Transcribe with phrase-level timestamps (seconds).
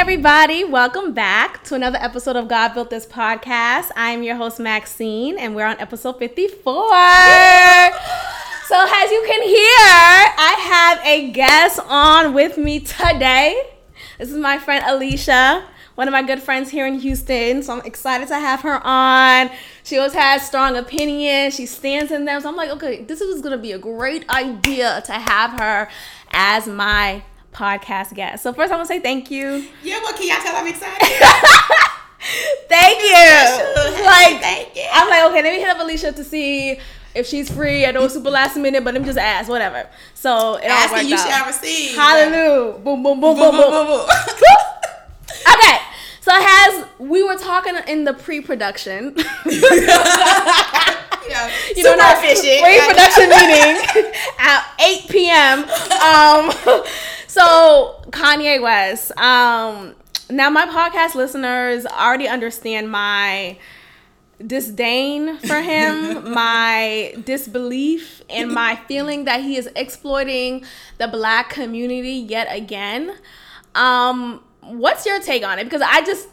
[0.00, 0.64] everybody.
[0.64, 3.90] Welcome back to another episode of God Built This podcast.
[3.94, 6.54] I'm your host, Maxine, and we're on episode 54.
[6.54, 6.88] So,
[8.80, 9.76] as you can hear,
[10.38, 13.62] I have a guest on with me today.
[14.18, 15.64] This is my friend Alletia,
[15.96, 17.62] one of my good friends here in Houston.
[17.62, 19.50] So, I'm excited to have her on.
[19.82, 22.40] She always has strong opinions, she stands in them.
[22.40, 25.90] So, I'm like, okay, this is going to be a great idea to have her
[26.32, 27.22] as my
[27.52, 28.42] podcast guest.
[28.42, 29.66] So first I want to say thank you.
[29.82, 31.00] Yeah, well, can y'all tell I'm excited?
[32.68, 34.04] thank you.
[34.04, 34.84] Like, thank you.
[34.92, 36.78] I'm like, okay, let me hit up Alletia to see
[37.14, 37.84] if she's free.
[37.86, 39.88] I know it's super last minute, but let me just ask, whatever.
[40.14, 41.28] So it Asking all you out.
[41.28, 41.96] shall receive.
[41.96, 42.78] Hallelujah.
[42.78, 43.70] Boom, boom, boom, boom, boom.
[43.70, 44.06] boom, boom.
[45.52, 45.78] Okay.
[46.20, 49.16] So as we were talking in the pre-production,
[51.76, 52.62] you know, super not efficient.
[52.62, 55.58] pre-production meeting at 8 p.m.
[56.00, 56.84] Um,
[57.26, 59.16] so Kanye West.
[59.18, 59.94] Um,
[60.30, 63.58] now my podcast listeners already understand my
[64.44, 70.64] disdain for him, my disbelief, and my feeling that he is exploiting
[70.98, 73.14] the black community yet again.
[73.74, 75.64] Um, what's your take on it?
[75.64, 76.28] Because I just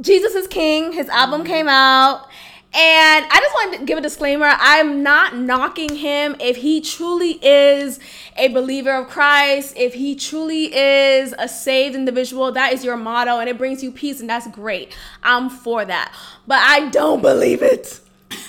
[0.00, 0.92] Jesus is King.
[0.92, 2.28] His album came out.
[2.74, 4.50] And I just want to give a disclaimer.
[4.58, 8.00] I'm not knocking him if he truly is
[8.36, 12.50] a believer of Christ, if he truly is a saved individual.
[12.50, 14.96] That is your motto and it brings you peace, and that's great.
[15.22, 16.14] I'm for that.
[16.46, 18.00] But I don't believe it.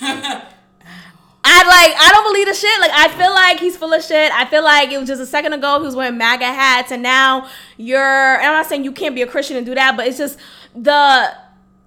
[1.46, 2.80] I like I don't believe the shit.
[2.80, 4.32] Like I feel like he's full of shit.
[4.32, 7.02] I feel like it was just a second ago he was wearing MAGA hats and
[7.02, 10.06] now you're and I'm not saying you can't be a Christian and do that, but
[10.06, 10.38] it's just
[10.74, 11.34] the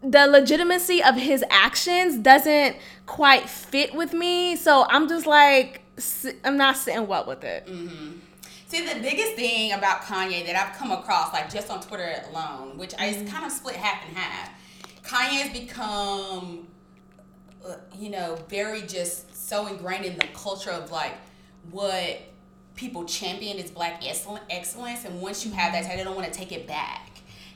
[0.04, 4.56] the legitimacy of his actions doesn't quite fit with me.
[4.56, 5.82] So I'm just like
[6.44, 7.68] I'm not sitting well with it.
[8.68, 12.78] See, the biggest thing about Kanye that I've come across, like just on Twitter alone,
[12.78, 13.26] which I Mm-hmm.
[13.26, 14.50] is kind of split half and half,
[15.04, 16.68] Kanye has become,
[17.66, 21.14] uh, you know, very just so ingrained in the culture of like
[21.72, 22.20] what
[22.76, 26.38] people champion is black excellen- excellence, and once you have that, they don't want to
[26.38, 27.07] take it back.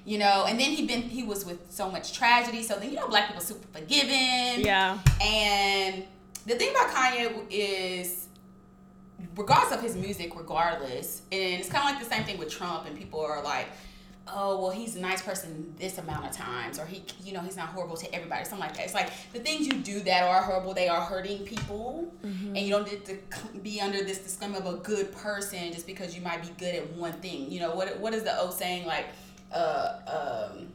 [0.04, 2.96] You know, and then he been he was with so much tragedy, so then you
[2.96, 4.66] know black people super forgiving.
[4.66, 4.98] Yeah.
[5.22, 6.04] And
[6.48, 8.28] the thing about Kanye is,
[9.36, 12.88] regardless of his music, regardless, and it's kind of like the same thing with Trump,
[12.88, 13.68] and people are like,
[14.28, 17.58] oh, well, he's a nice person this amount of times, or he, you know, he's
[17.58, 18.86] not horrible to everybody, something like that.
[18.86, 22.56] It's like the things you do that are horrible, they are hurting people, mm-hmm.
[22.56, 23.18] and you don't need to
[23.60, 26.92] be under this disclaimer of a good person just because you might be good at
[26.94, 27.52] one thing.
[27.52, 29.08] You know, what what is the old saying like,
[29.54, 30.68] uh, um,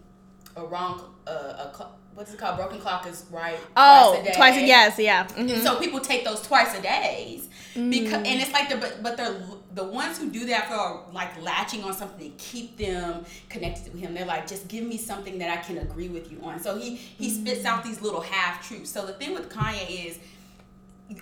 [0.56, 2.56] a wrong, uh, a cl- what's it called?
[2.56, 3.58] Broken clock is right.
[3.76, 4.32] Oh, day.
[4.34, 5.26] twice a day yes, yeah.
[5.28, 5.62] Mhm.
[5.62, 8.26] So people take those twice a days because, Mm.
[8.26, 9.36] and it's like the but, but they're
[9.74, 13.98] the ones who do that for like latching on something to keep them connected to
[13.98, 14.14] him.
[14.14, 16.58] They're like, just give me something that I can agree with you on.
[16.58, 17.66] So he he spits Mm.
[17.66, 18.90] out these little half truths.
[18.90, 20.18] So the thing with Kanye is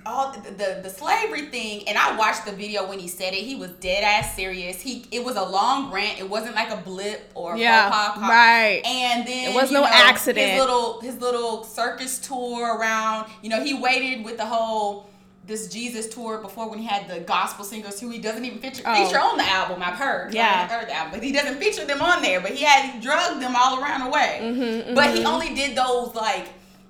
[0.06, 3.41] all the, the the slavery thing and i watched the video when he said it
[3.41, 6.77] he was dead ass serious he it was a long rant it wasn't like a
[6.78, 8.31] blip or Yeah, faux pas.
[8.31, 8.81] right.
[8.87, 10.50] and then It was no know, accident.
[10.53, 15.11] his little his little circus tour around you know he waited with the whole
[15.47, 18.83] this jesus tour before when he had the gospel singers who he doesn't even feature,
[18.87, 18.95] Oh.
[19.05, 20.66] feature on the album i've heard Yeah.
[20.66, 23.43] Heard the album but he doesn't feature them on there but he had he drugged
[23.43, 26.49] them all around the way Mm-hmm, but he only did those like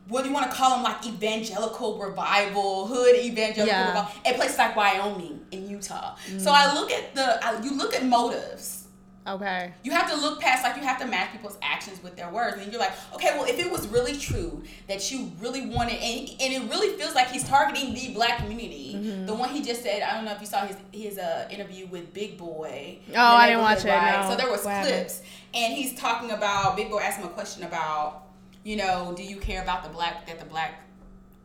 [0.08, 3.88] what do you want to call them like evangelical revival hood evangelical Yeah.
[3.88, 7.94] revival at places like wyoming and utah so i look at the I, you look
[7.94, 8.80] at motives
[9.26, 9.72] Okay.
[9.82, 12.58] you have to look past like you have to match people's actions with their words
[12.60, 16.28] and you're like okay well if it was really true that you really wanted and,
[16.42, 19.24] and it really feels like he's targeting the black community Mm-hmm.
[19.26, 21.86] the one he just said i don't know if you saw his his uh, interview
[21.86, 24.26] with big boy Oh, I didn't watch it, no.
[24.30, 25.22] so there was clips
[25.54, 28.23] and he's talking about big boy asked him a question about
[28.64, 30.80] you know do you care about the black that the black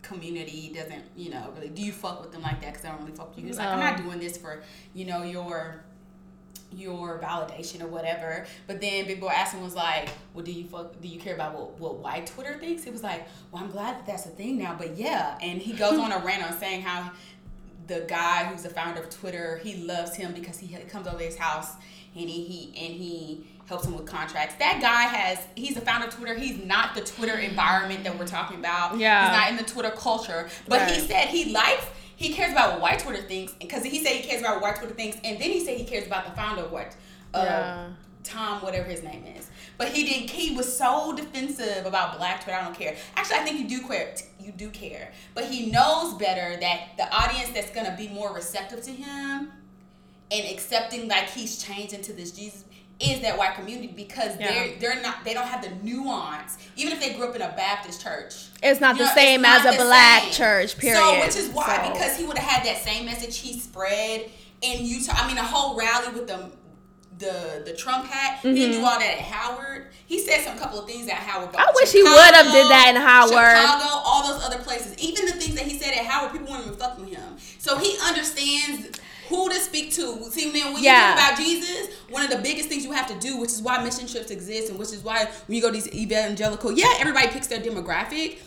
[0.02, 3.02] community doesn't you know really do you fuck with them like that because i don't
[3.02, 4.64] really fuck with you he's like i'm not doing this for
[4.94, 5.84] you know your
[6.72, 8.46] your validation or whatever.
[8.68, 11.00] But then Big Boy Aston was like, "Well, do you fuck?
[11.02, 13.98] Do you care about what, what white Twitter thinks?" He was like, "Well, I'm glad
[13.98, 16.82] that that's a thing now." But yeah, and he goes on a rant on saying
[16.82, 17.12] how
[17.88, 21.38] the guy who's the founder of Twitter, he loves him because he comes over his
[21.38, 21.74] house
[22.16, 24.56] and he, he and he helps him with contracts.
[24.56, 26.34] That guy has he's the founder of Twitter.
[26.38, 28.98] He's not the Twitter environment that we're talking about.
[28.98, 29.30] Yeah.
[29.30, 30.50] He's not in the Twitter culture.
[30.68, 31.86] But he said he likes
[32.16, 34.76] he cares about what white Twitter thinks because he said he cares about what white
[34.78, 36.96] Twitter thinks, and then he said he cares about the founder of what
[37.34, 37.88] uh, Yeah.
[38.24, 39.50] Tom, whatever his name is.
[39.78, 40.30] But he didn't.
[40.30, 42.58] He was so defensive about Black Twitter.
[42.60, 42.96] I don't care.
[43.16, 44.14] Actually, I think you do care.
[44.40, 45.14] You do care.
[45.34, 49.52] But he knows better that the audience that's gonna be more receptive to him
[50.32, 52.66] and accepting like he's changed into this Jesus
[53.00, 54.52] is that white community because Yeah.
[54.52, 56.58] they're they're not they don't have the nuance.
[56.76, 59.66] Even if they grew up in a Baptist church, It's not the know, same it's
[59.66, 60.32] as a black same.
[60.34, 60.98] church, period.
[60.98, 64.30] So, which is why So- because he would have had that same message he spread
[64.62, 65.14] in Utah.
[65.16, 66.52] I mean, a whole rally with the
[67.18, 68.40] the the Trump hat.
[68.42, 69.88] He didn't do all that at Howard.
[70.06, 71.50] He said some couple of things at Howard.
[71.50, 71.60] Mm-hmm.
[71.60, 73.32] I wish he would have did that in Howard.
[73.58, 74.98] Chicago, all those other places.
[75.00, 77.38] Even the things that he said at Howard, people weren't even fucking with him.
[77.58, 78.98] So he understands
[79.30, 80.30] who to speak to.
[80.32, 81.12] See, man, when Yeah.
[81.12, 83.62] you talk about Jesus, one of the biggest things you have to do, which is
[83.62, 86.94] why mission trips exist, and which is why when you go to these evangelical, yeah,
[87.00, 88.38] everybody picks their demographic.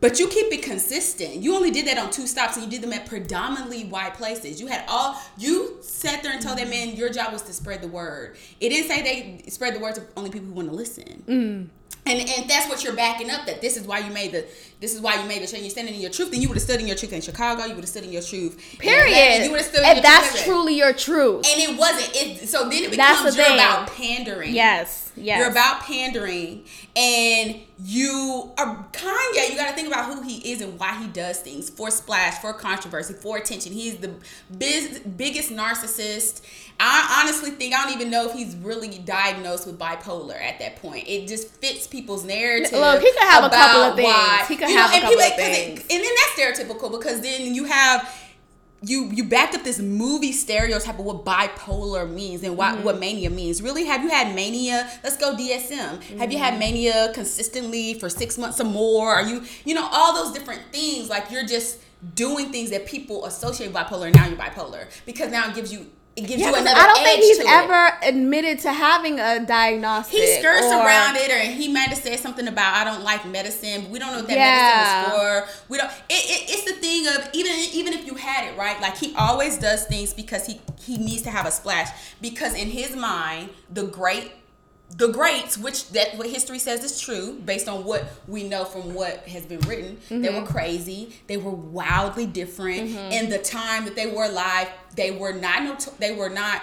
[0.00, 1.42] But you keep it consistent.
[1.42, 4.58] You only did that on two stops, and you did them at predominantly white places.
[4.58, 7.82] You had all you sat there and told that man your job was to spread
[7.82, 8.36] the word.
[8.60, 11.22] It didn't say they spread the word to only people who want to listen.
[11.28, 11.68] Mm.
[12.06, 13.44] And and that's what you're backing up.
[13.44, 14.46] That this is why you made the
[14.80, 15.62] this is why you made the change.
[15.62, 16.30] You're standing in your truth.
[16.30, 17.64] Then you would have stood in your truth in Chicago.
[17.64, 18.58] You would have stood in your truth.
[18.78, 19.44] Atlanta, Period.
[19.44, 20.44] You would have stood in your If that's truth.
[20.44, 21.46] truly your truth.
[21.46, 22.10] And it wasn't.
[22.16, 23.58] It so then it That's becomes the you're thing.
[23.58, 24.54] about pandering.
[24.54, 25.12] Yes.
[25.16, 25.38] Yes.
[25.38, 26.64] You're about pandering,
[26.96, 29.50] and you are Kanye.
[29.50, 32.38] You got to think about who he is and why he does things for splash,
[32.40, 33.72] for controversy, for attention.
[33.72, 34.12] He's the
[34.56, 36.40] biz, biggest narcissist.
[36.82, 40.76] I honestly think I don't even know if he's really diagnosed with bipolar at that
[40.76, 41.06] point.
[41.06, 42.72] It just fits people's narrative.
[42.72, 44.48] Look, he could have a couple of things.
[44.48, 45.80] He could you know, and people- of 'cause it- things.
[45.80, 48.08] and then that's stereotypical because then you have
[48.82, 53.00] you you backed up this movie stereotype of what bipolar means and what what mm-hmm.
[53.00, 53.60] mania means.
[53.60, 54.90] Really, have you had mania?
[55.04, 56.18] Let's go DSM.
[56.18, 56.60] Have you had mm-hmm.
[56.60, 59.12] mania consistently for six months or more?
[59.12, 61.10] Are you you know all those different things?
[61.10, 61.78] Like you're just
[62.14, 64.06] doing things that people associate bipolar.
[64.06, 65.86] And now you're bipolar because now it gives you
[66.16, 67.50] it gives Yeah, you another I don't think he's to it.
[67.50, 70.10] ever admitted to having a diagnosis.
[70.12, 73.24] He skirts or- around it, or he might have said something about I don't like
[73.26, 73.82] medicine.
[73.82, 75.04] But we don't know what that Yeah.
[75.06, 75.62] medicine was for.
[75.68, 75.90] We don't.
[76.08, 79.14] It, it, it's the thing of even even if you had it right, like he
[79.16, 81.88] always does things because he he needs to have a splash.
[82.20, 84.32] Because in his mind, the great
[84.96, 88.94] the greats, which that what history says is true, based on what we know from
[88.94, 90.46] what has been written, they were mm-hmm.
[90.46, 91.14] crazy.
[91.26, 93.12] They were wildly different mm-hmm.
[93.12, 94.68] in the time that they were alive.
[94.96, 95.76] They were not no.
[95.98, 96.62] They were not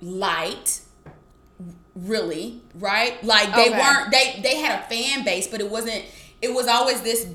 [0.00, 0.80] light
[1.94, 3.78] really right like they Okay.
[3.78, 6.04] weren't they they had a fan base but it wasn't
[6.42, 7.26] it was always this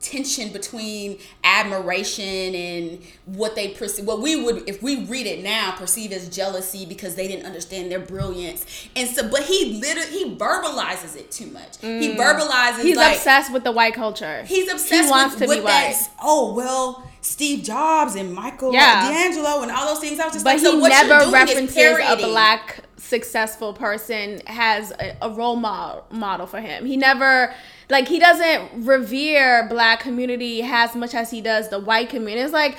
[0.00, 5.72] tension between admiration and what they perceive what we would if we read it now
[5.72, 8.64] perceive as jealousy because they didn't understand their brilliance
[8.94, 12.82] and so but he literally he verbalizes it too much he verbalizes Mm.
[12.82, 14.44] He's like, obsessed with the white culture.
[14.44, 15.92] He's obsessed He wants with, to with be that.
[15.94, 16.08] white.
[16.22, 19.10] Oh well, Steve Jobs and Michael Yeah.
[19.10, 20.20] D'Angelo and all those things.
[20.20, 25.16] I was just But like, so he never references a black successful person has a,
[25.22, 26.84] a role model, model for him.
[26.84, 27.54] He never
[27.90, 32.40] like he doesn't revere black community as much as he does the white community.
[32.40, 32.76] It's like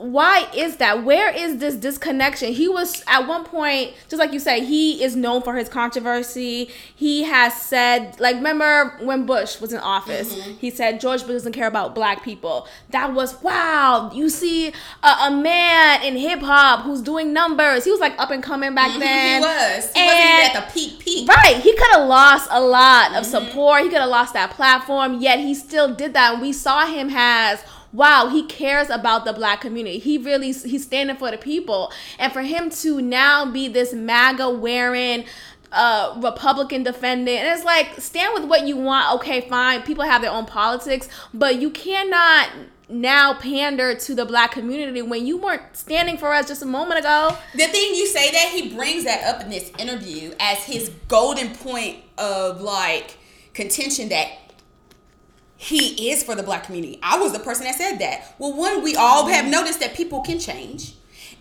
[0.00, 1.04] why is that?
[1.04, 2.52] Where is this disconnection?
[2.52, 6.70] He was at one point, just like you said, he is known for his controversy.
[6.94, 10.34] He has said, like, remember when Bush was in office?
[10.34, 10.52] Mm-hmm.
[10.58, 12.66] He said George Bush doesn't care about black people.
[12.90, 14.10] That was wow.
[14.14, 14.72] You see
[15.02, 17.84] a, a man in hip hop who's doing numbers.
[17.84, 19.42] He was like up and coming back Mhm, then.
[19.42, 19.92] he was.
[19.94, 21.28] He And- wasn't even at the peak peak.
[21.28, 21.56] Right.
[21.56, 23.46] He could have lost a lot of Mm-hmm.
[23.48, 23.82] support.
[23.82, 26.34] He could have lost that platform, yet he still did that.
[26.34, 27.62] And we saw him as
[27.92, 29.98] wow, he cares about the black community.
[29.98, 31.92] He really he's standing for the people.
[32.18, 35.24] And for him to now be this MAGA wearing
[35.70, 39.14] uh Republican defendant, and it's like stand with what you want.
[39.16, 39.82] Okay, fine.
[39.82, 42.48] People have their own politics, but you cannot
[42.90, 46.98] now pander to the black community when you weren't standing for us just a moment
[46.98, 47.36] ago.
[47.52, 51.54] The thing you say that he brings that up in this interview as his golden
[51.54, 53.18] point of like
[53.52, 54.47] contention that
[55.60, 57.00] he is for the black community.
[57.02, 58.34] I was the person that said that.
[58.38, 59.50] Well, one, we all have mm-hmm.
[59.50, 60.94] noticed that people can change.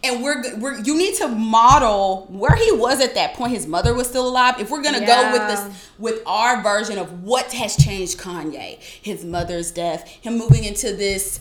[0.04, 3.52] And we're, we're you need to model where he was at that point.
[3.52, 4.60] His mother was still alive.
[4.60, 9.26] If we're gonna go with this with our version of what has changed Kanye, his
[9.26, 11.40] mother's death, him moving into this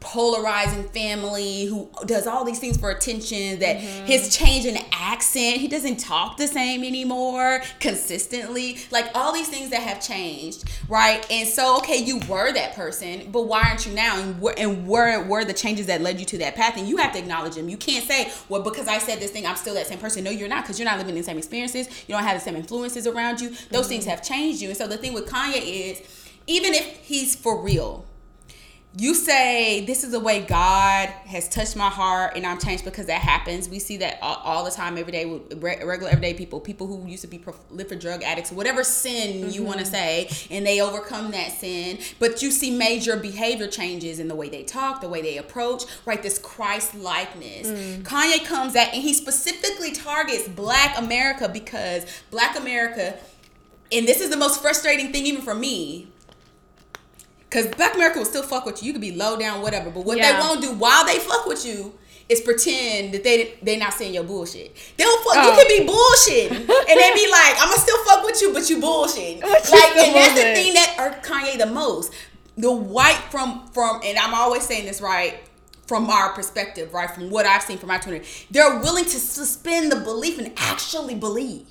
[0.00, 4.44] polarizing family who does all these things for attention that his mm-hmm.
[4.44, 8.78] change in accent he doesn't talk the same anymore consistently.
[8.90, 11.24] Like all these things that have changed right?
[11.30, 14.18] And so okay you were that person but why aren't you now?
[14.18, 16.76] And where and where were the changes that led you to that path?
[16.76, 17.68] And you have to acknowledge them.
[17.68, 20.24] You can't say well because i said this thing i'm still that same person.
[20.24, 21.88] No you're not because you're not living the same experiences.
[22.08, 23.54] You don't have the same influences around you.
[23.70, 24.10] Those things mm-hmm.
[24.10, 24.68] have changed you.
[24.68, 26.02] And so the thing with kanye is
[26.46, 28.04] even if he's for real
[28.98, 33.06] you say this is the way God has touched my heart and I'm changed because
[33.06, 33.68] that happens.
[33.68, 37.06] We see that all, all the time, every day with regular everyday people, people who
[37.06, 39.50] used to be prolific drug addicts, whatever sin mm-hmm.
[39.50, 41.98] you want to say, and they overcome that sin.
[42.18, 45.84] But you see major behavior changes in the way they talk, the way they approach,
[46.04, 46.20] right?
[46.20, 47.68] This Christ likeness.
[47.68, 48.02] Mm.
[48.02, 53.16] Kanye comes at and he specifically targets Black America because Black America,
[53.92, 56.09] and this is the most frustrating thing even for me
[57.50, 58.88] Cause Black America will still fuck with you.
[58.88, 59.90] You could be low down, whatever.
[59.90, 60.32] But what yeah.
[60.32, 61.92] they won't do while they fuck with you
[62.30, 64.74] is pretend that they they not saying your bullshit.
[64.96, 65.34] They'll fuck.
[65.34, 65.50] Oh.
[65.50, 68.78] You can be bullshitting, and they be like, "I'ma still fuck with you, but you
[68.78, 72.12] bullshitting." like, and that's the thing that irked Kanye the most.
[72.56, 75.40] The white from from, and I'm always saying this right
[75.86, 77.10] from our perspective, right?
[77.10, 81.16] From what I've seen from my Twitter, they're willing to suspend the belief and actually
[81.16, 81.66] believe.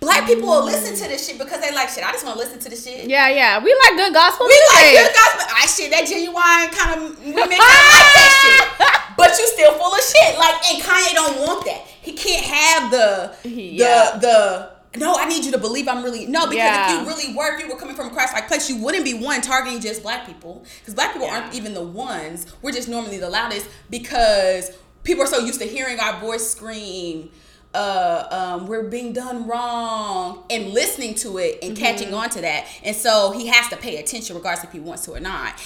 [0.00, 2.04] Black people will listen to this shit because they like shit.
[2.04, 3.08] I just want to listen to the shit.
[3.08, 3.62] Yeah, yeah.
[3.62, 4.46] We like good gospel.
[4.46, 4.74] We music.
[4.74, 5.46] like good gospel.
[5.54, 8.94] I shit that genuine kind of women kind of like that shit.
[9.18, 10.38] But you still full of shit.
[10.38, 11.84] Like and Kanye don't want that.
[12.00, 14.12] He can't have the yeah.
[14.12, 16.94] the the no, I need you to believe I'm really no because yeah.
[16.94, 19.04] if you really were, if you were coming from a Christ like place, you wouldn't
[19.04, 21.40] be one targeting just black people because black people yeah.
[21.40, 22.46] aren't even the ones.
[22.62, 27.30] We're just normally the loudest because people are so used to hearing our voice scream
[27.74, 31.82] uh, um, we're being done wrong and listening to it and mm-hmm.
[31.82, 32.66] catching on to that.
[32.82, 35.60] And so he has to pay attention regardless if he wants to or not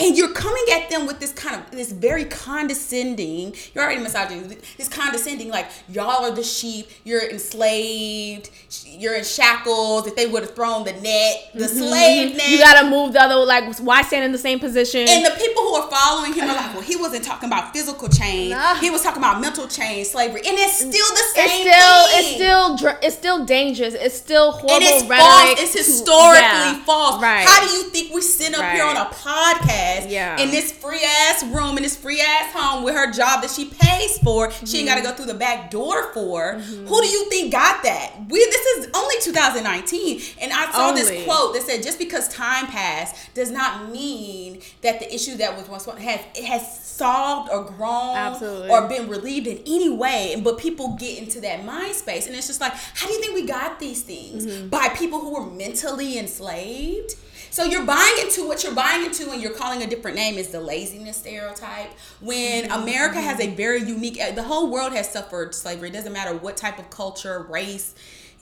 [0.00, 4.76] and you're coming at them with this kind of this very condescending you're already misogynist
[4.76, 8.50] this condescending like y'all are the sheep you're enslaved
[8.86, 11.78] you're in shackles if they would have thrown the net the mm-hmm.
[11.78, 12.48] slave net.
[12.48, 15.06] You gotta move the other like why stand in the same position?
[15.08, 18.08] And the people who are following him are like well he wasn't talking about physical
[18.08, 20.40] chain he was talking about mental chain slavery.
[20.46, 22.18] And it's still the same it's still thing.
[22.18, 23.94] it's still it's still dangerous.
[23.94, 25.60] It's still horrible and it's rhetoric false.
[25.60, 26.84] it's historically yeah.
[26.84, 27.22] false.
[27.22, 27.46] Right.
[27.46, 28.74] How do you think we sit up right.
[28.74, 30.40] here on a podcast ass yeah.
[30.40, 33.66] in this free ass room in this free ass home with her job that she
[33.66, 34.48] pays for.
[34.48, 34.66] Mm-hmm.
[34.66, 36.54] She ain't got to go through the back door for.
[36.54, 36.86] Mm-hmm.
[36.86, 38.14] Who do you think got that?
[38.28, 41.02] We this is only 2019, and I saw only.
[41.02, 45.56] this quote that said, "Just because time passed does not mean that the issue that
[45.56, 48.70] was once has it has solved or grown Absolutely.
[48.70, 52.46] or been relieved in any way." But people get into that mind space, and it's
[52.46, 54.68] just like, how do you think we got these things mm-hmm.
[54.68, 57.14] by people who were mentally enslaved?
[57.50, 60.48] So you're buying into what you're buying into, and you're calling a different name is
[60.48, 61.90] the laziness stereotype.
[62.20, 62.82] When mm-hmm.
[62.82, 65.88] America has a very unique, the whole world has suffered slavery.
[65.88, 67.94] It doesn't matter what type of culture, race,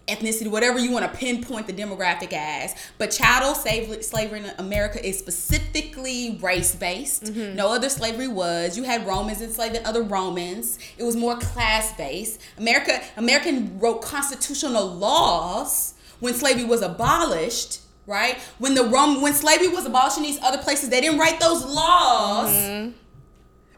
[0.08, 2.74] ethnicity, whatever you want to pinpoint the demographic as.
[2.96, 7.24] But chattel slavery in America is specifically race based.
[7.24, 7.56] Mm-hmm.
[7.56, 8.76] No other slavery was.
[8.76, 10.78] You had Romans enslaving other Romans.
[10.96, 12.40] It was more class based.
[12.56, 18.38] America, American wrote constitutional laws when slavery was abolished right?
[18.58, 21.64] When the Rome, when slavery was abolished in these other places, they didn't write those
[21.64, 22.92] laws mm-hmm.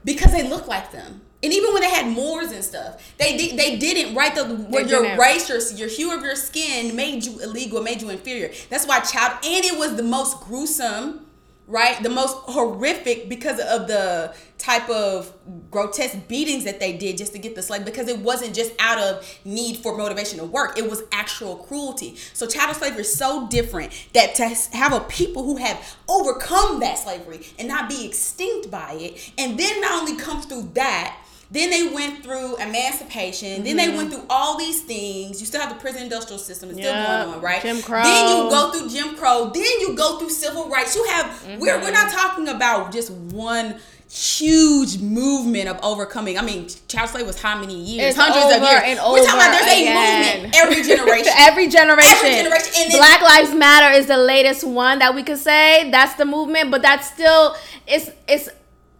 [0.05, 1.23] because they look like them.
[1.41, 4.85] And even when they had Moors and stuff, they did they didn't write the where
[4.85, 8.51] your race, your your hue of your skin made you illegal, made you inferior.
[8.71, 11.28] That's why child, and it was the most gruesome
[11.69, 12.03] right?
[12.03, 15.33] The most horrific because of the type of
[15.71, 18.99] grotesque beatings that they did just to get the slave because it wasn't just out
[18.99, 23.47] of need for motivation to work it was actual cruelty so chattel slavery is so
[23.49, 28.69] different that to have a people who have overcome that slavery and not be extinct
[28.69, 31.17] by it and then not only come through that
[31.51, 33.49] then they went through emancipation.
[33.49, 33.65] Mm-hmm.
[33.65, 34.21] Then they went mm-hmm.
[34.21, 35.41] through all these things.
[35.41, 36.71] You still have the prison industrial system.
[36.71, 36.89] It's yep.
[36.89, 37.63] still going on, right?
[37.63, 38.03] Jim Crow.
[38.03, 39.51] Then you go through Jim Crow.
[39.53, 40.95] Then you go through civil rights.
[40.95, 41.61] You have mm-hmm.
[41.61, 43.77] we're we're not talking about just one
[44.11, 46.39] huge movement of overcoming.
[46.39, 48.11] I mean, child slave was how many years?
[48.11, 48.83] It's Hundreds of years.
[48.85, 50.29] And We're talking about there's again.
[50.29, 51.33] a movement every generation.
[51.39, 52.19] every generation.
[52.25, 52.83] Every generation.
[52.83, 55.91] And Black Lives Matter is the latest one that we could say.
[55.91, 57.55] That's the movement, but that's still
[57.87, 58.49] it's it's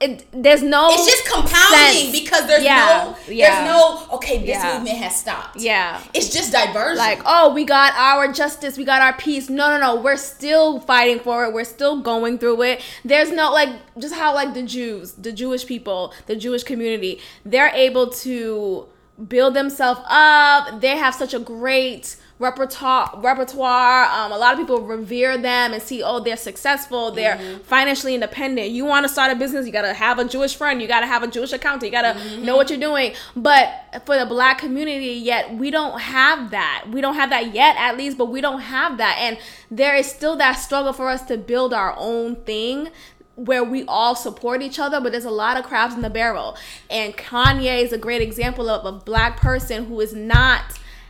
[0.01, 2.13] it, there's no it's just compounding sense.
[2.13, 3.51] because there's yeah, no yeah.
[3.51, 4.75] there's no okay this yeah.
[4.75, 5.57] movement has stopped.
[5.57, 6.01] Yeah.
[6.15, 6.99] It's just diversion.
[6.99, 9.51] Like oh we got our justice we got our peace.
[9.51, 10.01] No no no.
[10.01, 11.53] We're still fighting for it.
[11.53, 12.83] We're still going through it.
[13.05, 17.75] There's no like just how like the jews the jewish people the jewish community they're
[17.75, 18.87] able to
[19.27, 20.81] build themselves up.
[20.81, 25.83] They have such a great repertoire repertoire um, a lot of people revere them and
[25.83, 27.63] see oh they're successful they're mm-hmm.
[27.63, 30.81] financially independent you want to start a business you got to have a jewish friend
[30.81, 32.45] you got to have a jewish accountant you got to mm-hmm.
[32.45, 33.69] know what you're doing but
[34.07, 37.97] for the black community yet we don't have that we don't have that yet at
[37.97, 39.37] least but we don't have that and
[39.71, 42.89] there is still that struggle for us to build our own thing
[43.35, 46.57] where we all support each other, but there's a lot of crabs in the barrel.
[46.91, 50.65] And Kanye is a great example of a black person who is not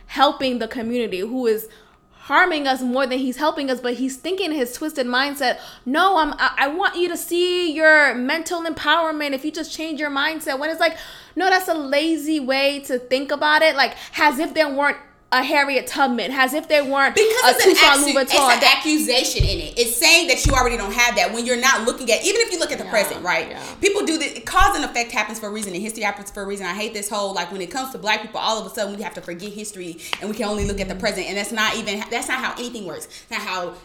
[0.09, 1.67] helping the community who is
[2.11, 6.31] harming us more than he's helping us but he's thinking his twisted mindset no i'm
[6.33, 9.33] I, I want you to see your mental empowerment.
[9.33, 10.97] If you just change your mindset when it's like
[11.35, 13.75] no that's a lazy way to think about it.
[13.75, 14.97] Like as if there weren't
[15.31, 18.33] a Harriet Tubman, as if they weren't because a it's, Toussaint an, Louverture.
[18.33, 19.77] it's an accusation in it.
[19.77, 22.23] It's saying that you already don't have that when you're not looking at.
[22.25, 23.49] Even if you look at the Yeah, present, right?
[23.49, 23.63] yeah.
[23.79, 24.39] People do this.
[24.45, 26.65] Cause and effect happens for a reason, and history happens for a reason.
[26.65, 28.95] I hate this whole like when it comes to black people, all of a sudden
[28.95, 30.99] we have to forget history and we can only look at the mm.
[30.99, 33.05] present, and that's not even that's not how anything works.
[33.05, 33.75] It's not how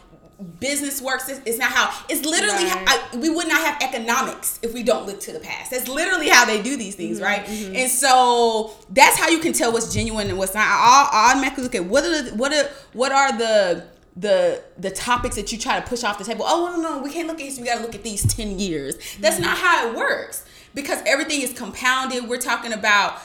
[0.60, 1.28] business works.
[1.28, 1.92] It's, it's not how.
[2.08, 2.64] It's literally.
[2.64, 2.88] Right.
[2.88, 5.70] How, I, we would not have economics if we don't look to the past.
[5.70, 7.44] That's literally how they do these things, mm-hmm, right?
[7.44, 7.76] Mm-hmm.
[7.76, 10.66] And so that's how you can tell what's genuine and what's not.
[10.66, 13.86] I I automatically look at what are the, what are what are the
[14.16, 16.44] the the topics that you try to push off the table.
[16.46, 17.62] Oh no no, we can't look at history.
[17.62, 18.96] We got to look at these ten years.
[19.20, 19.44] That's mm-hmm.
[19.44, 22.28] not how it works because everything is compounded.
[22.28, 23.20] We're talking about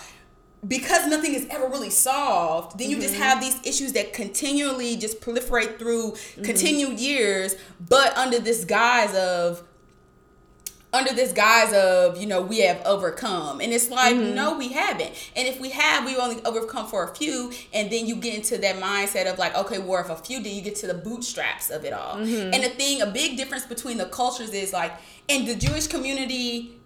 [0.67, 3.23] because nothing is ever really solved, then you just mm-hmm.
[3.23, 6.43] have these issues that continually just proliferate through mm-hmm.
[6.43, 9.63] continued years, but under this guise of
[10.91, 13.61] under this guise of you know we have overcome.
[13.61, 14.35] And it's like mm-hmm.
[14.35, 15.11] no we haven't.
[15.35, 18.57] And if we have we only overcome for a few and then you get into
[18.57, 21.69] that mindset of like okay well if a few then you get to the bootstraps
[21.69, 22.17] of it all.
[22.17, 24.91] And the thing a big difference between the cultures is like
[25.27, 26.78] in the jewish community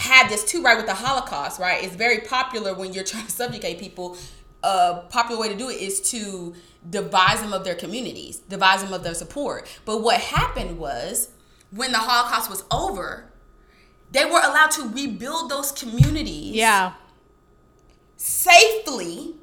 [0.00, 1.84] had this too, right, with the Holocaust, right?
[1.84, 4.16] It's very popular when you're trying to subjugate people.
[4.62, 6.54] A popular way to do it is to
[6.88, 9.66] devise them of their communities, devise them of their support.
[9.84, 11.30] But what happened was
[11.70, 13.30] when the Holocaust was over,
[14.10, 16.94] they were allowed to rebuild those communities yeah.
[18.16, 19.34] safely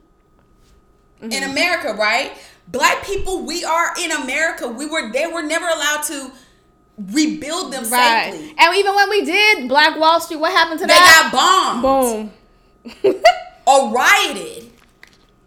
[1.22, 1.52] in mm-hmm.
[1.52, 2.34] America, right?
[2.68, 4.68] Black people, we are in America.
[4.68, 6.32] We were they were never allowed to
[6.98, 8.32] rebuild them Right.
[8.34, 8.56] safely.
[8.58, 11.30] And even when we did Black Wall Street, what happened to They that?
[11.32, 12.32] They got bombed.
[13.04, 13.14] Boom.
[13.68, 14.72] or rioted,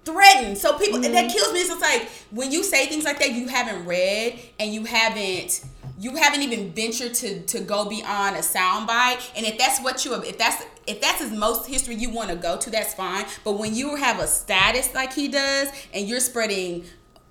[0.05, 0.59] threatened.
[0.59, 1.13] So people Mm-hmm.
[1.13, 1.61] that kills me.
[1.61, 5.65] It's like when you say things like that, you haven't read and you haven't
[5.99, 9.21] you haven't even ventured to to go beyond a soundbite.
[9.37, 12.37] And if that's what you if that's if that's as most history you want to
[12.37, 13.25] go to, that's fine.
[13.45, 16.85] But when you have a status like he does and you're spreading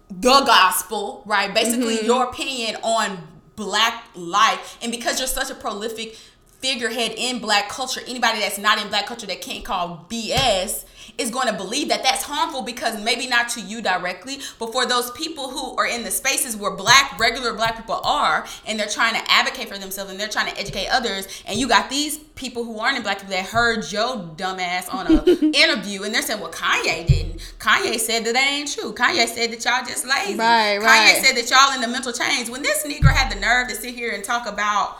[0.10, 1.54] the gospel, right?
[1.54, 2.06] Basically, Mm-hmm.
[2.06, 3.28] your opinion on
[3.60, 6.18] black life, and because you're such a prolific
[6.60, 10.86] figurehead in black culture, anybody that's not in black culture that can't call BS
[11.18, 14.86] is going to believe that that's harmful because maybe not to you directly, but for
[14.86, 18.88] those people who are in the spaces where black, regular black people are, and they're
[18.88, 22.18] trying to advocate for themselves and they're trying to educate others, and you got these
[22.36, 25.24] people who aren't in black people that heard your dumbass on a
[25.56, 27.54] interview, and they're saying, "Well, Kanye didn't.
[27.60, 28.94] Kanye said that that ain't true.
[28.94, 30.36] Kanye said that y'all just lazy.
[30.36, 31.22] Right, Kanye right.
[31.24, 32.50] said that y'all in the mental chains.
[32.50, 35.00] When this nigger had the nerve to sit here and talk about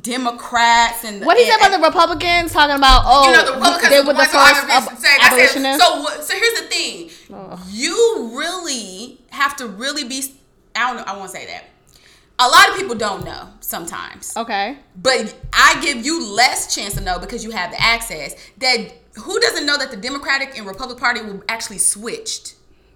[0.00, 3.90] Democrats and What he said about the Republicans talking about oh you know, the Republicans
[3.90, 4.34] they were the first
[4.68, 4.88] ab-
[5.20, 7.10] I said, so, so here's the thing.
[7.70, 10.22] You really have to really be,
[10.74, 11.64] I don't know, I won't say that.
[12.38, 14.34] A lot of people don't know sometimes.
[14.36, 14.78] okay.
[14.96, 18.34] But I give you less chance to know because you have the access.
[18.58, 22.54] That who doesn't know that the Democratic and Republican Party were actually switched?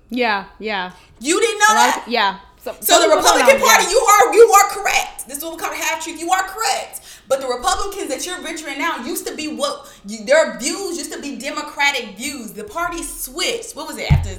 [0.09, 0.93] Yeah, yeah.
[1.21, 2.05] You didn't know that?
[2.07, 2.39] of- yeah.
[2.81, 3.91] So the Republican Party, yeah.
[3.91, 5.29] you are you are correct.
[5.29, 6.21] This is what we call a half truth.
[6.21, 7.01] You are correct.
[7.29, 11.13] But the Republicans that you're venturing now used to be what you, their views used
[11.13, 12.53] to be Democratic views.
[12.53, 13.75] The party switched.
[13.75, 14.31] What was it after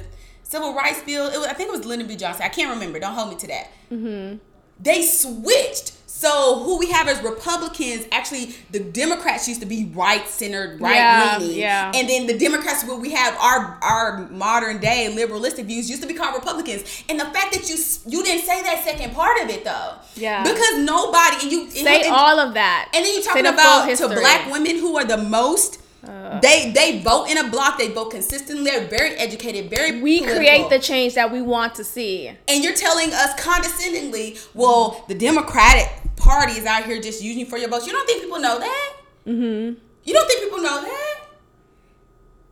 [0.42, 1.28] civil rights bill?
[1.28, 2.16] It was, I think it was Lyndon B.
[2.16, 2.42] Johnson.
[2.44, 2.98] I can't remember.
[2.98, 3.70] Don't hold me to that.
[3.92, 4.38] Mm-hmm.
[4.80, 5.92] They switched.
[6.18, 10.96] So who we have as Republicans, actually, the Democrats used to be right centered, right
[10.96, 11.92] Yeah, leaning, yeah.
[11.94, 16.08] and then the Democrats, where we have our our modern day liberalistic views, used to
[16.08, 16.82] be called Republicans.
[17.08, 17.76] And the fact that you
[18.12, 20.42] you didn't say that second part of it though, Yeah.
[20.42, 22.88] because nobody and you Say and, all of that.
[22.94, 25.78] and then you Say talking about to black women who are the most.
[26.06, 26.38] Uh.
[26.40, 27.78] they they vote in a block.
[27.78, 28.64] They vote consistently.
[28.70, 29.68] They're very educated.
[29.70, 30.38] Very We political.
[30.38, 32.28] create the change that we want to see.
[32.50, 35.88] and you're telling us condescendingly, well, the Democratic
[36.28, 37.86] Party is out here just using you for your votes.
[37.86, 38.96] You don't think people know that?
[39.26, 39.78] Mm-hmm.
[40.04, 41.20] You don't think people know that?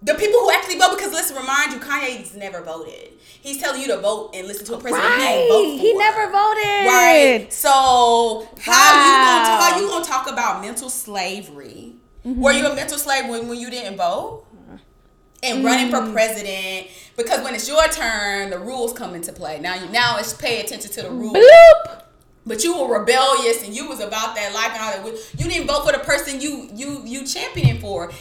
[0.02, 3.12] The people who actually vote, because let's remind you, Kanye's never voted.
[3.20, 5.78] He's telling you to vote and listen to a president he Right.
[5.78, 5.98] He for.
[5.98, 6.86] never voted.
[6.86, 7.46] Right.
[7.52, 9.78] So how you gonna Wow.
[9.78, 11.96] you gonna talk about mental slavery?
[12.24, 14.44] Were you a mental slave when, when you didn't vote?
[15.42, 19.60] And running for president because when it's your turn, the rules come into play.
[19.60, 21.34] Now you now it's pay attention to the rules.
[21.36, 22.02] Bloop.
[22.46, 25.38] But you were rebellious and you was about that life and all that.
[25.38, 28.12] You didn't vote for the person you you you championing for.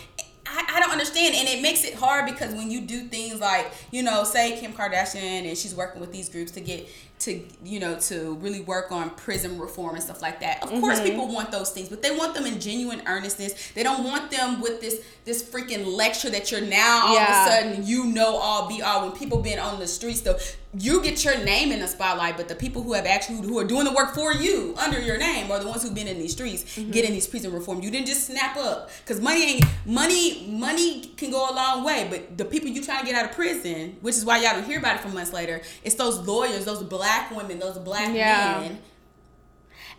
[0.48, 3.72] I, I don't understand, and it makes it hard because when you do things like
[3.92, 6.88] you know, say Kim Kardashian and she's working with these groups to get
[7.26, 10.64] to you know to really work on prison reform and stuff like that.
[10.64, 10.80] Of mm-hmm.
[10.80, 13.72] course, people want those things, but they want them in genuine earnestness.
[13.74, 17.24] They don't want them with this this freaking lecture that you're now all Yeah.
[17.24, 19.08] of a sudden you know all be all.
[19.08, 20.38] When people been on the streets though,
[20.78, 23.64] you get your name in the spotlight, but the people who have actually who are
[23.64, 26.34] doing the work for you under your name are the ones who've been in these
[26.34, 26.92] streets mm-hmm.
[26.92, 27.82] getting these prison reform.
[27.82, 30.48] You didn't just snap up because money ain't money.
[30.48, 33.36] Money can go a long way, but the people you trying to get out of
[33.36, 36.66] prison, which is why y'all don't hear about it for months later, it's those lawyers,
[36.66, 38.60] those black women, those black Yeah.
[38.62, 38.82] men.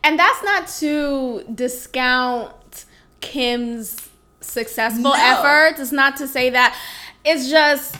[0.04, 2.84] And that's not to discount
[3.20, 3.96] Kim's
[4.40, 5.14] successful No.
[5.16, 5.80] efforts.
[5.80, 6.76] It's not to say that.
[7.24, 7.96] It's just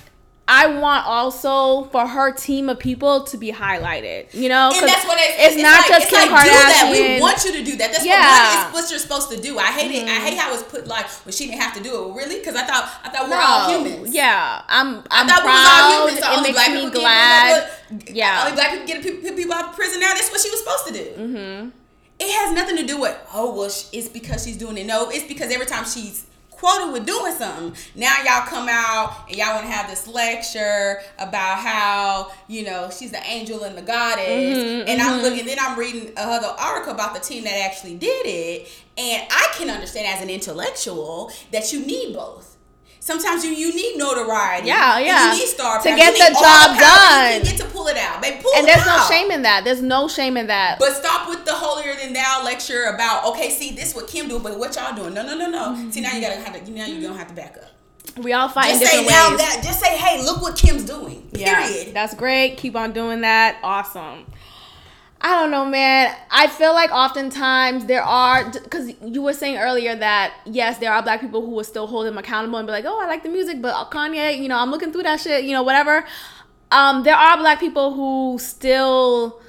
[0.49, 4.33] I want also for her team of people to be highlighted.
[4.33, 6.51] You know, And that's what it's, it's, it's not like, just it's Kim like, do
[6.51, 6.87] that.
[6.87, 7.15] Kardashian.
[7.17, 7.91] We want you to do that.
[7.91, 8.65] That's yeah.
[8.67, 9.59] what, what, you're supposed to do.
[9.59, 10.05] I hate it.
[10.05, 12.01] I hate how it's put like, well, she didn't have to do it.
[12.01, 12.39] Well, really?
[12.39, 14.15] Because I thought I thought we're all humans.
[14.15, 14.99] Yeah, I'm.
[15.11, 16.07] I'm I thought proud.
[16.07, 16.25] we was all humans.
[16.25, 17.71] So it only makes black me people glad.
[17.99, 18.43] Get, Yeah.
[18.45, 20.15] Only black people get people out of prison now.
[20.15, 21.05] That's what she was supposed to do.
[21.11, 21.69] Mm-hmm.
[22.19, 24.87] It has nothing to do with oh well, it's because she's doing it.
[24.87, 26.25] No, it's because every time she's
[26.57, 31.01] quoted with doing something, now y'all come out and y'all want to have this lecture
[31.19, 34.27] about how you know she's the angel and the goddess.
[34.27, 38.27] Mm-hmm, and I'm looking, then I'm reading another article about the team that actually did
[38.27, 42.56] it, and I can understand as an intellectual that you need both.
[43.07, 44.67] Sometimes you, you need notoriety.
[44.67, 45.33] Yeah, yeah.
[45.33, 47.31] You need star power To get You the job you done.
[47.31, 48.21] can get to pull it out.
[48.21, 48.59] Baby, pull it out.
[48.59, 49.63] And there's no shame in that.
[49.63, 50.81] There's no shame in that.
[50.81, 54.41] But stop with the holier than thou lecture about okay, see this what Kim do,
[54.41, 55.15] but what y'all doing?
[55.15, 55.65] No, no, no, no.
[55.77, 55.91] Mm-hmm.
[55.91, 57.71] See now you gotta have to now you're gonna have to back up.
[58.25, 59.39] we all fight in Just say different now ways.
[59.39, 61.29] that just say, hey, look what Kim's doing.
[61.33, 62.57] Yeah, that's great.
[62.57, 63.59] Keep on doing that.
[63.63, 64.27] Awesome.
[65.21, 66.15] I don't know, man.
[66.31, 71.03] I feel like oftentimes there are, because you were saying earlier that yes, there are
[71.03, 73.29] black people who will still hold him accountable and be like, oh, I like the
[73.29, 76.05] music, but Kanye, you know, I'm looking through that shit, you know, whatever.
[76.71, 79.41] Um, there are black people who still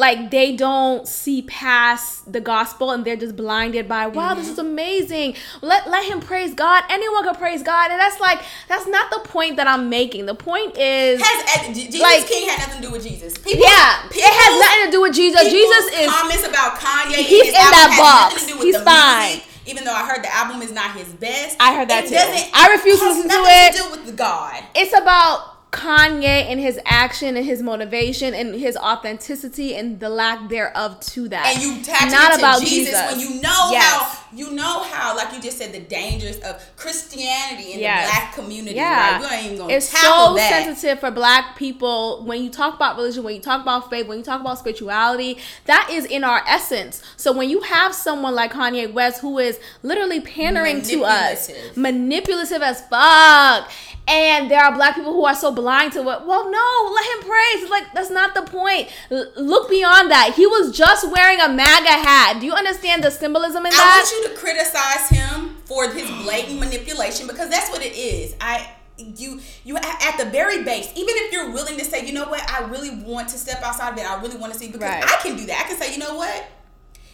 [0.00, 4.58] like they don't see past the gospel and they're just blinded by wow this is
[4.58, 9.10] amazing let let him praise god anyone can praise god and that's like that's not
[9.10, 12.80] the point that i'm making the point is Has uh, Jesus Like- King had nothing
[12.82, 13.36] to do with Jesus.
[13.38, 17.16] People, yeah it has nothing to do with jesus jesus is comments about Kanye.
[17.16, 18.34] He's in that box.
[18.34, 19.28] nothing to do with He's fine.
[19.28, 22.08] music, Even though I heard the album is not his best, I heard that it
[22.10, 22.50] too.
[22.54, 23.72] I refuse to listen to nothing it.
[23.76, 24.64] To do with God.
[24.74, 30.48] it's about Kanye and his action and his motivation and his authenticity and the lack
[30.48, 31.46] thereof to that.
[31.54, 33.10] and you attach not about Jesus, Jesus.
[33.12, 33.84] when you know Yes.
[33.84, 38.06] how you know how like you just said the dangers of Christianity in Yes.
[38.08, 38.76] the black community.
[38.76, 39.20] Yeah, Right?
[39.20, 40.64] We ain't even gonna it's so that.
[40.64, 44.18] sensitive for Black people when you talk about religion, when you talk about faith, when
[44.18, 45.38] you talk about spirituality.
[45.66, 47.02] That is in our essence.
[47.16, 52.62] So when you have someone like Kanye West who is literally pandering to us, manipulative
[52.62, 53.70] as fuck.
[54.10, 56.04] And there are black people who are so blind to it.
[56.26, 57.62] Well, no, let him praise.
[57.62, 58.88] It's like that's not the point.
[59.10, 60.34] L- look beyond that.
[60.34, 62.38] He was just wearing a MAGA hat.
[62.40, 64.04] Do you understand the symbolism in I that?
[64.10, 68.34] I want you to criticize him for his blatant manipulation because that's what it is.
[68.40, 68.68] I
[68.98, 72.42] you you at the very base, even if you're willing to say, you know what,
[72.50, 74.04] I really want to step outside of it.
[74.10, 75.02] I really want to see because Right.
[75.04, 75.62] I can do that.
[75.64, 76.44] I can say, you know what.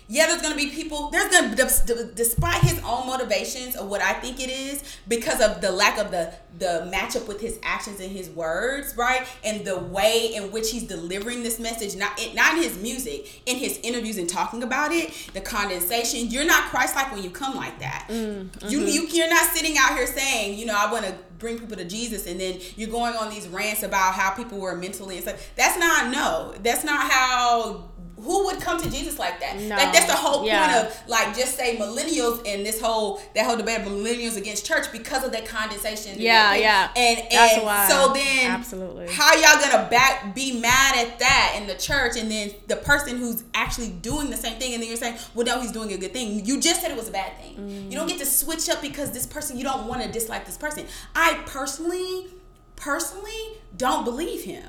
[0.09, 1.11] Yeah, there's gonna be people.
[1.11, 5.41] There's gonna, des- des- despite his own motivations of what I think it is, because
[5.41, 9.65] of the lack of the the matchup with his actions and his words, right, and
[9.65, 13.57] the way in which he's delivering this message, not it, not in his music, in
[13.57, 16.31] his interviews and talking about it, the condensation.
[16.31, 18.07] You're not Christ-like when you come like that.
[18.09, 18.89] Mm, you mm-hmm.
[18.89, 21.85] you you're not sitting out here saying, you know, I want to bring people to
[21.85, 25.51] Jesus, and then you're going on these rants about how people were mentally and stuff.
[25.57, 26.55] That's not no.
[26.63, 27.91] That's not how.
[28.27, 29.57] Who would come to Jesus like that?
[29.59, 29.77] No.
[29.77, 30.67] Like that's the whole Yeah.
[30.67, 34.67] point of like just say millennials and this whole that whole debate of millennials against
[34.67, 36.17] church because of that condensation.
[36.21, 36.91] Yeah, yeah.
[36.97, 37.89] And and That's why.
[37.89, 39.07] so then Absolutely.
[39.13, 43.17] how y'all gonna back be mad at that in the church and then the person
[43.17, 45.97] who's actually doing the same thing and then you're saying, well no, he's doing a
[45.97, 46.45] good thing.
[46.45, 47.87] You just said it was a bad thing.
[47.91, 50.57] You don't get to switch up because this person you don't want to dislike this
[50.59, 50.85] person.
[51.15, 52.27] I personally,
[52.75, 54.65] personally don't believe him.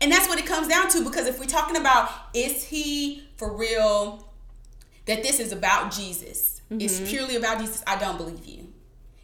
[0.00, 3.56] And that's what it comes down to because if we're talking about is he for
[3.56, 4.28] real
[5.06, 6.60] that this is about Jesus?
[6.70, 7.06] It's mm-hmm.
[7.06, 7.82] purely about Jesus.
[7.86, 8.68] I don't believe you.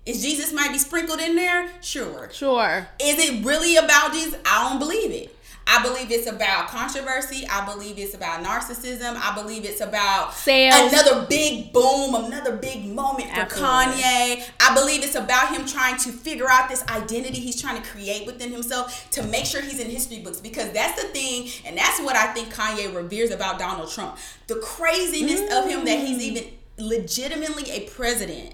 [0.07, 1.69] Is Jesus might be sprinkled in there?
[1.81, 2.29] Sure.
[2.33, 2.89] Sure.
[3.01, 4.39] Is it really about Jesus?
[4.45, 5.34] I don't believe it.
[5.67, 7.47] I believe it's about controversy.
[7.51, 9.17] I believe it's about narcissism.
[9.17, 10.93] I believe it's about Sales.
[10.93, 14.03] another big boom, another big moment for Absolutely.
[14.03, 14.51] Kanye.
[14.61, 18.27] I believe it's about him trying to figure out this identity he's trying to create
[18.27, 21.99] within himself to make sure he's in history books because that's the thing, and that's
[22.01, 24.19] what I think Kanye reveres about Donald Trump.
[24.49, 26.21] The craziness of him that he's Mm.
[26.21, 26.45] even
[26.77, 28.53] legitimately a president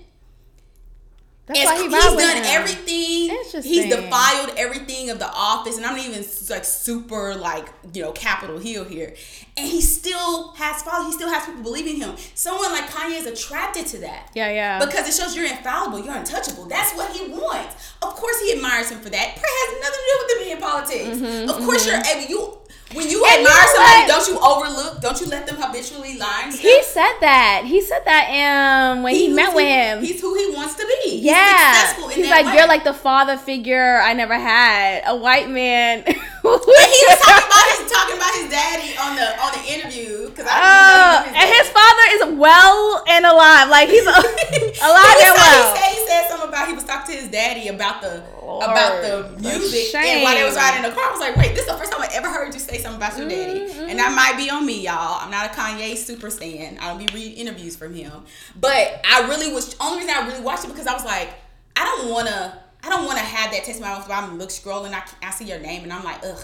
[1.55, 3.63] That's why he he's done everything.
[3.63, 8.13] He's defiled everything of the office, and I'm not even like super like you know
[8.13, 9.15] Capitol Hill here.
[9.57, 11.07] And he still has followers.
[11.07, 12.15] He still has people believing him.
[12.35, 14.31] Someone like Kanye is attracted to that.
[14.35, 14.85] Yeah, yeah.
[14.85, 16.67] Because it shows you're infallible, you're untouchable.
[16.67, 17.93] That's what he wants.
[18.03, 19.37] Of course, he admires him for that.
[19.37, 21.19] It has nothing to do with him being in politics.
[21.19, 22.05] Mm-hmm, of course, mm-hmm.
[22.05, 22.31] you're able.
[22.31, 22.59] You
[22.93, 25.01] when you And admire know somebody, don't you overlook?
[25.01, 26.51] Don't you let them habitually lie?
[26.51, 27.63] he said that.
[27.67, 28.27] He said that
[28.93, 30.03] um when he, He's met with him.
[30.03, 31.11] He's who he wants to be.
[31.11, 32.55] He's yeah, successful in he's like way.
[32.57, 35.03] you're like the father figure I never had.
[35.07, 36.05] A white man.
[36.41, 40.47] He was talking about his talking about his daddy on the on the interview because
[40.49, 43.69] I Oh, didn't and his father is well and alive.
[43.69, 45.75] Like he's alive he, and well.
[45.75, 48.65] he, said, he said something about he was talking to his daddy about the Lord,
[48.65, 51.51] about the music and while they was riding in the car I was like wait
[51.55, 53.89] this is the first time I ever heard you say something about your daddy Mm-hmm.
[53.91, 56.99] and that might be on me y'all I'm not a Kanye super stan I don't
[56.99, 58.13] be reading interviews from him
[58.61, 61.31] but I really was only reason I really watched it because I was like
[61.77, 64.19] I don't want to I don't want to have that taste in my mouth where
[64.19, 66.41] I'm look scrolling I, I see your name and I'm like ugh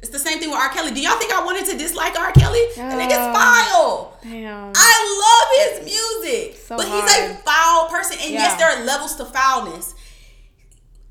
[0.00, 0.68] it's the same thing with R.
[0.68, 0.90] Kelly.
[0.92, 2.30] Do y'all think I wanted to dislike R.
[2.32, 2.60] Kelly?
[2.76, 3.32] The nigga's Oh.
[3.32, 4.18] foul.
[4.22, 4.70] Damn.
[4.76, 6.58] I love his music.
[6.58, 8.18] So but he's a foul person.
[8.20, 9.94] And yes, there are levels to foulness.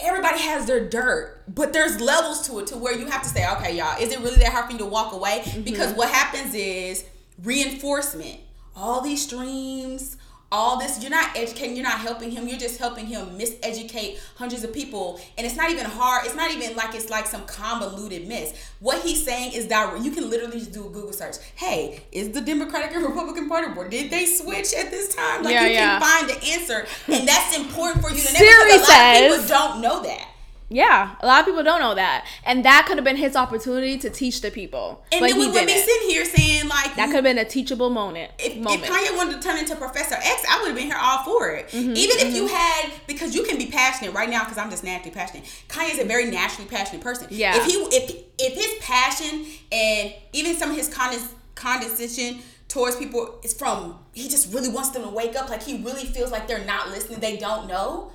[0.03, 3.47] Everybody has their dirt, but there's levels to it to where you have to say,
[3.53, 5.41] okay, y'all, is it really that hard for you to walk away?
[5.43, 5.61] Mm-hmm.
[5.61, 7.05] Because what happens is
[7.41, 8.39] reinforcement.
[8.75, 10.17] All these streams,
[10.53, 14.63] all this, you're not educating, you're not helping him, you're just helping him miseducate hundreds
[14.63, 15.19] of people.
[15.37, 18.53] And it's not even hard, it's not even like it's like some convoluted mess.
[18.79, 20.05] What he's saying is direct.
[20.05, 21.37] You can literally just do a Google search.
[21.55, 25.43] Hey, is the Democratic and Republican Party, or did they switch at this time?
[25.43, 25.99] Like Yeah, you yeah.
[25.99, 26.85] can find the answer.
[27.07, 30.03] And that's important for you to know because a lot of says- people don't know
[30.03, 30.29] that.
[30.73, 33.97] Yeah, a lot of people don't know that, and that could have been his opportunity
[33.99, 37.15] to teach the people, And then we would be sitting here saying like That could
[37.15, 38.31] have been a teachable moment.
[38.39, 38.83] if, if moment.
[38.83, 41.67] Kanye wanted to turn into Professor X, I would have been here all for it.
[41.69, 44.83] Mm-hmm, Even if you had, because you can be passionate right now, because I'm just
[44.83, 45.45] naturally passionate.
[45.69, 47.27] Kanye's a very naturally passionate person.
[47.29, 47.55] Yeah.
[47.55, 53.39] If he, if if his passion and even some of his condes- condescension towards people
[53.43, 55.49] is from, he just really wants them to wake up.
[55.49, 58.11] Like he really feels like they're not listening, they don't know.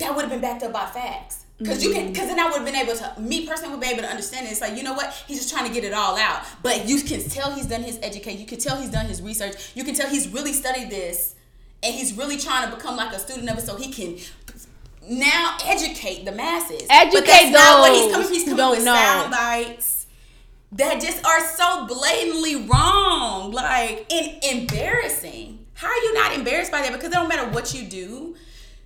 [0.00, 1.44] That would have been backed up by facts.
[1.64, 2.14] Cause you can, Mm-hmm.
[2.14, 4.46] cause then I would have been able to, me personally would be able to understand
[4.46, 4.50] it.
[4.50, 6.42] It's like you know what, he's just trying to get it all out.
[6.62, 8.40] But you can tell he's done his education.
[8.40, 9.72] You can tell he's done his research.
[9.74, 11.34] You can tell he's really studied this,
[11.82, 14.16] and he's really trying to become like a student of it, so he can
[15.06, 16.86] now educate the masses.
[16.88, 18.28] Educate but Educate that's not what he's coming.
[18.28, 18.94] He's coming with know.
[18.94, 20.06] sound bites
[20.72, 25.66] that just are so blatantly wrong, like and embarrassing.
[25.74, 26.92] How are you not embarrassed by that?
[26.92, 28.36] Because it don't matter what you do.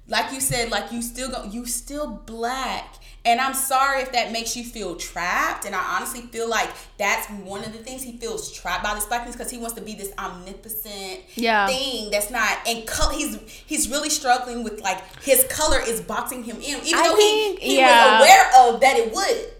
[0.07, 2.97] Like you said, like you still go, you still black.
[3.27, 5.65] And I'm sorry if that makes you feel trapped.
[5.65, 9.07] And I honestly feel like that's one of the things he feels trapped by this
[9.07, 11.67] blackness because he wants to be this omnipotent Yeah.
[11.67, 12.59] thing that's not.
[12.67, 16.95] And color, he's he's really struggling with like his color is boxing him in, even
[16.99, 18.21] I though think- he he yeah.
[18.21, 19.51] was aware of that it would.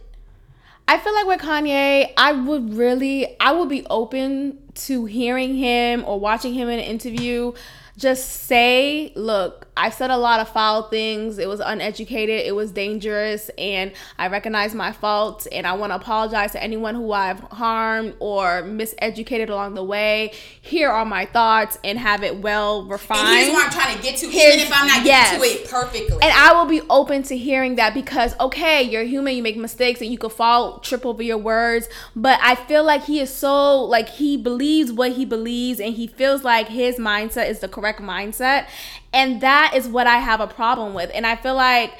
[0.87, 6.05] I feel like with Kanye, I would really, I would be open to hearing him
[6.07, 7.53] or watching him in an interview
[7.97, 11.39] just say, look, I said a lot of foul things.
[11.39, 15.47] It was uneducated, it was dangerous, and I recognize my faults.
[15.47, 20.33] And I want to apologize to anyone who I've harmed or miseducated along the way.
[20.61, 23.29] Here are my thoughts and have it well refined.
[23.29, 25.33] And here's what I'm trying to get to, Here's- even if I'm not yes.
[25.33, 26.19] getting to it perfectly.
[26.23, 30.01] And I will be open to hearing that because, okay, you're human, you make mistakes,
[30.01, 31.89] and you could fall, trip over your words.
[32.15, 36.07] But I feel like he is so, like, he believes what he believes, and he
[36.07, 38.67] feels like his mindset is the correct mindset.
[39.15, 41.11] And that is what I have a problem with.
[41.15, 41.95] And I feel like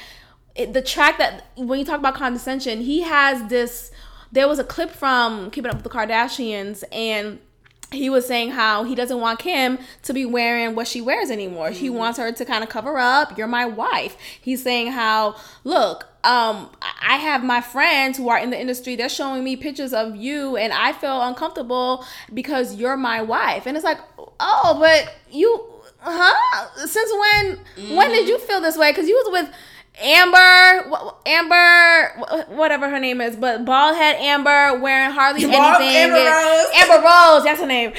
[0.55, 3.91] it, the track that, when you talk about condescension, he has this.
[4.33, 7.39] There was a clip from Keeping Up with the Kardashians, and
[7.93, 11.71] he was saying how he doesn't want Kim to be wearing what she wears anymore.
[11.71, 13.39] He wants her to kind of cover up.
[13.39, 14.17] You're my wife.
[14.41, 18.97] He's saying how, look, um, I have my friends who are in the industry.
[18.97, 23.67] They're showing me pictures of you, and I feel uncomfortable because you're my wife.
[23.67, 25.74] And it's like, oh, but you,
[26.05, 26.87] huh?
[26.87, 27.97] Since when?
[27.97, 28.91] When did you feel this way?
[28.93, 29.55] Because you was with.
[30.03, 30.91] Amber,
[31.25, 35.61] Amber, wh- whatever her name is, but bald head Amber wearing hardly anything.
[35.61, 36.67] Amber Rose.
[36.75, 37.93] Amber Rose, that's her name.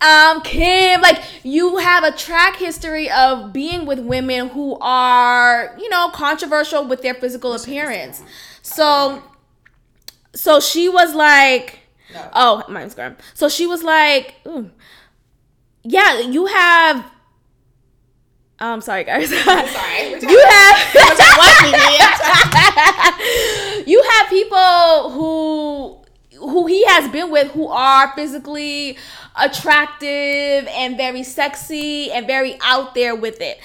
[0.00, 5.88] Um, Kim, like you have a track history of being with women who are, you
[5.88, 8.22] know, controversial with their physical appearance.
[8.62, 9.20] So,
[10.32, 11.80] so she was like,
[12.14, 12.30] No.
[12.32, 13.16] oh, my Instagram.
[13.34, 14.36] So she was like,
[15.82, 17.10] yeah, you have.
[18.60, 19.32] I'm sorry, guys.
[19.32, 20.20] I'm sorry.
[20.20, 20.94] You have
[23.86, 25.96] you have people who
[26.38, 28.98] who he has been with who are physically
[29.40, 33.60] attractive and very sexy and very out there with it.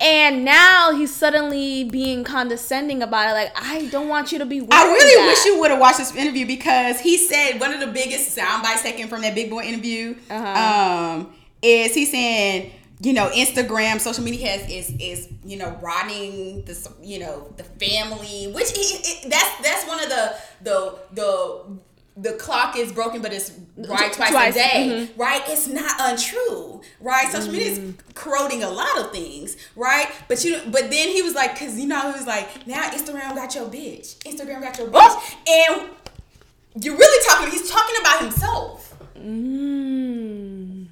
[0.00, 3.32] And now he's suddenly being condescending about it.
[3.32, 4.64] Like, I don't want you to be.
[4.70, 7.88] I really wish you would have watched this interview because he said one of the
[7.88, 11.16] biggest sound bites taken from that big boy interview uh-huh.
[11.16, 16.64] um, is he saying you know instagram social media has is is you know rotting
[16.64, 21.78] the you know the family which he, it, that's that's one of the the the
[22.20, 24.56] the clock is broken, but it's right twice, twice.
[24.56, 25.20] a day, mm-hmm.
[25.20, 25.40] right?
[25.46, 27.30] It's not untrue, right?
[27.30, 28.10] Social media is mm-hmm.
[28.14, 30.08] corroding a lot of things, right?
[30.26, 33.34] But you, but then he was like, because you know, he was like, now Instagram
[33.34, 35.90] got your bitch, Instagram got your bitch, and
[36.84, 37.50] you're really talking.
[37.52, 38.96] He's talking about himself.
[39.16, 40.07] Mm.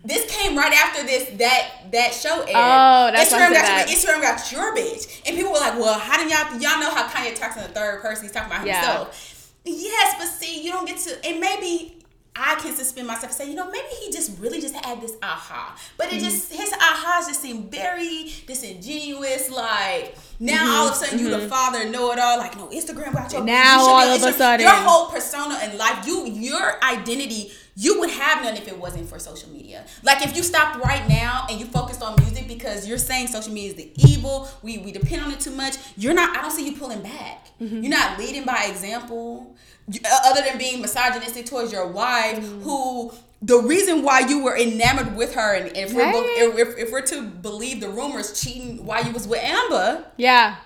[0.06, 2.50] This came right after this that that show aired.
[2.54, 6.16] Oh, that's Instagram got your, Instagram got your bitch, and people were like, "Well, how
[6.22, 8.24] do y'all y'all know how Kanye talks in the third person?
[8.24, 9.72] He's talking about himself." Yeah.
[9.76, 11.96] Yes, but see, you don't get to, and maybe
[12.38, 15.16] I can suspend myself and say, you know, maybe he just really just had this
[15.22, 15.76] aha.
[15.96, 16.24] But it mm-hmm.
[16.24, 19.50] just his ahas just seem very disingenuous.
[19.50, 20.70] Like now mm-hmm.
[20.70, 21.26] all of a sudden mm-hmm.
[21.26, 21.48] you the mm-hmm.
[21.48, 22.38] father know it all.
[22.38, 25.78] Like no Instagram about your now you all of a sudden your whole persona and
[25.78, 29.84] life, you your identity you would have none if it wasn't for social media.
[30.02, 33.52] Like if you stopped right now and you focused on music because you're saying social
[33.52, 35.76] media is the evil, we we depend on it too much.
[35.96, 36.36] You're not.
[36.36, 37.48] I don't see you pulling back.
[37.60, 37.82] Mm-hmm.
[37.82, 39.54] You're not leading by example.
[39.88, 42.62] Uh, other than being misogynistic towards your wife, mm-hmm.
[42.62, 43.12] who
[43.42, 47.22] the reason why you were enamored with her, and if we're if, if we're to
[47.22, 50.56] believe the rumors, cheating while you was with Amber, yeah.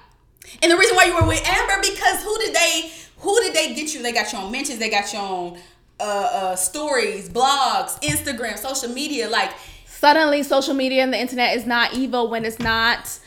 [0.62, 3.74] And the reason why you were with Amber because who did they who did they
[3.74, 4.02] get you?
[4.02, 4.78] They got you on mentions.
[4.78, 5.58] They got you on
[6.00, 9.28] uh, uh, stories, blogs, Instagram, social media.
[9.28, 9.50] Like
[9.86, 13.18] suddenly, social media and the internet is not evil when it's not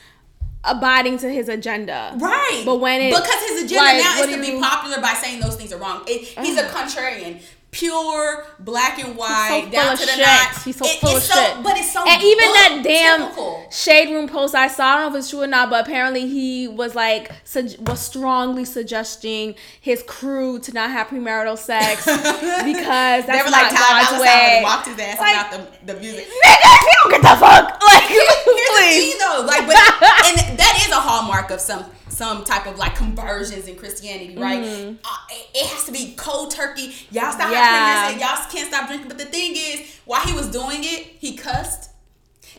[0.64, 2.14] abiding to his agenda.
[2.18, 2.64] Right.
[2.66, 5.56] But when it because his agenda like, now is to be popular by saying those
[5.56, 6.04] things are wrong.
[6.08, 7.42] It, he's a contrarian
[7.74, 10.64] pure black and white so down to the notch.
[10.64, 11.64] He's so it, full of so, shit.
[11.64, 13.68] But it's so and even that damn typical.
[13.72, 14.86] shade room post I saw.
[14.86, 18.00] I don't know if it's true or not, but apparently he was like su- was
[18.00, 24.22] strongly suggesting his crew to not have premarital sex because that's they were like, God's
[24.22, 24.62] way.
[24.64, 26.26] Walked his ass like, about the, the music.
[26.26, 27.82] Nigga, you don't get the fuck.
[27.94, 29.14] Like, here's please.
[29.14, 29.46] the though.
[29.46, 29.76] Like, but
[30.26, 34.64] and that is a hallmark of some some type of like conversions in Christianity, right?
[34.64, 34.96] Mm-hmm.
[35.04, 35.18] Uh,
[35.54, 36.94] it, has to be cold turkey.
[37.12, 37.63] Y'all stop yeah.
[37.64, 39.08] Having y'all can't stop drinking.
[39.08, 41.90] But the thing is, while he was doing it, he cussed.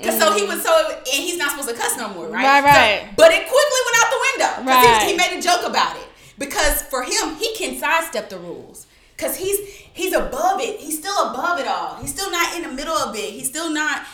[0.03, 0.19] Cause mm.
[0.19, 2.45] so he was so, and he's not supposed to cuss no more, right?
[2.45, 3.01] Right, right.
[3.03, 4.73] So, but it quickly went out the window.
[4.73, 5.03] Right.
[5.03, 8.87] He, he made a joke about it because for him, he can sidestep the rules.
[9.17, 9.61] Cause he's
[9.93, 10.81] he's above it.
[10.81, 11.97] He's still above it all.
[12.01, 13.31] He's still not in the middle of it.
[13.31, 14.05] He's still not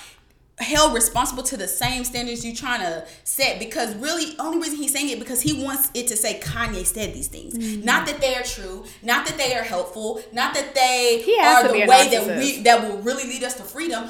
[0.61, 4.93] held responsible to the same standards you're trying to set because really only reason he's
[4.93, 7.57] saying it because he wants it to say Kanye said these things.
[7.57, 7.85] Mm-hmm.
[7.85, 11.87] Not that they are true, not that they are helpful, not that they are the
[11.87, 14.09] way that we that will really lead us to freedom.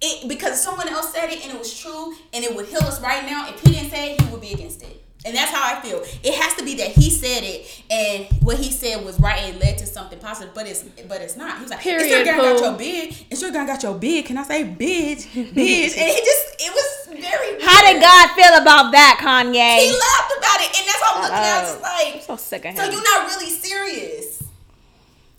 [0.00, 3.00] It because someone else said it and it was true and it would heal us
[3.02, 3.48] right now.
[3.48, 5.02] If he didn't say it, he would be against it.
[5.24, 6.02] And that's how I feel.
[6.22, 9.60] It has to be that he said it, and what he said was right and
[9.60, 10.54] led to something positive.
[10.54, 11.56] But it's but it's not.
[11.56, 13.26] He was like, Period, "It's your guy got your big.
[13.30, 14.24] It's your guy got your big.
[14.24, 17.50] Can I say bitch, bitch?" and he just it was very.
[17.52, 17.62] Weird.
[17.62, 19.84] How did God feel about that, Kanye?
[19.84, 21.60] He laughed about it, and that's why I'm looking at.
[21.60, 22.76] Just like I'm so sick of him.
[22.76, 24.39] So you're not really serious.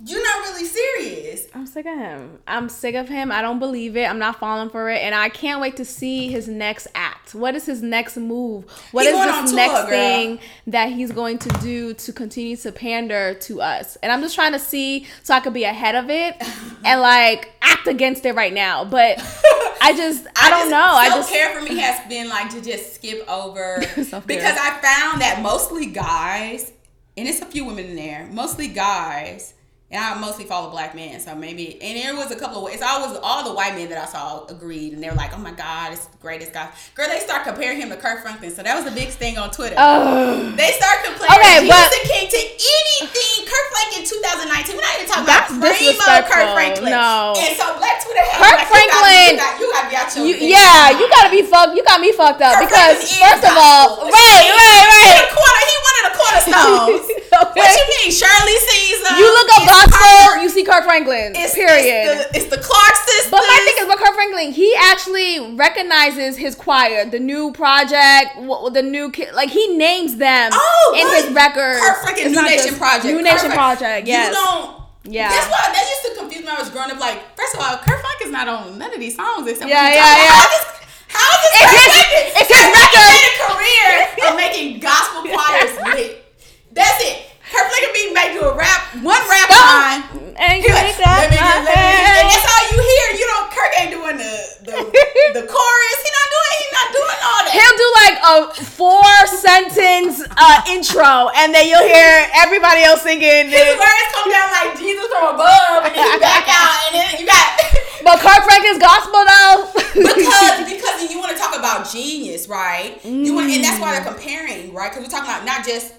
[0.04, 1.48] You're not really serious.
[1.54, 2.40] I'm sick of him.
[2.48, 3.32] I'm sick of him.
[3.32, 4.10] I don't believe it.
[4.10, 5.02] I'm not falling for it.
[5.02, 7.36] And I can't wait to see his next act.
[7.36, 8.66] What is his next move?
[8.92, 13.36] What is this next tour, thing that he's going to do to continue to pander
[13.36, 13.96] to us?
[13.98, 16.36] And I'm just trying to see so I could be ahead of it
[16.86, 18.84] and like act against it right now.
[18.84, 19.20] But
[19.82, 20.78] I just I, I don't just, know.
[20.78, 25.22] I just care for me has been like to just skip over because I found
[25.22, 26.72] that mostly guys
[27.18, 29.54] and it's a few women in there, mostly guys
[29.92, 31.76] and I mostly follow black men, so maybe.
[31.84, 32.74] And there was a couple of.
[32.74, 35.52] It's always all the white men that I saw agreed, and they're like, "Oh my
[35.52, 38.72] God, it's the greatest guy." Girl, they start comparing him to Kirk Franklin, so that
[38.72, 39.76] was a big thing on Twitter.
[39.76, 40.56] Oh.
[40.56, 44.80] They start comparing okay, Jesus but, King to anything Kirk Franklin 2019.
[44.80, 46.92] We're not even talking about primo Kirk Franklin.
[46.96, 47.36] No.
[47.36, 49.36] And so black Twitter has Kirk like, Franklin.
[49.36, 51.76] You got, you got, you got you, yeah, you gotta be fucked.
[51.76, 55.20] You got me fucked up Kirk because first of all, right, right, right.
[55.20, 57.06] He, he one of cornerstones.
[57.46, 57.60] okay.
[57.62, 59.14] What you mean, Shirley Caesar?
[59.14, 61.34] Uh, you look up gospel, you see Kirk Franklin.
[61.36, 61.86] It's, period.
[61.86, 63.32] It's the, it's the Clark sisters.
[63.32, 68.36] But my thing is, with Kirk Franklin, he actually recognizes his choir, the new project,
[68.38, 69.34] the new kid.
[69.34, 71.80] Like he names them oh, in his record.
[71.80, 73.06] Kirk Franklin, Nu Nation Project.
[73.06, 74.08] Nu Nation Project.
[74.08, 74.30] Yes.
[74.30, 74.82] You don't.
[75.04, 75.30] Yeah.
[75.30, 77.00] That's why that used to confuse me when I was growing up.
[77.00, 80.24] Like, first of all, Kirk Franklin's not on none of these songs except yeah, yeah,
[80.24, 80.82] yeah.
[81.14, 83.12] How is this it's his, it's his record.
[83.20, 83.92] a career
[84.30, 86.24] of making gospel choirs lit.
[86.72, 87.31] That's it.
[87.52, 90.02] Kirk Franklin be make you a rap, one rap line.
[90.40, 93.06] And you like, let me let me and that's all you hear.
[93.20, 94.34] You know, Kirk ain't doing the
[94.64, 94.76] the,
[95.36, 96.00] the chorus.
[96.00, 96.54] He not doing.
[96.64, 97.52] He not doing all that.
[97.52, 98.36] He'll do like a
[98.72, 103.52] four sentence uh, intro, and then you'll hear everybody else singing.
[103.52, 107.20] His words come down like Jesus from above, and then you back out, and then
[107.20, 107.44] you got.
[108.02, 109.70] But Kirk Franklin's gospel though.
[109.94, 112.98] because because you want to talk about genius, right?
[113.06, 114.90] You want, and that's why they're comparing, right?
[114.90, 115.94] Because we're talking about not just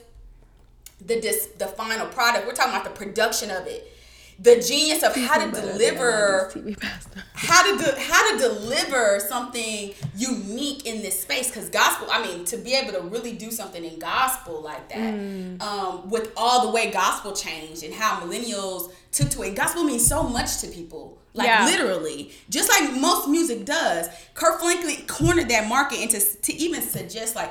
[1.06, 2.46] the dis, the final product.
[2.46, 3.92] We're talking about the production of it,
[4.38, 6.52] the genius of how to deliver,
[7.34, 11.48] how to do, how to deliver something unique in this space.
[11.48, 15.14] Because gospel, I mean, to be able to really do something in gospel like that,
[15.60, 19.54] um, with all the way gospel changed and how millennials took to it.
[19.54, 21.18] Gospel means so much to people.
[21.34, 21.64] Like Yeah.
[21.64, 24.06] literally, just like most music does.
[24.34, 27.50] Kirk Franklin cornered that market into to even suggest like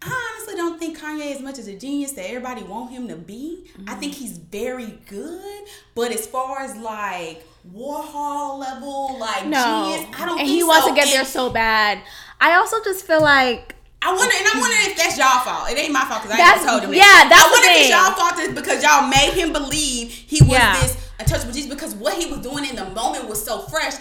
[0.00, 3.16] I honestly don't think Kanye is much as a genius that everybody want him to
[3.16, 3.66] be.
[3.86, 4.22] I think mm-hmm.
[4.22, 7.44] he's very good, but as far as like
[7.74, 10.38] Warhol level, like no, genius, I don't.
[10.38, 10.90] and he wants so.
[10.90, 12.00] to get And there so bad.
[12.40, 15.70] I also just feel like I wonder, and I'm wondering if that's y'all fault.
[15.70, 16.94] It ain't my fault because I ain't told him.
[16.94, 17.28] yeah, that.
[17.28, 20.52] that's I wonder if it's y'all fault is because y'all made him believe he was
[20.52, 20.80] Yeah.
[20.80, 23.94] this untouchable Jesus because what he was doing in the moment was so fresh.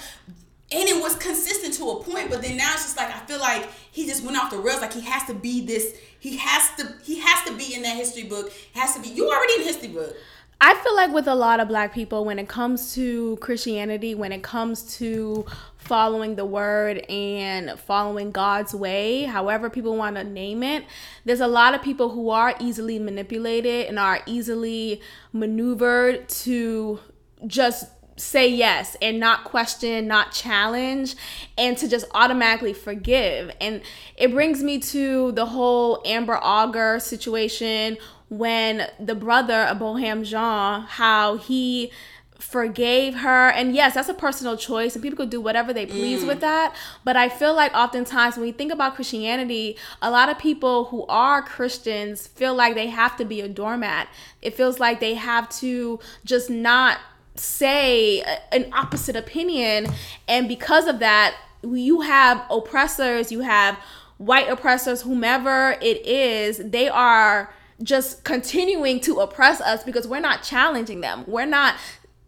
[0.70, 3.40] And it was consistent to a point, but then now it's just like I feel
[3.40, 4.82] like he just went off the rails.
[4.82, 5.96] Like he has to be this.
[6.20, 6.94] He has to.
[7.04, 8.52] He has to be in that history book.
[8.74, 9.08] Has to be.
[9.08, 10.16] You already in history book.
[10.60, 14.32] I feel like with a lot of black people, when it comes to Christianity, when
[14.32, 15.46] it comes to
[15.78, 20.84] following the word and following God's way, however people want to name it,
[21.26, 25.00] there's a lot of people who are easily manipulated and are easily
[25.32, 27.00] maneuvered to
[27.46, 27.86] just
[28.18, 31.16] say yes and not question, not challenge,
[31.58, 33.52] and to just automatically forgive.
[33.62, 33.82] And
[34.18, 37.98] it brings me to the whole Amber Guyger situation
[38.30, 41.92] when the brother of Botham Jean, how he
[42.40, 43.50] forgave her.
[43.50, 46.28] And yes that's a personal choice and people could do whatever they please mm.
[46.28, 46.76] with that.
[47.04, 51.04] But i feel like oftentimes when we think about christianity a lot of people who
[51.08, 54.08] are christians feel like they have to be a doormat.
[54.42, 57.00] It feels like they have to just not
[57.40, 58.22] say
[58.52, 59.88] an opposite opinion
[60.28, 63.78] and because of that you have oppressors you have
[64.18, 70.42] white oppressors whomever it is they are just continuing to oppress us because we're not
[70.44, 71.76] challenging them we're not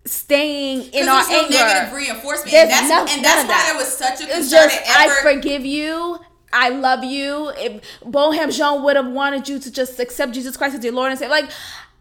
[0.05, 3.69] staying in our no anger negative reinforcement, There's and that's no- and that's why that.
[3.71, 6.19] there was such a it's concerted just I forgive you.
[6.51, 7.51] I love you.
[7.57, 11.11] If Botham Jean would have wanted you to just accept Jesus Christ as your Lord
[11.11, 11.45] and say, like,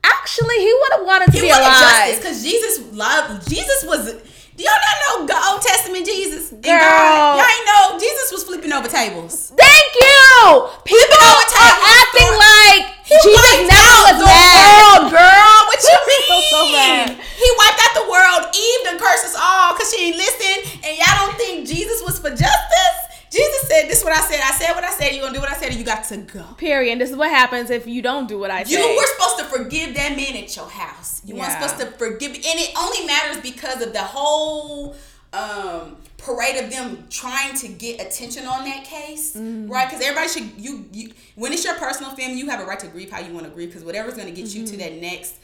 [0.05, 1.79] actually, he would have wanted to He be alive.
[1.81, 3.49] justice because Jesus loved.
[3.49, 4.15] Jesus was.
[4.59, 6.51] Do y'all not know the Old Testament Jesus?
[6.51, 6.83] And Girl.
[6.83, 7.39] God?
[7.39, 9.53] Y'all ain't know Jesus was flipping over tables.
[9.55, 10.67] Thank you.
[10.83, 12.43] People over are acting Lord.
[12.43, 14.59] like He Jesus wiped never out the mad.
[14.59, 15.59] world, girl.
[15.71, 16.75] What you feel so mean?
[16.75, 17.11] bad.
[17.39, 18.41] he wiped out the world.
[18.51, 20.83] Eve done cursed us all because she ain't listen.
[20.83, 22.99] And y'all don't think Jesus was for justice?
[23.39, 24.41] Jesus said, "This is what I said.
[24.43, 25.13] I said what I said.
[25.13, 26.93] You're gonna do what I said, and you got to go." Period.
[26.93, 28.79] And this is what happens if you don't do what I say.
[28.81, 31.23] You were supposed to forgive that man at your house.
[31.25, 34.95] You weren't supposed to forgive, and it only matters because of the whole
[35.33, 39.69] um, parade of them trying to get attention on that case, Mm-hmm.
[39.71, 39.89] right?
[39.89, 42.87] Because everybody should you, you when it's your personal family, you have a right to
[42.89, 45.37] grieve how you want to grieve because whatever's going to get you to that next.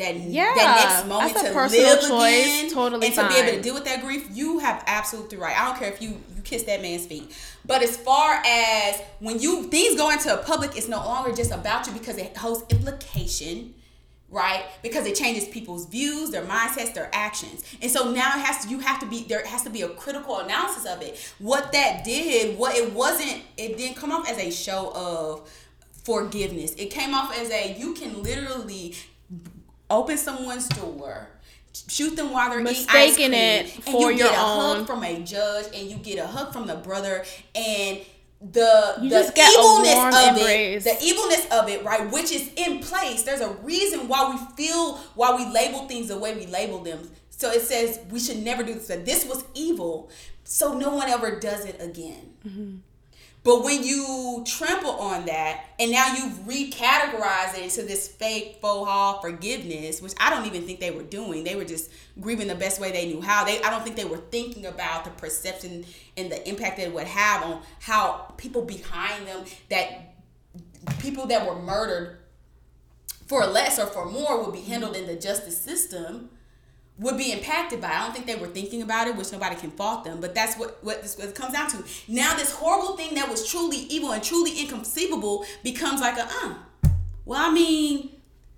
[0.00, 0.16] That.
[0.16, 2.08] Yeah, that next moment to live choice.
[2.08, 5.58] again Totally and to be able to deal with that grief, you have absolutely right.
[5.58, 7.30] I don't care if you you kiss that man's feet.
[7.64, 11.52] But as far as when you things go into a public, it's no longer just
[11.52, 13.74] about you because it holds implication,
[14.30, 14.64] right?
[14.82, 17.64] Because it changes people's views, their mindsets, their actions.
[17.82, 19.88] And so now it has to you have to be there has to be a
[19.88, 21.18] critical analysis of it.
[21.38, 25.48] What that did, what it wasn't, it didn't come off as a show of
[26.04, 26.74] forgiveness.
[26.74, 28.94] It came off as a you can literally
[29.90, 31.28] open someone's door,
[31.88, 34.42] shoot them while they're Mistaking eating it ice cream, for and you your get a
[34.42, 34.76] own.
[34.78, 37.24] hug from a judge, and you get a hug from the brother,
[37.54, 38.00] and
[38.40, 40.86] the You the just get a evilness of embrace.
[40.86, 43.22] it, the evilness of it, right, which is in place.
[43.24, 47.10] There's a reason why we feel why we label things the way we label them.
[47.30, 48.86] So it says we should never do this.
[48.86, 50.10] This was evil,
[50.44, 52.32] so no one ever does it again.
[52.46, 52.76] Mm-hmm.
[53.42, 58.86] But when you trample on that and now you've recategorized it into this fake faux
[58.86, 61.44] hall forgiveness, which I don't even think they were doing.
[61.44, 63.44] They were just grieving the best way they knew how.
[63.44, 65.86] They I don't think they were thinking about the perception
[66.18, 70.14] and the impact that it would have on how people behind them that
[70.98, 72.18] people that were murdered
[73.26, 76.28] for less or for more would be handled in the justice system
[77.00, 77.88] would be impacted by.
[77.88, 80.20] I don't think they were thinking about it, which nobody can fault them.
[80.20, 81.82] But that's what what this what it comes down to.
[82.06, 86.54] Now this horrible thing that was truly evil and truly inconceivable becomes like a uh.
[87.24, 88.10] Well, I mean,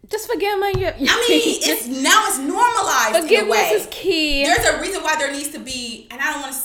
[0.08, 0.72] just forgive my.
[0.76, 4.44] Your, I mean, it's now it's normalized forgiveness is key.
[4.44, 6.60] There's a reason why there needs to be, and I don't want to.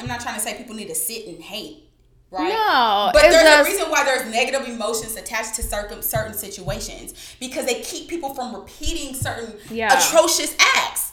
[0.00, 1.89] I'm not trying to say people need to sit and hate,
[2.30, 2.48] right?
[2.48, 7.14] No, but there's just- a reason why there's negative emotions attached to certain certain situations
[7.40, 9.98] because they keep people from repeating certain Yeah.
[9.98, 11.08] atrocious acts.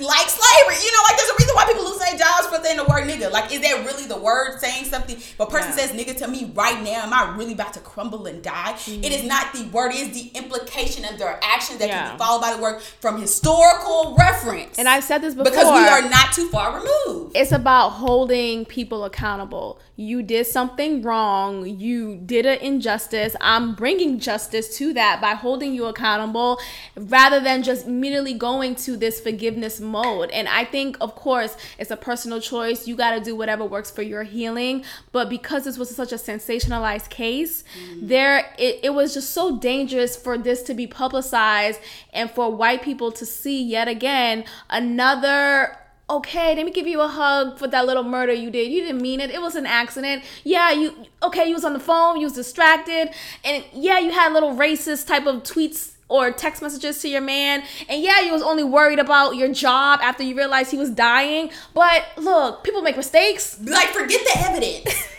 [0.00, 2.78] Like slavery, you know, like there's a reason why people lose their jobs for saying
[2.78, 3.30] the word nigga.
[3.30, 5.14] Like, is that really the word saying something?
[5.14, 5.86] If a person Yeah.
[5.86, 8.74] says nigga to me right now, am I really about to crumble and die?
[8.88, 12.16] It is not the word, it is the implication of their actions that can Mm-hmm.
[12.16, 14.76] Be followed by the word from historical reference.
[14.80, 15.44] And I've said this before.
[15.52, 17.36] because we are not too far removed.
[17.36, 19.78] it's about holding people accountable.
[19.96, 21.66] You did something wrong.
[21.66, 23.36] You did an injustice.
[23.40, 26.58] I'm bringing justice to that by holding you accountable
[26.96, 30.30] rather than just immediately going to this forgiveness mode.
[30.30, 32.88] And I think, of course, it's a personal choice.
[32.88, 34.84] You got to do whatever works for your healing.
[35.12, 38.08] But because this was such a sensationalized case, mm-hmm.
[38.08, 41.80] there it, it was just so dangerous for this to be publicized
[42.12, 45.76] and for white people to see yet again another
[46.08, 48.70] okay, let me give you a hug for that little murder you did.
[48.70, 49.30] You didn't mean it.
[49.30, 50.22] It was an accident.
[50.42, 53.10] Yeah, you okay, you was on the phone, you was distracted,
[53.44, 57.62] and yeah, you had little racist type of tweets or text messages to your man.
[57.88, 61.50] And yeah, you was only worried about your job after you realized he was dying.
[61.72, 63.58] But look, people make mistakes.
[63.60, 65.08] Like, forget the evidence.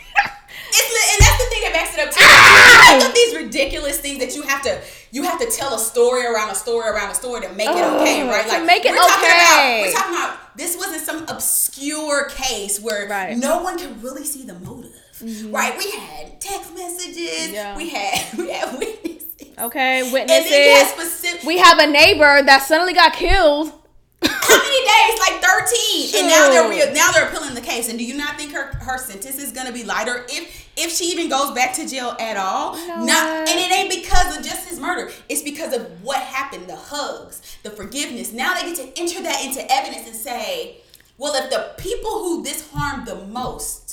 [0.78, 3.00] It's and that's the thing that backs it up too.
[3.00, 4.80] Think of these ridiculous things that you have to
[5.12, 7.72] you have to tell a story around a story around a story to make it
[7.72, 8.42] okay, Ugh, right?
[8.46, 9.80] to Like make it we're talking okay.
[9.82, 13.30] about we're talking about this wasn't some obscure case where Right.
[13.32, 13.40] Mm-hmm.
[13.40, 14.92] no one can really see the motive.
[15.50, 15.76] Right?
[15.78, 17.76] We had text messages, Yeah.
[17.76, 19.22] we had we had witnesses.
[19.58, 20.88] Okay, witnesses.
[20.90, 23.72] specific We have a neighbor that suddenly got killed.
[24.22, 25.18] how many days?
[25.20, 26.88] Like thirteen, and now they're Shoot.
[26.88, 27.88] re- now they're appealing the case.
[27.88, 31.06] And do you not think her her sentence is gonna be lighter if if she
[31.06, 32.76] even goes back to jail at all?
[32.76, 35.10] know Not, and it ain't because of just his murder.
[35.28, 38.32] It's because of what happened, the hugs, the forgiveness.
[38.32, 40.78] Now they get to enter that into evidence and say,
[41.18, 43.86] well, if the people who this harmed the most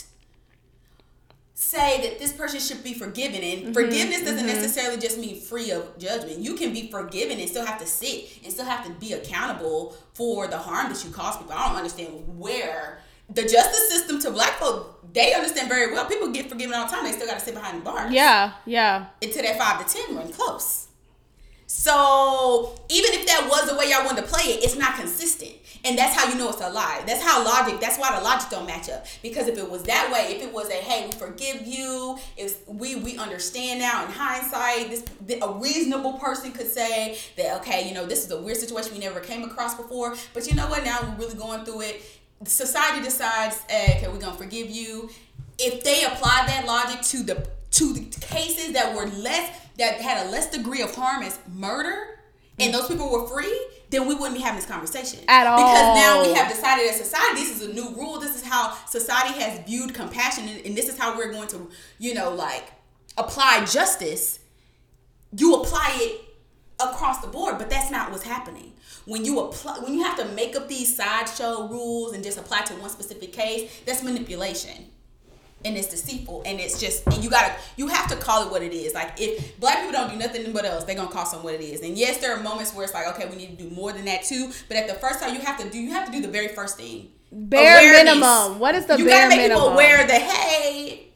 [1.55, 5.71] say that this person should be forgiven Mm-hmm, and forgiveness doesn't necessarily just mean free
[5.71, 8.91] of judgment you can be forgiven and still have to sit and still have to
[8.93, 12.99] be accountable for the harm that you caused people i don't understand where
[13.33, 16.91] the justice system to black folk they understand very well people get forgiven all the
[16.91, 19.07] time they still got to sit behind the bars Yeah, yeah.
[19.21, 20.87] into that five to ten run close.
[21.67, 25.53] So even if that was the way y'all wanted to play it, it's not consistent.
[25.83, 27.01] And that's how you know it's a lie.
[27.05, 29.05] That's how logic, that's why the logic don't match up.
[29.23, 32.65] Because if it was that way, if it was a hey, we forgive you, if
[32.67, 35.03] we we understand now in hindsight, this
[35.41, 38.99] a reasonable person could say that okay, you know, this is a weird situation we
[38.99, 40.15] never came across before.
[40.33, 42.01] But you know what, now we're really going through it.
[42.45, 45.09] Society decides, hey, okay, we're gonna forgive you.
[45.59, 50.27] If they apply that logic to the to the cases that were less that had
[50.27, 52.19] a less degree of harm as murder
[52.59, 55.57] and those people were free then we wouldn't be having this conversation At all.
[55.57, 58.75] because now we have decided as society this is a new rule this is how
[58.85, 61.67] society has viewed compassion and, and this is how we're going to
[61.97, 62.73] you know like
[63.17, 64.37] apply justice
[65.35, 66.21] you apply it
[66.79, 68.72] across the board, but that's not what's happening.
[69.05, 72.61] When you apply, when you have to make up these sideshow rules and just apply
[72.63, 74.85] to one specific case, that's manipulation,
[75.65, 78.61] and it's deceitful, and it's just, and you gotta, you have to call it what
[78.61, 78.93] it is.
[78.93, 81.61] Like if black people don't do nothing but else, they're gonna call something what it
[81.61, 81.81] is.
[81.81, 84.05] And yes, there are moments where it's like, okay, we need to do more than
[84.05, 84.51] that too.
[84.69, 86.49] But at the first time, you have to do, you have to do the very
[86.49, 87.09] first thing.
[87.31, 88.13] Bare Awareness.
[88.15, 88.59] minimum.
[88.59, 89.63] What is the you gotta make minimum?
[89.63, 91.07] people aware that hey,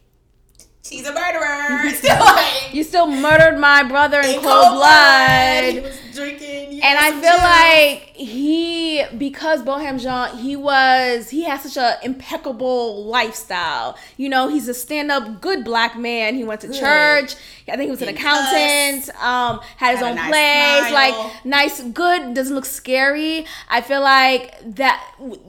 [0.84, 1.92] she's a murderer.
[2.04, 5.64] Like, You still murdered my brother in in cold blood.
[5.74, 6.74] He was drinking.
[6.74, 12.04] you and I feel like he, because Botham Jean, he was, he has such a
[12.06, 13.98] impeccable lifestyle.
[14.18, 16.36] You know, he's a stand-up, good black man.
[16.36, 16.80] He went to Good.
[16.80, 17.36] church.
[17.70, 19.10] I think he was an accountant.
[19.22, 20.88] Um, had his Had own nice place.
[20.90, 20.94] smile.
[20.94, 22.34] Like nice, good.
[22.34, 23.46] Doesn't look scary.
[23.70, 25.04] I feel like that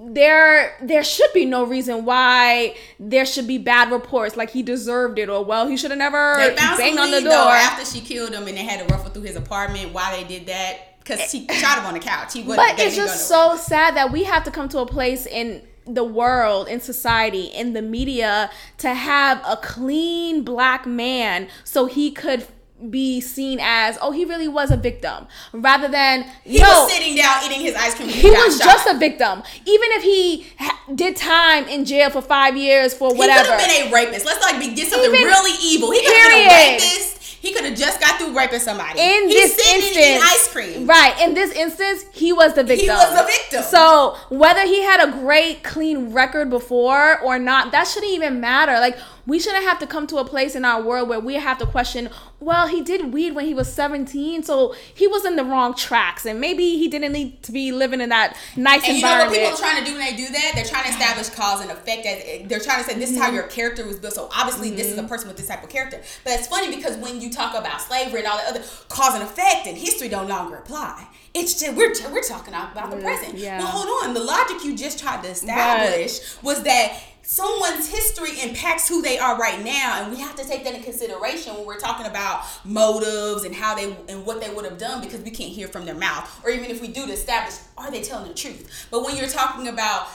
[0.05, 4.37] there, there should be no reason why there should be bad reports.
[4.37, 7.31] Like he deserved it, or well, he should have never banged on the door.
[7.31, 9.93] though after she killed him, and they had to ruffle through his apartment.
[9.93, 10.58] Why they did that?
[11.01, 11.55] Because he eh.
[11.55, 12.35] shot him on the couch.
[12.35, 12.77] He wasn't.
[12.77, 16.05] But it's just so sad that we have to come to a place in the
[16.05, 22.47] world, in society, in the media to have a clean black man so he could
[22.91, 27.17] be seen as oh he really was a victim rather than He no was sitting
[27.17, 28.09] down eating his ice cream.
[28.09, 28.65] he was shot.
[28.65, 33.13] just a victim even if he ha- did time in jail for five years for
[33.17, 34.25] whatever He could have been a rapist.
[34.25, 35.91] Let's like be, get something Even- really evil.
[35.91, 37.18] He could have been a rapist.
[37.41, 38.99] He could have just got through raping somebody.
[39.01, 40.87] in He's this instance, ice cream.
[40.87, 41.15] right?
[41.21, 42.87] In this instance, he was the victim.
[42.87, 43.63] He was the victim.
[43.63, 48.73] So whether he had a great clean record before or not, that shouldn't even matter.
[48.81, 51.59] Like we shouldn't have to come to a place in our world where we have
[51.59, 52.09] to question,
[52.41, 56.25] well, he did weed when he was 17, so he was in the wrong tracks,
[56.25, 59.31] and maybe he didn't need to be living in that nice And you know environment.
[59.31, 60.53] what people are trying to do when they do that?
[60.55, 62.07] They're trying to establish cause and effect.
[62.07, 63.35] As they're trying to say this is how mm-hmm.
[63.35, 64.15] your character was built.
[64.15, 65.09] So obviously this is a mm-hmm.
[65.09, 66.01] person with this type of character.
[66.25, 69.23] But it's funny because when you talk about slavery and all the other cause and
[69.23, 71.07] effect and history don't longer apply.
[71.35, 73.37] It's just we're we're talking about the mm, present.
[73.37, 73.59] yeah.
[73.59, 74.15] Well, hold on.
[74.15, 76.99] The logic you just tried to establish was that
[77.29, 80.83] someone's history impacts who they are right now and we have to take that in
[80.83, 85.03] consideration when we're talking about motives and how they and what they would have done
[85.03, 87.91] because we can't hear from their mouth or even if we do to establish are
[87.91, 90.09] they telling the truth but when you're talking about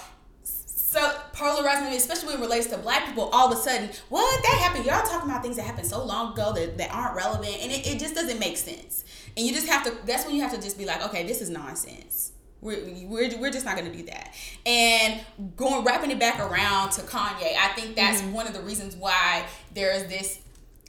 [0.44, 4.60] so polarizing, especially when it relates to black people, all of a sudden, what that
[4.60, 4.86] happened?
[4.86, 7.88] Y'all talking about things that happened so long ago that, that aren't relevant, and it,
[7.88, 9.04] it just doesn't make sense.
[9.36, 10.06] And you just have to.
[10.06, 12.33] That's when you have to just be like, okay, this is nonsense.
[12.64, 14.34] We're, we're, we're just not gonna do that.
[14.66, 15.22] And
[15.58, 18.34] going wrapping it back around to Kanye, I think that's mm-hmm.
[18.34, 20.40] one of the reasons why there's this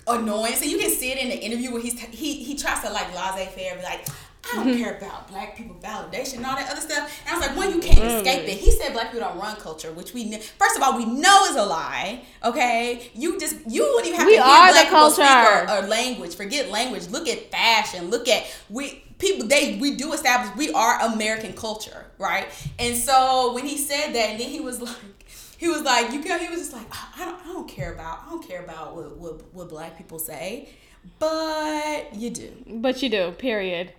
[0.06, 0.62] annoyance.
[0.62, 3.14] And you can see it in the interview where he's he he tries to like
[3.14, 4.06] laissez faire, be like.
[4.50, 4.82] I don't mm-hmm.
[4.82, 7.22] care about black people validation and all that other stuff.
[7.26, 8.18] And I was like, one, you can't mm.
[8.18, 8.58] escape it.
[8.58, 11.44] He said black people don't run culture, which we kn- first of all we know
[11.46, 12.22] is a lie.
[12.44, 15.72] Okay, you just you wouldn't even have We to hear black people speak culture.
[15.72, 16.34] or, or language.
[16.34, 17.08] Forget language.
[17.08, 18.10] Look at fashion.
[18.10, 19.46] Look at we people.
[19.46, 22.46] They we do establish we are American culture, right?
[22.78, 24.96] And so when he said that, and then he was like.
[25.56, 26.84] He was like, you know, he was just like,
[27.16, 30.18] I don't, I don't care about, I don't care about what, what, what black people
[30.18, 30.68] say,
[31.18, 32.52] but you do.
[32.66, 33.92] but you do, period.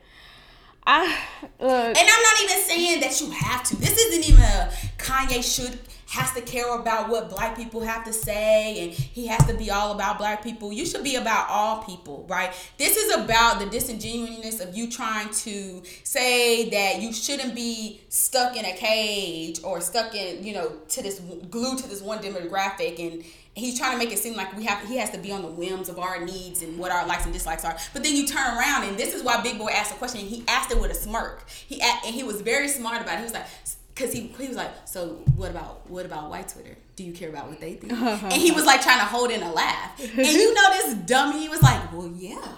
[0.88, 1.98] Look.
[1.98, 3.76] And I'm not even saying that you have to.
[3.78, 8.14] This isn't even a Kanye should has to care about what black people have to
[8.14, 10.72] say and he has to be all about black people.
[10.72, 12.54] You should be about all people, right?
[12.78, 18.56] This is about the disingenuousness of you trying to say that you shouldn't be stuck
[18.56, 21.20] in a cage or stuck in, you know, to this
[21.50, 23.24] glued to this one demographic and
[23.56, 25.48] he's trying to make it seem like we have he has to be on the
[25.48, 27.76] whims of our needs and what our likes and dislikes are.
[27.94, 30.30] But then you turn around and this is why Big Boy asked the question and
[30.30, 31.50] he asked it with a smirk.
[31.50, 33.18] He and he was very smart about it.
[33.20, 33.48] He was like
[33.96, 36.76] because he, he was like, so what about what about white Twitter?
[36.98, 37.94] Do you care about what they think?
[37.94, 40.00] and he was like trying to hold in a laugh.
[40.00, 42.56] And you know this dummy was like, well yeah.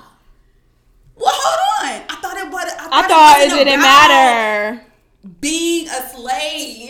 [1.15, 2.05] Well, hold on.
[2.09, 2.63] I thought it was.
[2.63, 4.81] I thought, I thought it wasn't didn't matter.
[5.41, 6.86] Being a slave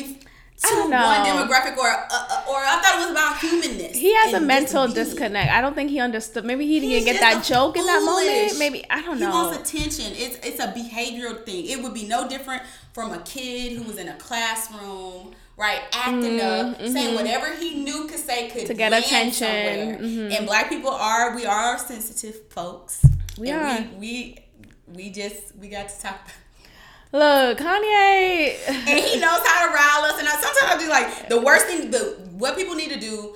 [0.70, 1.45] to I don't one know.
[1.55, 3.95] demographic, or uh, or I thought it was about humanness.
[3.97, 5.51] He has a mental disconnect.
[5.51, 6.45] I don't think he understood.
[6.45, 8.57] Maybe he didn't get that joke in that moment.
[8.59, 9.28] Maybe I don't know.
[9.32, 10.11] He wants attention.
[10.15, 11.65] It's it's a behavioral thing.
[11.68, 12.63] It would be no different
[12.93, 18.07] from a kid who was in a classroom, right, acting up, saying whatever he knew
[18.07, 19.97] could say could Mm-hmm, To get attention.
[19.99, 20.38] Mhm.
[20.38, 23.05] And black people are we are sensitive folks.
[23.38, 23.89] We and are.
[23.99, 24.39] We, we
[24.95, 26.20] we just we got to talk.
[27.14, 28.58] Look, Kanye.
[28.68, 30.20] and he knows how to rile us.
[30.20, 31.89] And I, sometimes I do like the worst thing.
[31.91, 33.36] The what people need to do.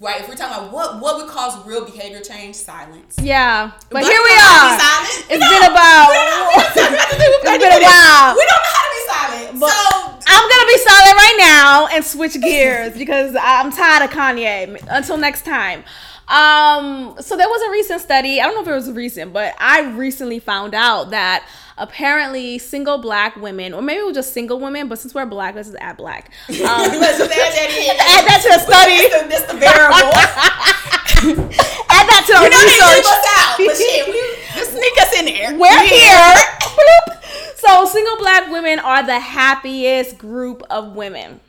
[0.00, 3.14] Right, if we're talking about what what would cause real behavior change, silence.
[3.22, 4.78] Yeah, but Black here we are.
[4.78, 5.34] be.
[5.34, 6.08] It's No, been about.
[6.10, 8.34] we don't know- we don't have nothing to do with been a while.
[8.34, 9.60] We don't know how to be silent.
[9.60, 14.10] But so I'm gonna be silent right now and switch gears because I'm tired of
[14.10, 14.82] Kanye.
[14.88, 15.84] Until next time.
[16.32, 18.40] Um, so there was a recent study.
[18.40, 22.96] I don't know if it was recent, but I recently found out that apparently single
[22.96, 25.82] black women, or maybe it was just single women, but since we're black, let's just
[25.82, 26.30] add black.
[26.48, 27.96] Um, let's just add that in.
[28.00, 29.08] add that to the study.
[29.12, 31.52] That's the, that's the variable.
[31.92, 33.12] add that to our you know they leave research.
[33.12, 34.16] us out, but shit, we
[34.56, 35.52] just sneak us in there.
[35.52, 36.32] We're here.
[36.64, 37.58] Bloop.
[37.58, 41.40] So, single black women are the happiest group of women.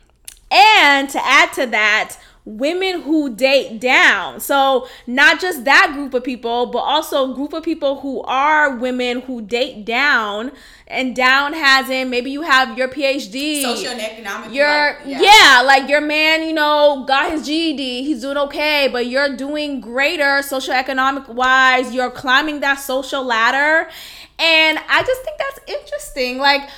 [0.51, 4.39] And to add to that, women who date down.
[4.39, 8.75] So, not just that group of people, but also a group of people who are
[8.75, 10.51] women who date down.
[10.85, 13.61] And down has in maybe you have your PhD.
[13.63, 14.53] Social and economic.
[14.53, 15.63] Your like, yeah.
[15.65, 20.41] like your man, you know, got his GED, he's doing okay, but you're doing greater
[20.43, 21.95] socioeconomic wise.
[21.95, 23.89] You're climbing that social ladder,
[24.37, 26.37] and I just think that's interesting.
[26.37, 26.69] Like,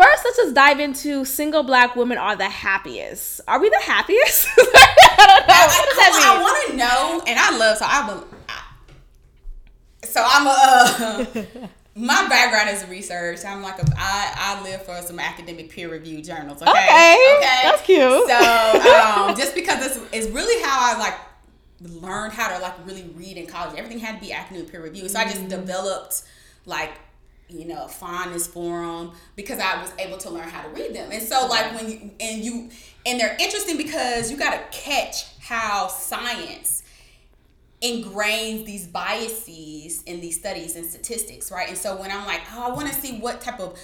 [0.00, 3.40] first, let's just dive into single black women are the happiest.
[3.46, 4.48] Are we the happiest?
[4.58, 5.54] I don't know.
[5.54, 8.24] I, what does that I, want to know, and I love so I'm a.
[10.06, 10.50] So I'm a.
[10.50, 13.44] Uh, my background is research.
[13.44, 13.86] I'm like a.
[13.96, 16.62] I I live for some academic peer review journals.
[16.62, 16.70] Okay.
[16.70, 18.00] Okay, that's cute.
[18.00, 21.14] So um, just because it's, it's really how I like
[22.02, 23.76] learned how to like really read in college.
[23.76, 25.08] Everything had to be academic peer review.
[25.08, 26.22] So I just developed
[26.66, 26.92] like
[27.50, 31.10] you know fondness for them because I was able to learn how to read them.
[31.12, 31.50] And so mm-hmm.
[31.50, 32.70] like when you and you
[33.06, 36.82] and they're interesting because you got to catch how science
[37.82, 41.68] ingrains these biases in these studies and statistics, right?
[41.68, 43.78] And so when I'm like, oh, I want to see what type of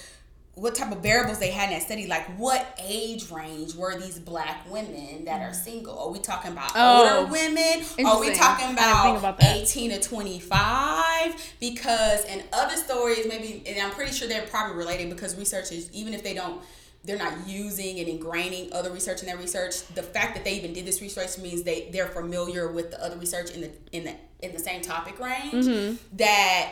[0.57, 2.07] what type of variables they had in that study.
[2.07, 5.97] Like, what age range were these black women that are single?
[5.99, 7.19] Are we talking about Oh.
[7.19, 7.85] older women?
[8.03, 11.53] Are we talking about, about 18 to 25?
[11.59, 16.15] Because in other stories, maybe, and I'm pretty sure they're probably related because researchers, even
[16.15, 16.59] if they don't,
[17.03, 19.85] they're not using and ingraining other research in their research.
[19.93, 23.15] The fact that they even did this research means they they're familiar with the other
[23.17, 25.65] research in the in the in the same topic range.
[25.65, 26.17] Mm-hmm.
[26.17, 26.71] That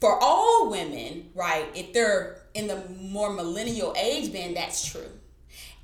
[0.00, 1.66] for all women, right?
[1.74, 5.10] If they're in the more millennial age band, that's true.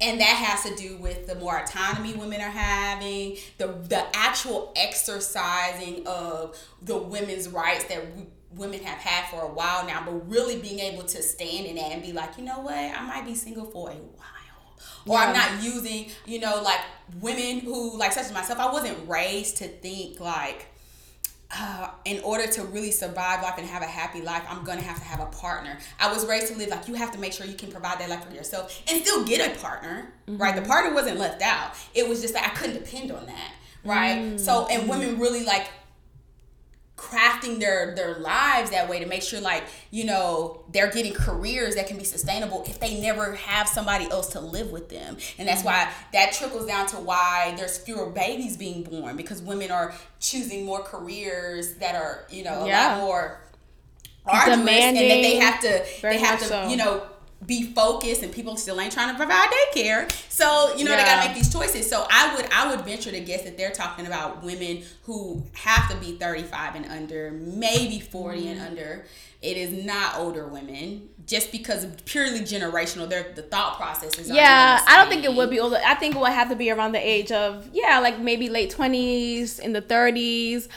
[0.00, 4.72] And that has to do with the more autonomy women are having, the the actual
[4.76, 10.30] exercising of the women's rights that we, women have had for a while now, but
[10.30, 13.26] really being able to stand in that and be like, you know what, I might
[13.26, 14.24] be single for a while.
[15.06, 16.80] Or I'm not using, you know, like
[17.20, 20.66] women who, like such as myself, I wasn't raised to think like,
[21.56, 24.98] uh, in order to really survive life and have a happy life, I'm gonna have
[24.98, 25.78] to have a partner.
[25.98, 28.10] I was raised to live like you have to make sure you can provide that
[28.10, 30.54] life for yourself and still get a partner, right?
[30.54, 31.72] The partner wasn't left out.
[31.94, 34.38] It was just that I couldn't depend on that, right?
[34.38, 35.68] So, and women really like
[36.98, 41.76] crafting their their lives that way to make sure like you know they're getting careers
[41.76, 45.46] that can be sustainable if they never have somebody else to live with them and
[45.48, 49.94] that's why that trickles down to why there's fewer babies being born because women are
[50.18, 52.96] choosing more careers that are you know a Yeah.
[52.96, 53.40] lot more
[54.26, 56.68] arduous and that they have to they have to so.
[56.68, 57.06] you know
[57.46, 61.26] be focused and people still ain't trying to provide daycare so you know they gotta
[61.28, 64.42] make these choices so i would i would venture to guess that they're talking about
[64.42, 68.48] women who have to be 35 and under maybe 40 Mm-hmm.
[68.48, 69.04] and under
[69.40, 74.34] it is not older women just because of purely generational their the thought processes are
[74.34, 75.78] Yeah, I don't think it would be older.
[75.86, 78.70] I think it would have to be around the age of yeah, like maybe late
[78.70, 80.68] twenties, in the thirties.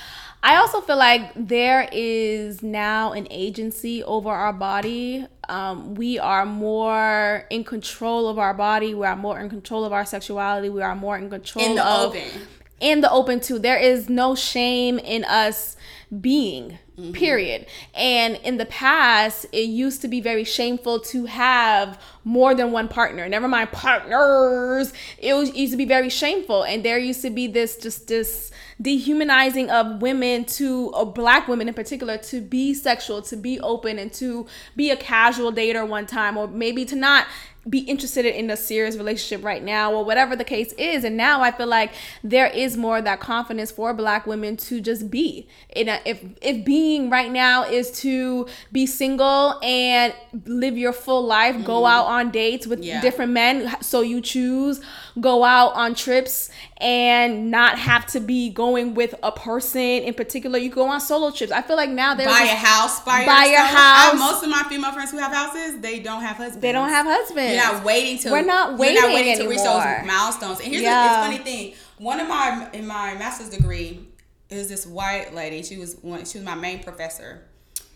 [0.43, 5.27] I also feel like there is now an agency over our body.
[5.47, 8.95] Um, we are more in control of our body.
[8.95, 10.69] We are more in control of our sexuality.
[10.69, 12.47] We are more in control in the of open
[12.81, 13.59] in the open too.
[13.59, 15.77] There is no shame in us
[16.19, 16.79] being.
[17.13, 17.65] Period.
[17.95, 22.87] And in the past, it used to be very shameful to have more than one
[22.87, 23.27] partner.
[23.27, 24.93] Never mind partners.
[25.17, 28.51] It was used to be very shameful, and there used to be this just this
[28.82, 33.99] dehumanizing of women to uh, black women in particular to be sexual, to be open,
[33.99, 37.27] and to be a casual dater one time, or maybe to not
[37.69, 41.03] be interested in a serious relationship right now or whatever the case is.
[41.03, 44.82] And now i feel like there is more of that confidence for black women to
[44.82, 45.47] just be.
[45.75, 50.11] And uh, if if being right now is to be single and
[50.45, 52.99] live your full life go out on dates with Yeah.
[52.99, 54.82] different men so you choose
[55.19, 56.49] go out on trips
[56.82, 61.29] and not have to be going with a person in particular you go on solo
[61.29, 63.71] trips i feel like now there's buy a house buy, Buy your yourself.
[63.71, 64.19] I- house.
[64.19, 67.05] most of my female friends who have houses they don't have husbands they don't have
[67.05, 68.32] husbands You're not waiting to.
[68.32, 70.59] We're not You're not waiting waiting to reach those milestones.
[70.59, 71.21] And here's Yeah.
[71.27, 71.73] the funny thing.
[71.99, 74.07] One of my in my master's degree
[74.49, 75.61] is this white lady.
[75.63, 76.25] She was one.
[76.25, 77.43] She was my main professor,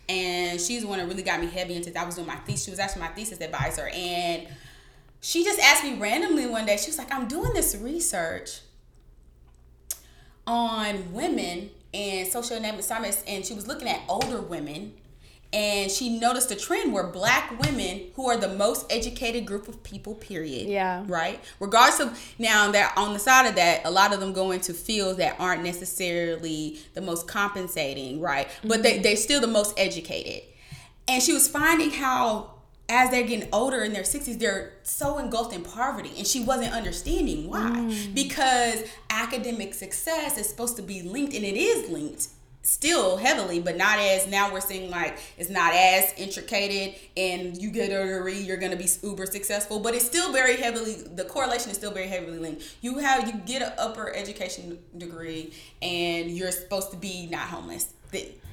[0.07, 1.89] and she's the one that really got me heavy into.
[1.91, 2.03] That.
[2.03, 2.65] I was doing my thesis.
[2.65, 4.47] She was actually my thesis advisor, and
[5.21, 6.77] she just asked me randomly one day.
[6.77, 8.61] She was like, "I'm doing this research
[10.47, 14.93] on women and social dynamic assignments, and she was looking at older women."
[15.53, 19.81] And she noticed a trend where black women, who are the most educated group of
[19.83, 20.67] people, period.
[20.67, 21.05] Yeah.
[21.07, 21.41] Right?
[21.61, 24.73] Regardless of now that on the side of that, a lot of them go into
[24.73, 28.49] fields that aren't necessarily the most compensating, right?
[28.63, 28.81] But mm-hmm.
[28.81, 30.43] they, they're still the most educated.
[31.07, 32.54] And she was finding how
[32.87, 36.11] as they're getting older in their 60s, they're so engulfed in poverty.
[36.17, 37.71] And she wasn't understanding why.
[37.71, 38.13] Mm.
[38.13, 42.27] Because academic success is supposed to be linked, and it is linked
[42.65, 47.69] still heavily, but not as now we're seeing like it's not as intricated and you
[47.69, 51.69] get a degree, you're gonna be uber successful, but it's still very heavily the correlation
[51.69, 52.63] is still very heavily linked.
[52.81, 57.93] You have you get an upper education degree and you're supposed to be not homeless.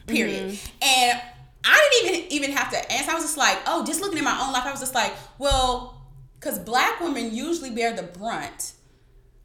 [0.06, 0.50] Period.
[0.50, 0.82] Mm-hmm.
[0.82, 1.22] And
[1.64, 3.10] I didn't even even have to answer.
[3.10, 5.12] I was just like, oh, just looking at my own life, I was just like,
[5.38, 6.02] well,
[6.38, 8.72] because black women usually bear the brunt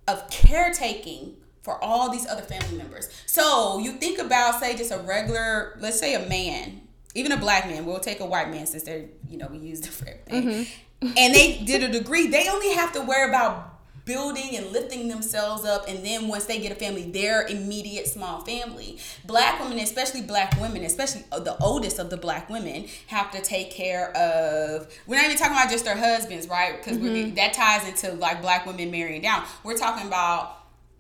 [0.08, 3.10] of caretaking for all these other family members.
[3.26, 6.82] So you think about, say, just a regular, let's say a man,
[7.14, 9.82] even a black man, we'll take a white man since they're, you know, we use
[9.82, 10.44] them for everything.
[10.44, 11.14] Mm-hmm.
[11.18, 13.77] And they did a degree, they only have to worry about
[14.08, 18.42] building and lifting themselves up and then once they get a family their immediate small
[18.42, 18.98] family.
[19.26, 23.70] Black women especially black women especially the oldest of the black women have to take
[23.70, 26.78] care of we're not even talking about just their husbands right?
[26.78, 27.36] Because mm-hmm.
[27.36, 29.44] that ties into like black women marrying down.
[29.64, 30.57] We're talking about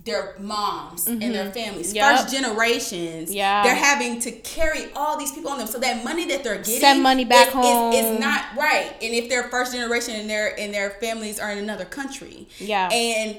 [0.07, 1.95] their moms and their families, Mm-hmm.
[1.97, 2.19] Yep.
[2.19, 3.33] first generations.
[3.33, 3.61] Yeah.
[3.63, 5.67] they're having to carry all these people on them.
[5.67, 7.93] So that money that they're getting, Send money back is, home.
[7.93, 8.91] is, is not right.
[9.01, 12.89] And if they're first generation and their and their families are in another country, Yeah.
[12.91, 13.37] and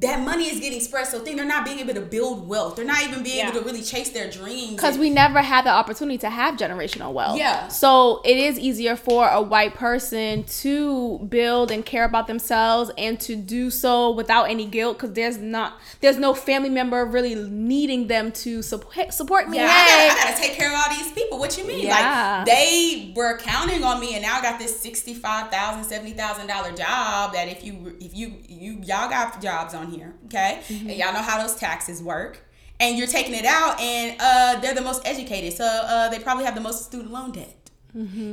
[0.00, 2.76] that money is getting spread so thin, they're not being able to build wealth.
[2.76, 3.50] They're not even being Yeah.
[3.50, 4.76] able to really chase their dreams.
[4.76, 7.36] because we never had the opportunity to have generational wealth.
[7.38, 7.68] Yeah.
[7.68, 13.20] So it is easier for a white person to build and care about themselves and
[13.20, 18.06] to do so without any guilt because there's not there's no family member really needing
[18.06, 19.58] them to support support me.
[19.58, 21.38] Yeah, hey, I, gotta, I gotta take care of all these people.
[21.38, 21.84] What you mean?
[21.86, 22.38] Yeah.
[22.38, 26.46] Like they were counting on me, and now I got this sixty-five thousand, seventy thousand
[26.46, 27.34] dollar job.
[27.34, 30.88] That if you if you you y'all got jobs on here, okay, Mm-hmm.
[30.90, 32.38] and y'all know how those taxes work,
[32.80, 36.44] and you're taking it out, and uh, they're the most educated, so uh, they probably
[36.44, 37.56] have the most student loan debt.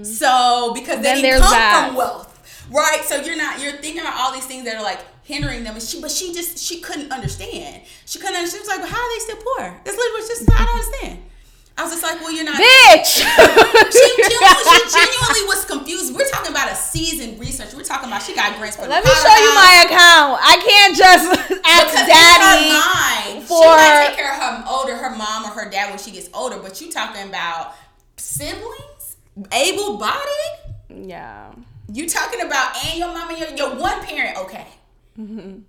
[0.04, 1.04] So because Mm-hmm.
[1.04, 1.86] They didn't come that.
[1.88, 3.02] from wealth, right?
[3.04, 5.84] So you're not you're thinking about all these things that are like hindering them, and
[5.84, 7.82] she but she just she couldn't understand.
[8.06, 8.64] She couldn't understand.
[8.64, 9.82] She was like, well, how are they still poor?
[9.84, 11.20] This literally just I don't understand.
[11.80, 12.60] I was just like, well, you're not.
[12.60, 13.24] bitch.
[13.90, 16.14] She, genuinely, she genuinely was confused.
[16.14, 17.78] We're talking about a seasoned researcher.
[17.78, 18.84] We're talking about she got grants for.
[18.84, 20.40] the Let me show you my account.
[20.44, 21.26] I can't just
[21.66, 22.70] ask Because daddy.
[22.70, 25.90] her mind, for- she might take care of her older, her mom or her dad
[25.90, 26.60] when she gets older.
[26.60, 27.74] But you talking about
[28.18, 29.18] siblings,
[29.52, 31.08] able-bodied.
[31.08, 31.52] Yeah.
[31.92, 34.68] You talking about and your mama, your, your one parent, okay.
[35.20, 35.60] Mm-hmm.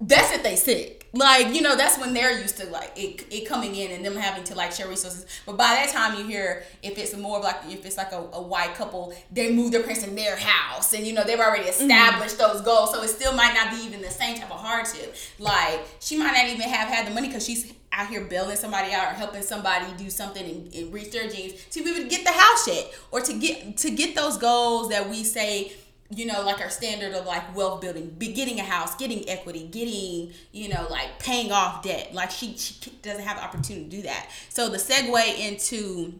[0.00, 1.08] That's if they sick.
[1.14, 4.16] Like, you know, that's when they're used to like it, it coming in and them
[4.16, 5.24] having to like share resources.
[5.46, 8.18] But by that time you hear if it's more of like if it's like a,
[8.34, 11.64] a white couple, they move their parents in their house and you know they've already
[11.64, 11.90] Mm-hmm.
[11.90, 12.92] established those goals.
[12.92, 15.16] So it still might not be even the same type of hardship.
[15.38, 18.92] Like she might not even have had the money because she's out here bailing somebody
[18.92, 22.08] out or helping somebody do something and, and reach their dreams to be able to
[22.08, 25.72] get the house yet or to get to get those goals that we say
[26.10, 29.66] you know, like our standard of like wealth building, be getting a house, getting equity,
[29.66, 32.14] getting, you know, like paying off debt.
[32.14, 34.30] Like she, she doesn't have the opportunity to do that.
[34.48, 36.14] So the segue into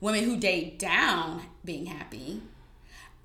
[0.00, 2.42] women who date down being happy.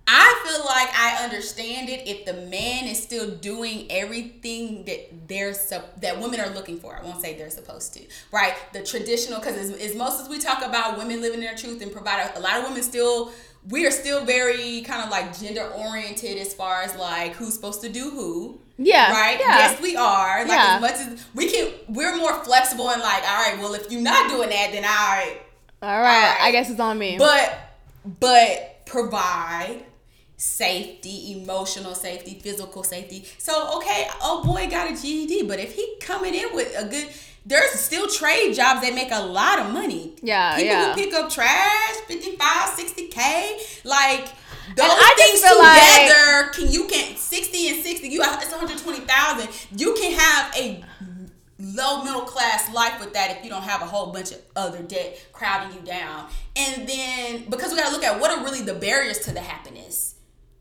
[0.07, 5.53] I feel like I understand it if the man is still doing everything that they're
[6.01, 6.97] that women are looking for.
[6.97, 8.55] I won't say they're supposed to, right?
[8.73, 11.91] The traditional, because as, as most as we talk about women living their truth and
[11.91, 13.31] provide a lot of women still
[13.69, 17.81] we are still very kind of like gender oriented as far as like who's supposed
[17.81, 18.59] to do who.
[18.77, 19.39] Yeah, Right.
[19.39, 19.57] yeah.
[19.59, 20.39] Yes, we are.
[20.39, 20.75] Like Yeah.
[20.75, 24.01] as much as we can, we're more flexible and like, all right, well, if you're
[24.01, 25.37] not doing that, then all right,
[25.83, 26.23] All right.
[26.25, 26.41] Alright.
[26.41, 27.17] I guess it's on me.
[27.19, 27.53] but
[28.19, 29.83] but provide
[30.37, 33.25] safety, emotional safety, physical safety.
[33.37, 37.07] So okay, oh boy got a GED, but if he coming in with a good
[37.45, 40.15] there's still trade jobs that make a lot of money.
[40.21, 40.93] Yeah, People yeah.
[40.93, 42.39] who pick up trash, 55,
[42.69, 44.25] 60K, like
[44.75, 48.51] those I things feel like- together, can you can 60 and 60, you have it's
[48.51, 49.49] 120,000.
[49.77, 50.83] You can have a
[51.59, 54.81] low middle class life with that if you don't have a whole bunch of other
[54.81, 56.27] debt crowding you down.
[56.55, 60.15] And then because we gotta look at what are really the barriers to the happiness.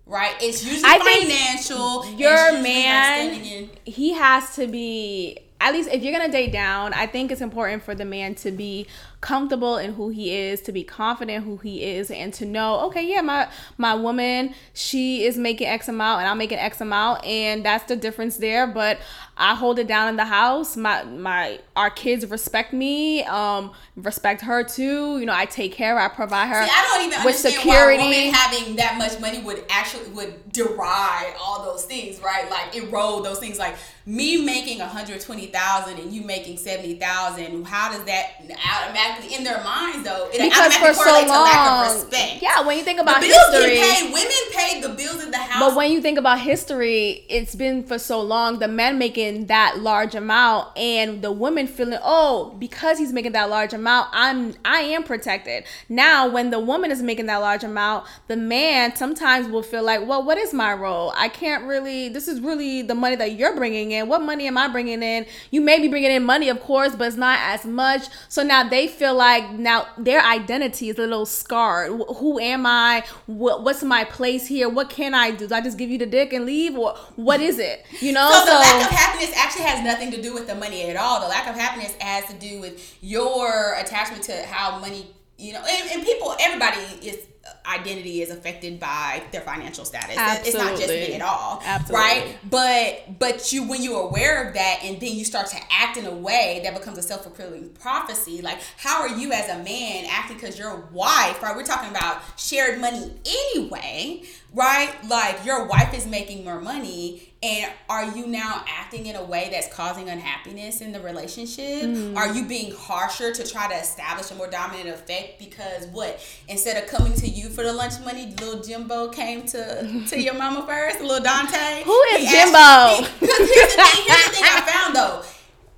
[0.06, 0.34] Right?
[0.40, 2.04] It's usually I financial.
[2.18, 7.30] your man he has to be at least if you're gonna date down i think
[7.30, 8.86] it's important for the man to be
[9.20, 13.06] comfortable in who he is to be confident who he is and to know okay
[13.06, 17.64] yeah my my woman she is making x amount and i'm making x amount and
[17.64, 18.98] that's the difference there but
[19.36, 24.40] i hold it down in the house my my our kids respect me um respect
[24.40, 27.36] her too you know i take care i provide her See, I don't even with
[27.36, 32.20] understand security why women having that much money would actually would deride all those things,
[32.20, 32.48] right?
[32.50, 33.58] Like erode those things.
[33.58, 33.76] Like
[34.06, 37.64] me making one hundred twenty thousand and you making seventy thousand.
[37.64, 40.28] How does that automatically in their minds though?
[40.32, 42.42] It because for automatically so correlates to lack long of respect.
[42.42, 44.12] yeah when you think the about bills history paid.
[44.12, 45.60] Women paid the bills in the house.
[45.60, 49.78] But when you think about history, it's been for so long the men making that
[49.78, 54.80] large amount and the women feeling, oh, because he's making that large amount, I'm I
[54.80, 55.64] am protected.
[55.88, 60.06] Now when the woman is making that large amount, the man sometimes will feel like,
[60.06, 61.12] well, what is my role?
[61.16, 62.08] I can't really.
[62.08, 64.08] This is really the money that you're bringing in.
[64.08, 65.26] What money am I bringing in?
[65.50, 68.08] You may be bringing in money, of course, but it's not as much.
[68.28, 71.90] So now they feel like now their identity is a little scarred.
[72.16, 73.04] Who am I?
[73.26, 74.68] What, what's my place here?
[74.68, 75.46] What can I do?
[75.46, 77.84] Do I just give you the dick and leave, or what is it?
[78.00, 78.30] You know.
[78.30, 81.20] So the lack of happiness actually has nothing to do with the money at all.
[81.20, 85.06] The lack of happiness has to do with your attachment to how money,
[85.40, 90.16] you know, and, and people, everybody is uh, identity is affected by their financial status.
[90.18, 90.48] Absolutely.
[90.48, 91.94] It's not just men at all, Absolutely.
[91.96, 92.38] right?
[92.50, 96.04] But but you when you're aware of that and then you start to act in
[96.04, 98.42] a way that becomes a self fulfilling prophecy.
[98.42, 101.56] Like how are you as a man acting because your wife, right?
[101.56, 104.94] We're talking about shared money anyway, right?
[105.08, 109.48] Like your wife is making more money and are you now acting in a way
[109.50, 111.84] that's causing unhappiness in the relationship?
[111.84, 112.14] Mm.
[112.16, 116.20] Are you being harsher to try to establish a more dominant effect because what?
[116.48, 120.34] Instead of coming to you for the lunch money, little Jimbo came to to your
[120.42, 121.82] mama first, little Dante.
[121.84, 122.56] Who is He Jimbo?
[122.56, 125.22] 'cause here's the thing, here's the thing I found though.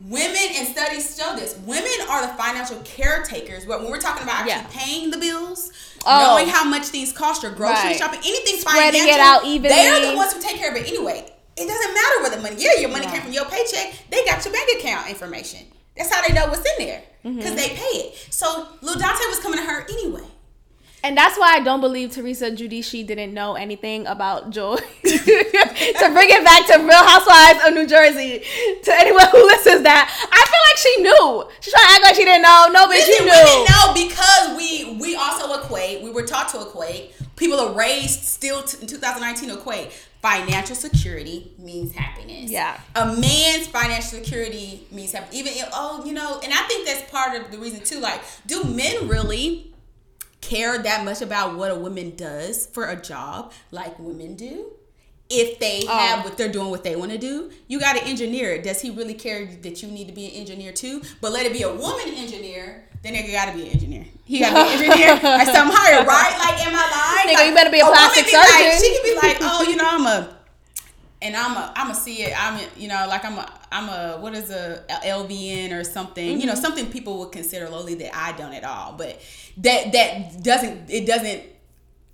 [0.08, 1.56] Women and studies show this.
[1.64, 3.64] Women are the financial caretakers.
[3.66, 4.66] But when we're talking about actually Yeah.
[4.84, 5.70] paying the bills,
[6.04, 6.18] Oh.
[6.34, 7.96] knowing how much things cost, your grocery Right.
[7.96, 11.32] shopping, anything Spreading financial, it out They're the ones who take care of it anyway.
[11.56, 12.56] It doesn't matter where the money.
[12.58, 13.14] Yeah, your money Right.
[13.14, 13.94] came from your paycheck.
[14.10, 15.60] They got your bank account information.
[15.96, 17.56] That's how they know what's in there because Mm-hmm.
[17.56, 18.26] they pay it.
[18.30, 20.22] So Lil Dante was coming to her anyway.
[21.04, 24.76] And that's why I don't believe Teresa Giudice didn't know anything about Joe.
[24.76, 28.44] to bring it back to Real Housewives of New Jersey,
[28.84, 31.50] to anyone who listens, that I feel like she knew.
[31.60, 32.68] She's trying to act like she didn't know.
[32.72, 33.32] No, but she knew.
[33.32, 36.02] women know because we we also equate.
[36.02, 37.12] We were taught to equate.
[37.36, 39.90] People are raised still t- in 2019 to equate.
[40.22, 42.48] Financial security means happiness.
[42.50, 42.78] Yeah.
[42.94, 45.34] A man's financial security means happiness.
[45.36, 47.98] Even if, oh, you know, and I think that's part of the reason too.
[47.98, 49.74] Like, do men really
[50.40, 54.70] care that much about what a woman does for a job like women do?
[55.28, 55.96] If they Oh.
[55.98, 58.62] have what they're doing, what they want to do, you got to engineer it.
[58.62, 61.02] Does he really care that you need to be an engineer too?
[61.20, 64.04] But let it be a woman engineer, then nigga got to be an engineer.
[64.24, 66.38] He got to be an engineer or something higher, right?
[66.38, 67.28] Like, am I lying?
[67.28, 68.80] Nigga, Like, you better be a woman plastic be like- surgeon.
[68.80, 70.36] she could be like, oh, you know, I'm a
[71.20, 72.34] and I'm a I'm a see it.
[72.36, 75.84] I'm a, you know like I'm a I'm a what is a, a LVN or
[75.84, 76.40] something.
[76.40, 76.60] You know Mm-hmm.
[76.62, 78.94] something people would consider lowly that I don't at all.
[78.98, 79.20] But
[79.58, 81.42] that that doesn't it doesn't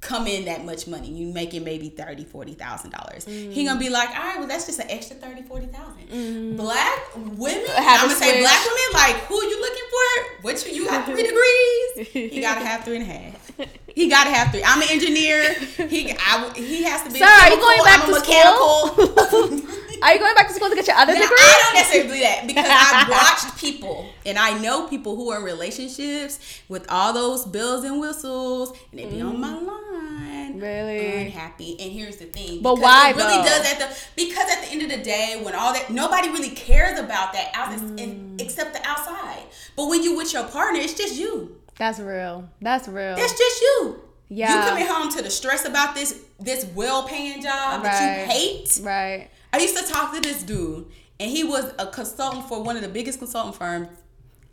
[0.00, 1.08] come in that much money.
[1.08, 3.24] You making maybe thirty forty thousand dollars.
[3.24, 3.82] He gonna mm.
[3.82, 6.08] be like, all right, well that's just an extra thirty forty thousand.
[6.08, 6.56] Mm.
[6.56, 8.88] Black women, I'm gonna say black women.
[8.94, 10.42] Like who you looking for?
[10.42, 11.22] What you, you got three
[12.04, 12.32] degrees?
[12.32, 13.50] He gotta have three and a half.
[13.86, 14.62] He gotta have three.
[14.64, 15.54] I'm an engineer.
[15.54, 17.18] He I, he has to be.
[17.18, 18.96] Sir, are you going back I'm to school?
[18.96, 19.78] mechanical.
[20.00, 21.36] Are you going back school to get your other Now, degree?
[21.38, 23.08] I don't necessarily believe that because I've
[23.44, 28.00] watched people and I know people who are in relationships with all those bells and
[28.00, 30.58] whistles and they be on my line.
[30.60, 31.26] Really?
[31.26, 31.76] Unhappy.
[31.78, 32.62] And here's the thing.
[32.62, 33.44] But because why, really though?
[33.44, 36.50] does at the because at the end of the day, when all that nobody really
[36.50, 38.40] cares about that out Mm.
[38.40, 39.42] except the outside.
[39.76, 41.56] But when you with your partner, it's just you.
[41.76, 42.48] That's real.
[42.60, 43.14] That's real.
[43.14, 44.00] That's just you.
[44.30, 44.54] Yeah.
[44.64, 48.80] You coming home to the stress about this this well paying job that you hate.
[48.82, 49.28] right.
[49.52, 50.86] I used to talk to this dude,
[51.20, 53.88] and he was a consultant for one of the biggest consultant firms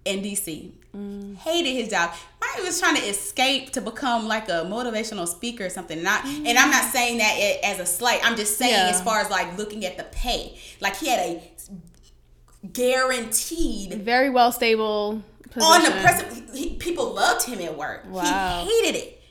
[0.06, 0.72] in DC.
[0.96, 1.36] Mm.
[1.38, 2.14] Hated his job.
[2.56, 6.02] He was trying to escape to become like a motivational speaker or something.
[6.02, 8.22] Not, and I'm not saying that it- as a slight.
[8.26, 8.92] I'm just saying Yeah.
[8.96, 11.42] as far as like looking at the pay, like he had a
[12.72, 15.62] guaranteed Very well stable position.
[15.64, 16.24] on the press.
[16.54, 18.06] He, people loved him at work.
[18.10, 18.64] Wow.
[18.66, 19.22] He hated it.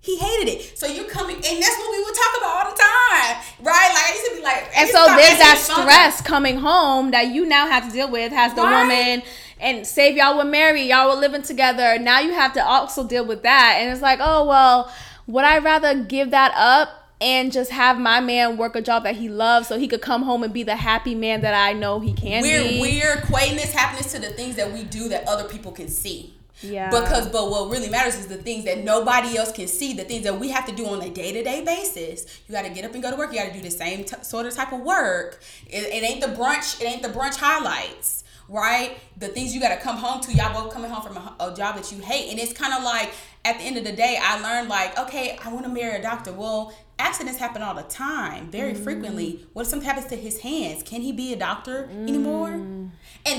[0.00, 0.78] He hated it.
[0.78, 3.90] So you're coming, and that's what we would talk about all the time, right?
[3.92, 7.44] Like I used to be like, And so there's that stress coming home that you
[7.46, 8.82] now have to deal with as the Right.
[8.82, 9.22] woman.
[9.60, 11.98] And save y'all were married, y'all were living together.
[11.98, 13.78] Now you have to also deal with that.
[13.80, 14.92] And it's like, oh well,
[15.26, 16.90] would I rather give that up
[17.20, 20.22] and just have my man work a job that he loves so he could come
[20.22, 22.80] home and be the happy man that I know he can We're be?
[22.80, 26.37] we're equating this happiness to the things that we do that other people can see.
[26.62, 26.90] Yeah.
[26.90, 30.24] Because, but what really matters is the things that nobody else can see, the things
[30.24, 32.26] that we have to do on a day to day basis.
[32.46, 33.32] You got to get up and go to work.
[33.32, 35.40] You got to do the same t- sort of type of work.
[35.66, 36.80] It, it ain't the brunch.
[36.80, 38.98] It ain't the brunch highlights, right?
[39.16, 40.32] The things you got to come home to.
[40.32, 42.82] Y'all both coming home from a, a job that you hate, and it's kind of
[42.82, 43.12] like
[43.44, 46.02] at the end of the day, I learned like, okay, I want to marry a
[46.02, 46.32] doctor.
[46.32, 48.82] Well, accidents happen all the time, very mm-hmm.
[48.82, 49.46] frequently.
[49.52, 50.82] What if something happens to his hands?
[50.82, 52.08] Can he be a doctor mm.
[52.08, 52.50] anymore?
[52.50, 52.92] And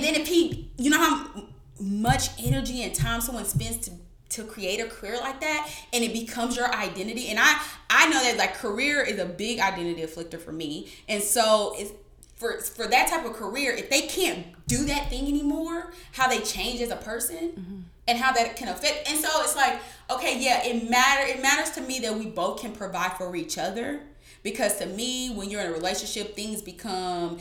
[0.03, 1.43] then if he, you know how
[1.79, 3.91] much energy and time someone spends to
[4.29, 7.29] to create a career like that and it becomes your identity.
[7.29, 10.89] And i i know that like career is a big identity afflictor for me.
[11.07, 11.91] And so it's
[12.35, 16.39] for for that type of career if they can't do that thing anymore how they
[16.39, 17.79] change as a person mm-hmm.
[18.07, 19.77] and how that can affect and so it's like
[20.09, 23.57] okay yeah it matter it matters to me that we both can provide for each
[23.57, 24.01] other.
[24.41, 27.39] Because to me when you're in a relationship things become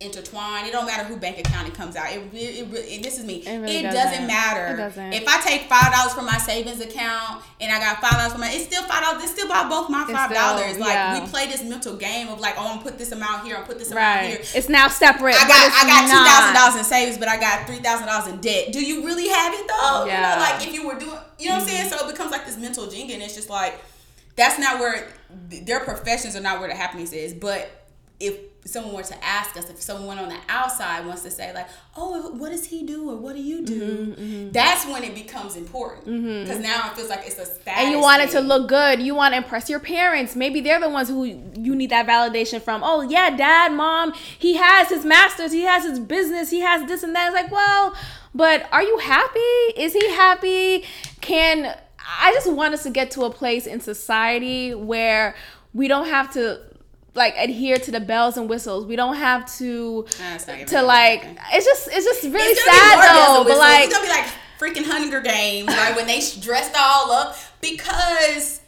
[0.00, 0.68] intertwined.
[0.68, 2.12] It don't matter who bank account it comes out.
[2.12, 3.38] It, it, it, it this is me.
[3.38, 4.26] It, really doesn't, doesn't.
[4.28, 4.74] matter.
[4.74, 5.12] It doesn't.
[5.12, 8.42] If I take five dollars from my savings account and I got five dollars from
[8.42, 9.24] my, it's still five dollars.
[9.24, 10.78] It's still about both my five dollars.
[10.78, 11.20] Like yeah.
[11.20, 13.56] we play this mental game of like, oh, I'm gonna put this amount here.
[13.56, 14.28] I'm put this amount Right.
[14.30, 14.40] here.
[14.54, 15.34] It's now separate.
[15.34, 18.28] I got I got two thousand dollars in savings, but I got three thousand dollars
[18.32, 18.72] in debt.
[18.72, 20.04] Do you really have it though?
[20.04, 20.34] You Yeah.
[20.34, 21.86] know, like if you were doing, you know what I'm saying.
[21.90, 21.98] Mm-hmm.
[21.98, 23.80] So it becomes like this mental jenga, and it's just like
[24.36, 25.08] that's not where
[25.50, 27.34] their professions are not where the happiness is.
[27.34, 27.68] But
[28.20, 31.68] if someone were to ask us, if someone on the outside wants to say like,
[31.96, 34.14] oh, what does he do or what do you do?
[34.14, 37.82] Mm-hmm, That's when it becomes important because now it feels like it's a status.
[37.82, 39.00] and you want it to look good.
[39.00, 40.36] You want to impress your parents.
[40.36, 42.82] Maybe they're the ones who you need that validation from.
[42.84, 47.02] Oh yeah, dad, mom, he has his masters, he has his business, he has this
[47.02, 47.32] and that.
[47.32, 47.94] It's like, well,
[48.34, 49.38] but are you happy?
[49.76, 50.84] Is he happy?
[51.20, 51.74] Can
[52.20, 55.34] I just want us to get to a place in society where
[55.74, 56.60] we don't have to
[57.18, 58.86] like adhere to the bells and whistles.
[58.86, 61.24] We don't have to Nah, it's not even to like.
[61.52, 63.44] It's just it's just really It's sad though.
[63.44, 64.26] But like it's gonna be like
[64.58, 65.94] freaking Hunger Games, right?
[65.94, 68.60] when they dressed all up because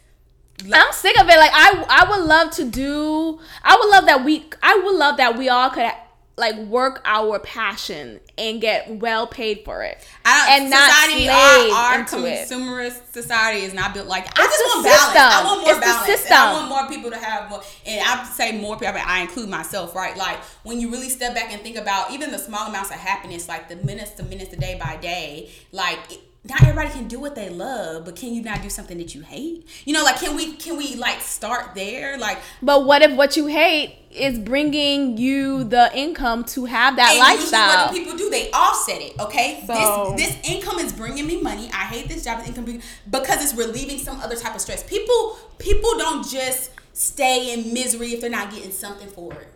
[0.73, 1.37] I'm sick of it.
[1.39, 3.41] Like I, I would love to do.
[3.63, 4.45] I would love that we.
[4.63, 5.91] I would love that we all could
[6.37, 11.25] like work our passion and get well paid for it, I don't, and not society,
[11.25, 12.49] slave our, our into it.
[12.49, 14.39] consumerist society is not built like that.
[14.39, 15.17] I It's just want balance.
[15.17, 16.09] I want more It's balance.
[16.09, 16.37] And system.
[16.39, 17.63] I want more people to have more.
[17.87, 18.89] And I say more people.
[18.89, 20.17] I, mean, I include myself, right?
[20.17, 23.49] Like when you really step back and think about even the small amounts of happiness,
[23.49, 25.99] like the minutes to minutes, the day by day, like.
[26.11, 29.15] It, not everybody can do what they love, but can you not do something that
[29.15, 29.67] you hate?
[29.85, 32.17] You know, like can we can we like start there?
[32.17, 37.11] Like But what if what you hate is bringing you the income to have that
[37.11, 37.87] And lifestyle?
[37.87, 38.31] What do people do?
[38.31, 39.19] They offset it.
[39.21, 41.69] Okay, So- this this income is bringing me money.
[41.75, 42.43] I hate this job.
[42.47, 42.81] Income
[43.11, 44.83] because it's relieving some other type of stress.
[44.83, 49.49] People people don't just stay in misery if they're not getting something for it.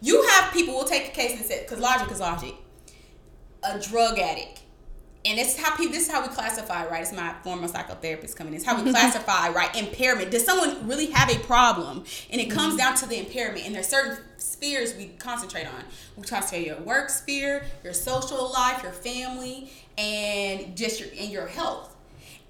[0.00, 0.74] You have people.
[0.74, 2.54] We'll take a case and say because logic is logic.
[3.64, 4.62] A drug addict.
[5.24, 5.92] And this is how people.
[5.92, 7.02] This is how we classify, right?
[7.02, 8.58] It's my former psychotherapist coming in.
[8.58, 9.74] It's how we classify, right?
[9.76, 10.30] Impairment.
[10.30, 12.04] Does someone really have a problem?
[12.30, 12.78] And it comes mm-hmm.
[12.78, 13.66] down to the impairment.
[13.66, 15.84] And there's certain spheres we concentrate on.
[16.16, 21.46] We concentrate your work sphere, your social life, your family, and just your and your
[21.46, 21.89] health.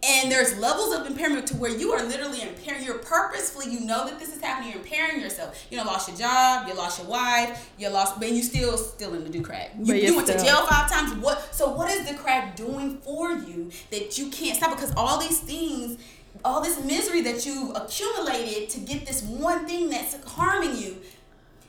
[0.02, 2.84] And there's levels of impairment to where you are literally impairing.
[2.84, 4.72] You're purposefully, you know that this is happening.
[4.72, 5.66] You're impairing yourself.
[5.70, 9.12] You know, lost your job, you lost your wife, you lost, but you still still
[9.14, 9.72] in the do crack.
[9.78, 11.12] You, you went to jail five times.
[11.22, 11.54] What?
[11.54, 14.74] So what is the crack doing for you that you can't stop?
[14.74, 15.98] Because all these things,
[16.44, 20.96] all this misery that you've accumulated to get this one thing that's harming you,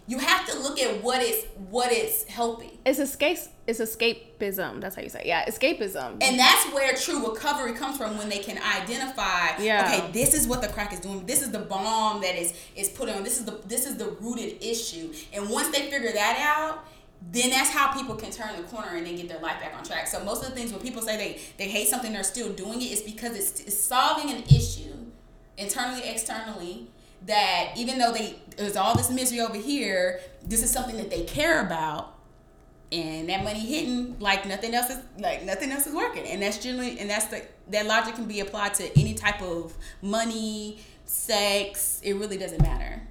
[0.08, 2.78] you have to look at what it's what it's helping.
[2.86, 3.38] it's escape.
[3.68, 4.82] It's escapism.
[4.82, 5.22] That's how you say.
[5.22, 5.28] It.
[5.28, 6.22] Yeah, escapism.
[6.22, 9.86] And that's where true recovery comes from when they can identify, Yeah.
[9.86, 11.26] okay, this is what the crack is doing.
[11.26, 13.24] This is the bomb that is is put on.
[13.24, 15.14] This is the this is the rooted issue.
[15.32, 16.84] And once they figure that out,
[17.32, 19.84] then that's how people can turn the corner and then get their life back on
[19.84, 20.08] track.
[20.08, 22.82] So most of the things when people say they they hate something, they're still doing
[22.82, 24.94] it, is because it's, it's solving an issue
[25.58, 26.88] internally, externally.
[27.28, 31.24] That even though they there's all this misery over here, this is something that they
[31.24, 32.16] care about.
[32.92, 36.26] And that money hitting like nothing else is like nothing else is working.
[36.26, 39.74] And that's generally and that's the that logic can be applied to any type of
[40.02, 43.02] money sex it really doesn't matter.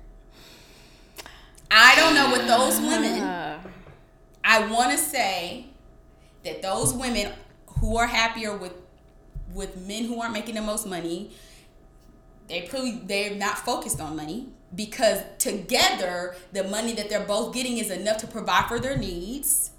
[1.71, 3.61] I don't know what those women
[4.45, 5.67] i want to say
[6.45, 7.33] that those women
[7.79, 8.73] who are happier with
[9.55, 11.31] with men who aren't making the most money
[12.51, 17.79] they probably they're not focused on money because together the money that they're both getting
[17.79, 19.71] is enough to provide for their needs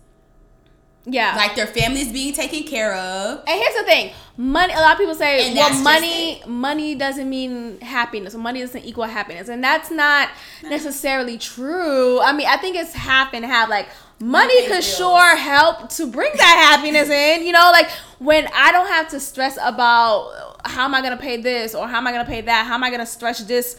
[1.06, 1.36] yeah.
[1.36, 4.74] like their family's being taken care of And here's the thing, money.
[4.74, 8.36] A lot of people say, And "Well, money, money doesn't mean happiness.
[8.36, 10.30] Money doesn't equal happiness," and that's not
[10.64, 12.22] necessarily true.
[12.22, 13.70] I mean, I think it's half and half.
[13.70, 13.88] Like,
[14.20, 17.44] money could sure help to bring that happiness in.
[17.44, 21.38] You know, like when I don't have to stress about how am I gonna pay
[21.38, 22.66] this or how am I gonna pay that?
[22.66, 23.78] How am I gonna stretch this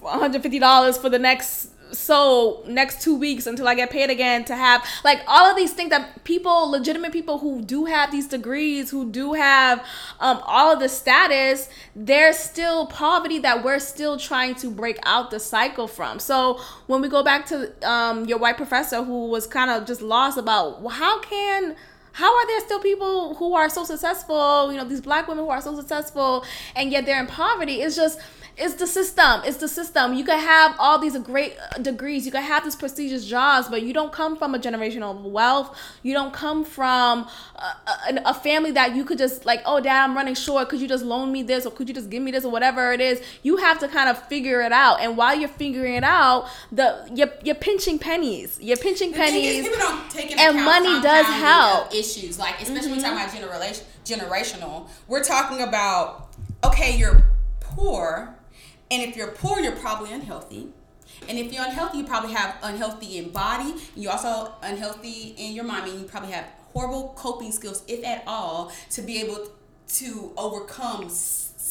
[0.00, 4.10] one hundred fifty dollars for the next so next two weeks until I get paid
[4.10, 8.10] again to have like all of these things that people, legitimate people who do have
[8.10, 9.78] these degrees, who do have
[10.20, 15.30] um, all of the status, there's still poverty that we're still trying to break out
[15.30, 16.18] the cycle from.
[16.18, 20.02] So when we go back to um, your white professor who was kind of just
[20.02, 21.76] lost about well, how can
[22.14, 25.50] how are there still people who are so successful you know these black women who
[25.50, 26.44] are so successful
[26.76, 27.82] and yet they're in poverty?
[27.82, 28.20] It's just
[28.56, 29.42] it's the system.
[29.44, 30.14] It's the system.
[30.14, 32.24] You can have all these great uh, degrees.
[32.24, 35.76] You can have these prestigious jobs, but you don't come from a generational wealth.
[36.02, 37.26] You don't come from
[37.56, 40.68] a, a, a family that you could just like, oh, dad, I'm running short.
[40.68, 42.92] Could you just loan me this, or could you just give me this, or whatever
[42.92, 43.20] it is?
[43.42, 45.00] You have to kind of figure it out.
[45.00, 48.58] And while you're figuring it out, the you're, you're pinching pennies.
[48.60, 49.64] You're pinching the pennies.
[49.64, 51.92] people don't take and money does help.
[51.92, 52.90] Issues like especially mm-hmm.
[52.90, 54.88] when talking about generation generational.
[55.08, 56.28] We're talking about
[56.62, 57.24] okay, you're
[57.60, 58.33] poor
[58.94, 60.68] and if you're poor, you're probably unhealthy.
[61.28, 63.74] And if you're unhealthy, you probably have unhealthy in body.
[63.96, 65.90] You're also unhealthy in your mind.
[65.90, 69.48] And you probably have horrible coping skills, if at all, to be able
[69.88, 71.10] to overcome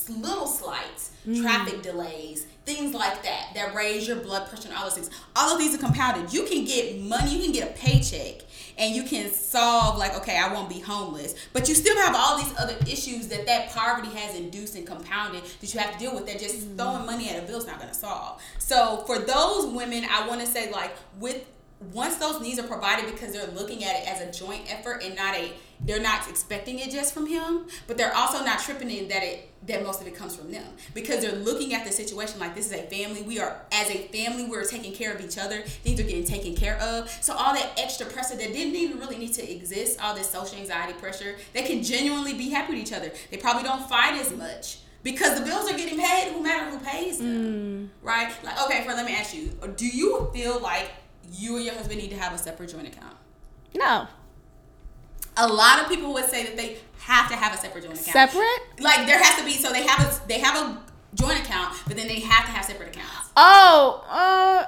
[0.10, 1.42] little slights, mm.
[1.42, 5.10] traffic delays, things like that, that raise your blood pressure and all those things.
[5.36, 6.34] All of these are compounded.
[6.34, 8.42] You can get money, you can get a paycheck,
[8.78, 12.38] and you can solve like okay i won't be homeless but you still have all
[12.38, 16.14] these other issues that that poverty has induced and compounded that you have to deal
[16.14, 16.78] with that just mm-hmm.
[16.78, 20.28] throwing money at a bill is not going to solve so for those women i
[20.28, 21.46] want to say like with
[21.92, 25.16] once those needs are provided because they're looking at it as a joint effort and
[25.16, 25.52] not a
[25.86, 29.50] they're not expecting it just from him but they're also not tripping in that it
[29.66, 32.66] that most of it comes from them because they're looking at the situation like this
[32.66, 36.00] is a family we are as a family we're taking care of each other things
[36.00, 39.34] are getting taken care of so all that extra pressure that didn't even really need
[39.34, 43.12] to exist all this social anxiety pressure they can genuinely be happy with each other
[43.32, 46.80] they probably don't fight as much because the bills are getting paid no matter who
[46.80, 48.06] pays them mm.
[48.06, 50.92] right like okay for let me ask you do you feel like
[51.32, 53.16] you and your husband need to have a separate joint account.
[53.76, 54.08] No.
[55.38, 58.32] A lot of people would say that they have to have a separate joint account.
[58.32, 58.62] Separate?
[58.80, 60.82] Like there has to be so they have a they have a
[61.16, 63.32] joint account, but then they have to have separate accounts.
[63.36, 64.66] Oh, uh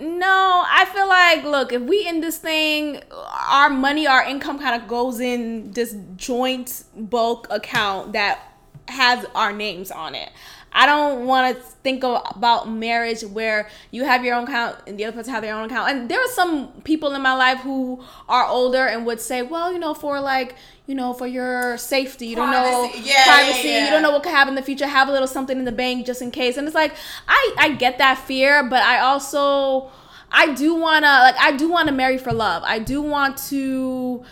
[0.00, 3.02] no, I feel like look, if we in this thing,
[3.48, 8.40] our money, our income kind of goes in this joint bulk account that
[8.88, 10.30] has our names on it.
[10.72, 14.98] I don't want to think of, about marriage where you have your own account and
[14.98, 15.90] the other person have their own account.
[15.90, 19.72] And there are some people in my life who are older and would say, well,
[19.72, 20.54] you know, for like,
[20.86, 22.62] you know, for your safety, you privacy.
[22.62, 23.84] don't know yeah, privacy, yeah, yeah.
[23.84, 24.86] you don't know what could happen in the future.
[24.86, 26.56] Have a little something in the bank just in case.
[26.56, 26.94] And it's like,
[27.26, 29.90] I I get that fear, but I also
[30.32, 32.62] I do wanna like I do want to marry for love.
[32.64, 34.24] I do want to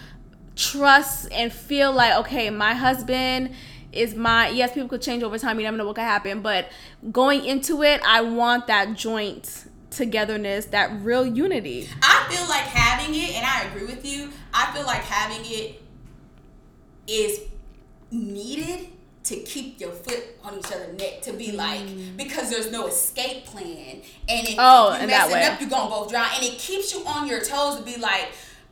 [0.55, 3.55] trust and feel like okay, my husband
[3.93, 5.59] is my yes people could change over time.
[5.59, 6.43] You never know what could happen.
[6.43, 6.71] But
[7.13, 11.89] going into it i want that joint togetherness that real unity.
[12.03, 15.83] I feel like having it and i agree with you i feel like having it
[17.07, 17.41] is
[18.11, 18.89] needed
[19.25, 22.17] to keep your foot on each other's neck to be like mm.
[22.17, 24.01] because there's no escape plan.
[24.27, 27.27] And if oh, you messing up you're gonna both drown and it keeps you on
[27.27, 28.29] your toes to be like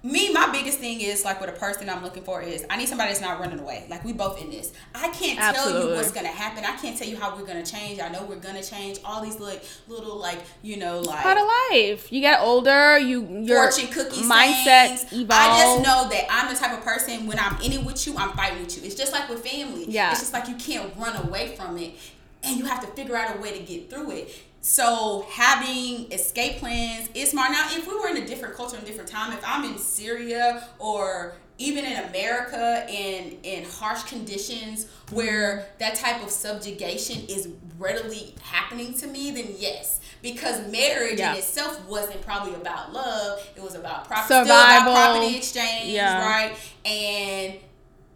[0.06, 2.88] me, my biggest thing is like with a person I'm looking for is I need
[2.88, 3.86] somebody that's not running away.
[3.90, 4.72] Like we both in this.
[4.94, 5.80] I can't Absolutely.
[5.80, 6.64] tell you what's gonna happen.
[6.64, 8.00] I can't tell you how we're gonna change.
[8.00, 8.98] I know we're gonna change.
[9.04, 12.12] All these like little like you know like part of life.
[12.12, 12.98] You get older.
[12.98, 15.30] You your fortune cookie mindset evolve.
[15.30, 18.16] I just know that I'm the type of person when I'm in it with you,
[18.16, 18.84] I'm fighting with you.
[18.84, 19.86] It's just like with family.
[19.88, 20.10] Yeah.
[20.10, 21.94] It's just like you can't run away from it,
[22.42, 24.34] and you have to figure out a way to get through it.
[24.66, 27.52] So having escape plans is smart.
[27.52, 30.68] Now, if we were in a different culture and different time, if I'm in Syria
[30.80, 37.48] or even in America in in harsh conditions where that type of subjugation is
[37.78, 40.00] readily happening to me, then yes.
[40.20, 41.30] Because marriage yeah.
[41.30, 43.48] in itself wasn't probably about love.
[43.54, 44.92] It was about property, Survival.
[44.92, 46.26] About property exchange, yeah.
[46.26, 46.56] right?
[46.84, 47.60] And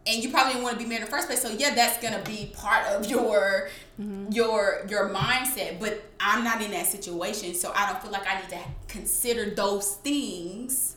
[0.07, 1.43] and you probably didn't want to be married in the first place.
[1.43, 3.69] So yeah, that's gonna be part of your
[4.01, 4.33] mm-hmm.
[4.33, 5.79] your your mindset.
[5.79, 9.51] But I'm not in that situation, so I don't feel like I need to consider
[9.51, 10.97] those things.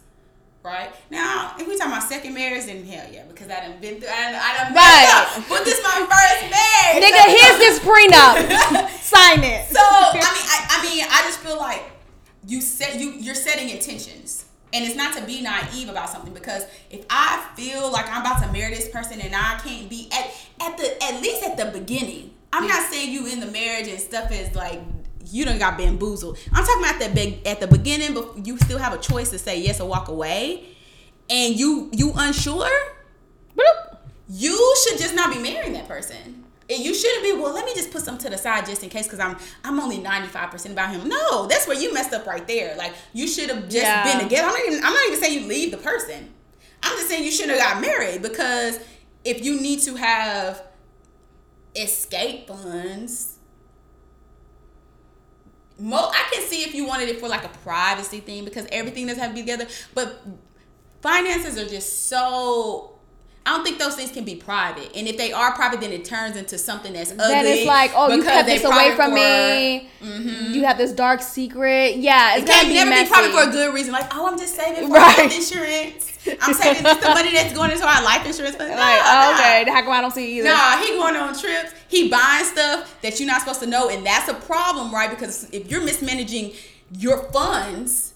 [0.63, 3.99] Right now, if we talk about second marriage, then hell yeah, because I done been
[3.99, 5.45] through, I done, I done right.
[5.49, 7.03] But this my first marriage.
[7.03, 8.89] Nigga, here's this prenup.
[9.01, 9.67] Sign it.
[9.67, 11.83] So I mean, I, I mean, I just feel like
[12.47, 14.42] you set you you're setting intentions
[14.73, 18.41] and it's not to be naive about something because if I feel like I'm about
[18.43, 21.65] to marry this person and I can't be at at the at least at the
[21.65, 22.31] beginning.
[22.51, 24.79] I'm not saying you in the marriage and stuff is like
[25.25, 26.37] you don't got bamboozled.
[26.51, 29.39] I'm talking about that big at the beginning, but you still have a choice to
[29.39, 30.65] say yes or walk away,
[31.29, 32.69] and you you unsure.
[33.55, 33.97] Bloop.
[34.29, 36.42] You should just not be marrying that person
[36.81, 39.05] you shouldn't be well let me just put some to the side just in case
[39.05, 41.07] because i'm i'm only 95% about him.
[41.07, 42.75] No that's where you messed up right there.
[42.77, 44.03] Like you should have just yeah.
[44.03, 44.47] been together.
[44.47, 46.33] I'm not even i'm not even saying you leave the person.
[46.81, 48.79] I'm just saying you shouldn't have got married because
[49.23, 50.63] if you need to have
[51.75, 53.39] escape funds
[55.79, 59.07] mo i can see if you wanted it for like a privacy thing because everything
[59.07, 59.67] doesn't have to be together.
[59.93, 60.23] But
[61.01, 62.92] finances are just so
[63.45, 64.95] I don't think those things can be private.
[64.95, 67.25] And if they are private, then it turns into something that's ugly.
[67.27, 69.89] Then it's like, oh, you kept this away from for- me.
[70.01, 70.53] Mhm.
[70.53, 71.97] You have this dark secret.
[71.97, 73.03] Yeah, it's It can't be never messy.
[73.03, 73.91] be private for a good reason.
[73.91, 75.17] Like, oh, I'm just saving for Right.
[75.17, 76.09] life insurance.
[76.41, 78.55] I'm saving this the money that's going into our life insurance.
[78.55, 79.73] But like, nah, oh, nah.
[79.73, 80.49] how come I don't see it either?
[80.49, 81.73] Nah, he going on trips.
[81.89, 85.09] He buying stuff that you're not supposed to know, and that's a problem, right?
[85.09, 86.53] Because if you're mismanaging
[86.97, 88.12] your funds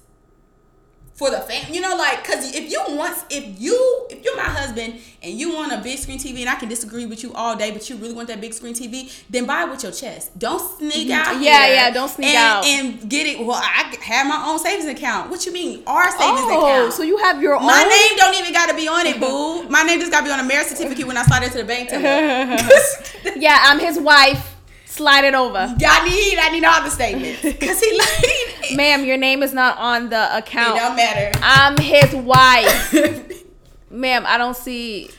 [1.17, 4.43] for the fam, you know, like, cause if you want, if you, if you're my
[4.43, 7.55] husband and you want a big screen TV, and I can disagree with you all
[7.55, 10.37] day, but you really want that big screen TV, then buy it with your chest.
[10.37, 11.41] Don't sneak out.
[11.41, 12.65] Yeah, yeah, don't sneak and, out.
[12.65, 13.43] and get it.
[13.43, 15.31] Well, I have my own savings account.
[15.31, 16.93] What you mean, our savings Oh, account?
[16.93, 17.65] so you have your own.
[17.65, 19.63] My name don't even got to be on it, boo.
[19.69, 21.63] My name just got to be on a marriage certificate when I slide into the
[21.63, 21.89] bank.
[23.37, 24.56] yeah, I'm his wife.
[24.97, 25.59] Slide it over.
[25.79, 29.77] Y'all need, I need all the statements because he like, Ma'am, your name is not
[29.77, 30.75] on the account.
[30.75, 31.37] it don't matter.
[31.43, 33.45] I'm his wife.
[33.91, 35.09] Ma'am, I don't see.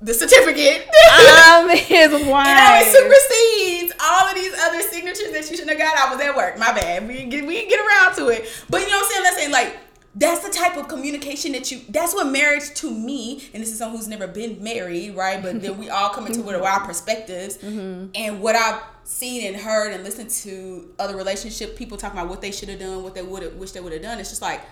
[0.00, 0.88] the certificate.
[1.12, 2.22] I'm his wife.
[2.22, 2.92] It always wife.
[2.94, 5.98] supersedes all of these other signatures that you shouldn't have got.
[5.98, 6.56] I was at work.
[6.56, 7.08] My bad.
[7.08, 8.46] We get, we get around to it.
[8.70, 9.24] But you know what I'm saying?
[9.24, 9.78] Let's say like
[10.18, 11.80] that's the type of communication that you.
[11.90, 13.44] That's what marriage to me.
[13.52, 15.42] And this is someone who's never been married, right?
[15.42, 16.86] But then we all come into with our mm-hmm.
[16.86, 18.10] perspectives mm-hmm.
[18.14, 22.40] and what I've seen and heard and listened to other relationship people talking about what
[22.40, 24.18] they should have done, what they would have wish they would have done.
[24.18, 24.62] It's just like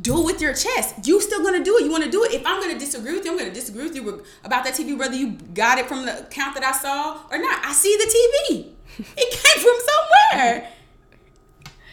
[0.00, 1.06] do it with your chest.
[1.06, 1.84] You still gonna do it.
[1.84, 2.32] You want to do it.
[2.32, 5.16] If I'm gonna disagree with you, I'm gonna disagree with you about that TV, whether
[5.16, 7.64] you got it from the account that I saw or not.
[7.64, 8.72] I see the TV.
[8.98, 10.72] It came from somewhere.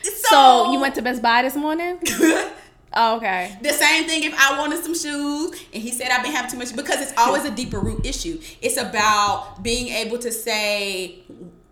[0.03, 1.99] So, So you went to Best Buy this morning?
[2.95, 3.57] Oh, okay.
[3.61, 6.57] the same thing if I wanted some shoes and he said I've been having too
[6.57, 8.39] much because it's always a deeper root issue.
[8.61, 11.23] It's about being able to say,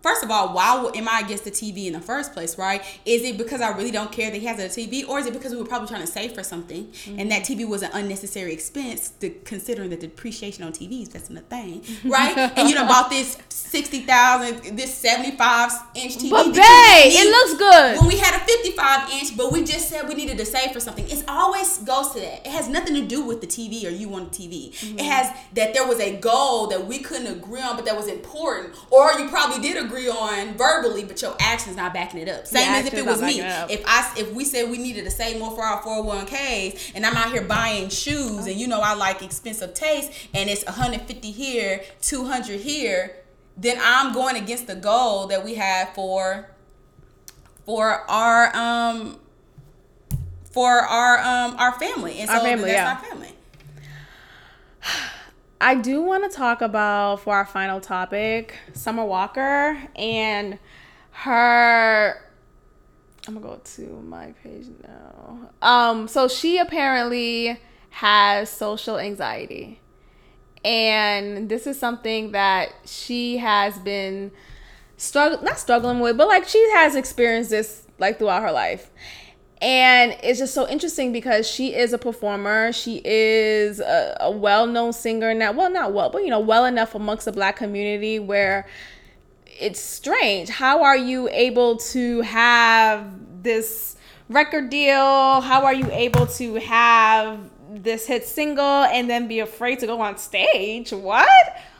[0.02, 2.82] first of all, why am I against the TV in the first place, right?
[3.06, 5.32] Is it because I really don't care that he has a TV or is it
[5.32, 7.28] because we were probably trying to save for something and mm-hmm.
[7.28, 11.46] that TV was an unnecessary expense to, considering the depreciation on TVs, that's not a
[11.46, 12.36] thing, right?
[12.36, 13.38] and you know, bought this
[13.72, 16.28] 60,000, this 75 inch TV.
[16.28, 17.98] But babe, it looks good.
[18.00, 20.80] when we had a 55 inch, but we just said we needed to save for
[20.80, 21.08] something.
[21.08, 22.46] It always goes to that.
[22.46, 24.72] It has nothing to do with the TV or you want a TV.
[24.72, 24.98] Mm-hmm.
[24.98, 28.08] It has that there was a goal that we couldn't agree on, but that was
[28.08, 32.46] important, or you probably did agree on verbally, but your actions not backing it up.
[32.46, 33.40] Same Your as if it was me.
[33.40, 33.70] it.
[33.70, 37.16] If I if we said we needed to save more for our 401ks, and I'm
[37.16, 41.80] out here buying shoes, and you know I like expensive taste, and it's 150 here,
[42.02, 43.16] 200 here,
[43.56, 46.48] then I'm going against the goal that we have for
[47.66, 49.18] for our um
[50.50, 52.90] for our um our family and so Our family, that's yeah.
[52.92, 53.32] our family
[55.60, 60.58] I do want to talk about for our final topic, Summer Walker and
[61.12, 62.20] her.
[63.28, 65.50] I'm gonna go to my page now.
[65.62, 67.60] Um, so she apparently
[67.90, 69.80] has social anxiety,
[70.64, 74.30] and this is something that she has been
[74.96, 78.90] struggle not struggling with, but like she has experienced this like throughout her life.
[79.60, 82.72] And it's just so interesting because she is a performer.
[82.72, 85.52] She is a, a well-known singer now.
[85.52, 88.66] Well, not well, but you know, well enough amongst the black community where
[89.46, 90.48] it's strange.
[90.48, 93.04] How are you able to have
[93.44, 93.96] this
[94.28, 95.40] record deal?
[95.40, 97.38] How are you able to have
[97.74, 100.92] this hit single and then be afraid to go on stage?
[100.92, 101.28] What?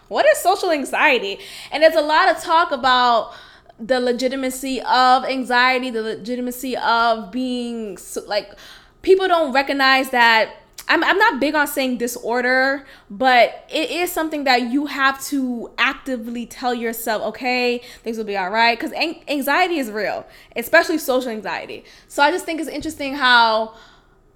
[0.09, 1.39] What is social anxiety?
[1.71, 3.33] And there's a lot of talk about
[3.79, 8.53] the legitimacy of anxiety, the legitimacy of being like
[9.03, 10.57] people don't recognize that
[10.89, 15.71] I'm, I'm not big on saying disorder, but it is something that you have to
[15.79, 18.79] actively tell yourself, okay, things will be all right.
[18.79, 18.93] Because
[19.29, 21.85] anxiety is real, especially social anxiety.
[22.09, 23.75] So I just think it's interesting how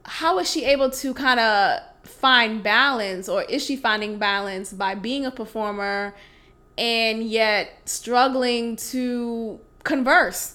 [0.06, 4.94] how is she able to kind of find balance, or is she finding balance by
[4.94, 6.14] being a performer
[6.78, 10.54] and yet struggling to converse?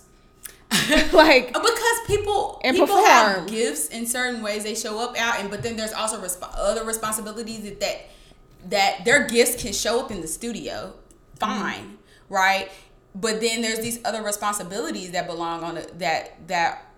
[1.11, 3.47] like uh, because people And people have perform.
[3.47, 6.85] gifts in certain ways they show up out and but then there's also resp- other
[6.85, 8.01] responsibilities that, that
[8.69, 10.93] that their gifts can show up in the studio
[11.35, 12.33] fine mm-hmm.
[12.33, 12.71] right
[13.13, 16.90] but then there's these other responsibilities that belong on it that that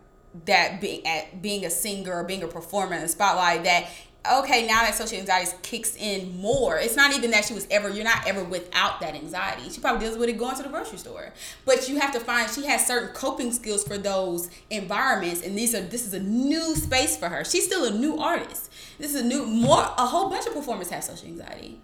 [0.45, 3.89] that being at being a singer or being a performer in the spotlight that
[4.31, 7.89] okay now that social anxiety kicks in more it's not even that she was ever
[7.89, 9.69] you're not ever without that anxiety.
[9.69, 11.33] She probably deals with it going to the grocery store.
[11.65, 15.75] But you have to find she has certain coping skills for those environments and these
[15.75, 17.43] are this is a new space for her.
[17.43, 18.71] She's still a new artist.
[18.97, 21.79] This is a new more a whole bunch of performers have social anxiety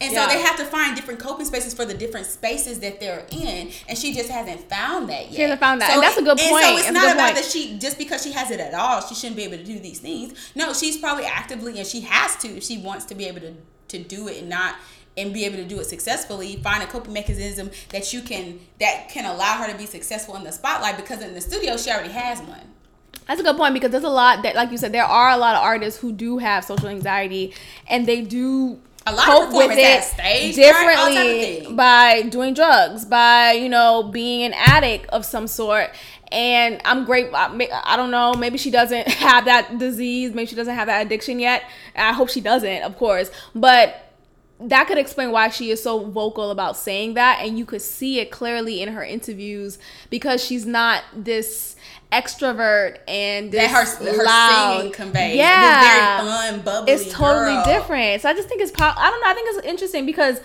[0.00, 0.28] And Yeah.
[0.28, 3.70] so they have to find different coping spaces for the different spaces that they're in,
[3.88, 5.34] and she just hasn't found that yet.
[5.34, 5.88] She hasn't found that.
[5.88, 6.52] So And that's a good point.
[6.64, 7.36] and so it's a not about point.
[7.36, 9.78] that she just because she has it at all, she shouldn't be able to do
[9.78, 10.34] these things.
[10.54, 13.54] No, she's probably actively and she has to if she wants to be able to
[13.88, 14.74] to do it and not
[15.16, 16.56] and be able to do it successfully.
[16.56, 20.44] Find a coping mechanism that you can that can allow her to be successful in
[20.44, 22.60] the spotlight because in the studio she already has one.
[23.26, 25.36] That's a good point because there's a lot that, like you said, there are a
[25.36, 27.54] lot of artists who do have social anxiety
[27.88, 31.14] and they do A lot of cope with it have stage fright, all type of
[31.14, 31.72] differently things.
[31.74, 35.90] by doing drugs, by you know being an addict of some sort.
[36.32, 37.30] And I'm great.
[37.32, 38.34] I I don't know.
[38.34, 40.34] Maybe she doesn't have that disease.
[40.34, 41.62] Maybe she doesn't have that addiction yet.
[41.94, 43.30] I hope she doesn't, of course.
[43.54, 44.05] But
[44.58, 48.20] that could explain why she is so vocal about saying that and you could see
[48.20, 49.78] it clearly in her interviews
[50.08, 51.76] because she's not this
[52.12, 54.76] extrovert and this That her her loud.
[54.78, 55.36] singing conveys.
[55.36, 56.92] yeah This very fun, bubbly.
[56.94, 57.64] it's totally girl.
[57.64, 60.40] different so i just think it's po- i don't know i think it's interesting because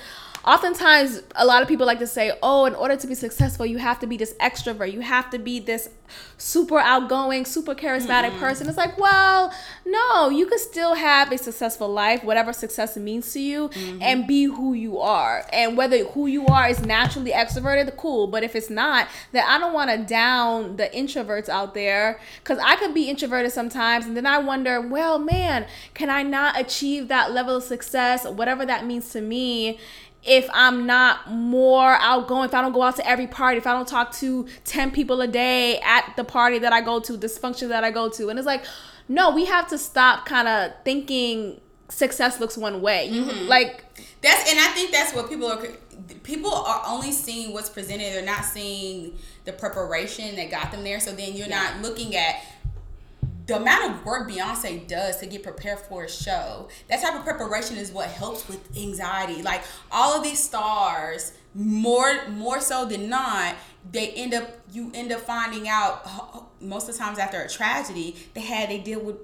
[0.46, 3.78] oftentimes a lot of people like to say oh in order to be successful you
[3.78, 4.92] have to be this extrovert.
[4.92, 5.90] You have to be this
[6.38, 8.68] super outgoing super charismatic person.
[8.68, 9.54] It's like well
[9.86, 14.02] no you could still have a successful life whatever success means to you mm-hmm.
[14.02, 15.46] and be who you are.
[15.54, 18.28] And whether who you are is naturally extroverted cool.
[18.28, 22.58] But if it's not then i don't want to down the introverts out there because
[22.60, 27.08] i could be introverted sometimes and then i wonder well man can i not achieve
[27.08, 29.80] that level of success whatever that means to me
[30.24, 33.74] if I'm not more outgoing, if I don't go out to every party, if I
[33.74, 37.38] don't talk to 10 people a day at the party that I go to, this
[37.38, 38.30] function that I go to.
[38.30, 38.64] And it's like,
[39.08, 43.08] no, we have to stop kind of thinking success looks one way.
[43.08, 43.48] You mm-hmm.
[43.48, 43.84] like
[44.22, 45.62] That's and I think that's what people are.
[46.24, 48.14] People are only seeing what's presented.
[48.14, 51.00] They're not seeing the preparation that got them there.
[51.00, 52.44] So then you're not looking at
[53.52, 56.70] the amount of work Beyonce does to get prepared for a show.
[56.88, 59.42] That type of preparation is what helps with anxiety.
[59.42, 63.56] Like all of these stars, more more so than not,
[63.92, 68.16] they end up you end up finding out most of the times after a tragedy
[68.34, 69.18] they had they deal with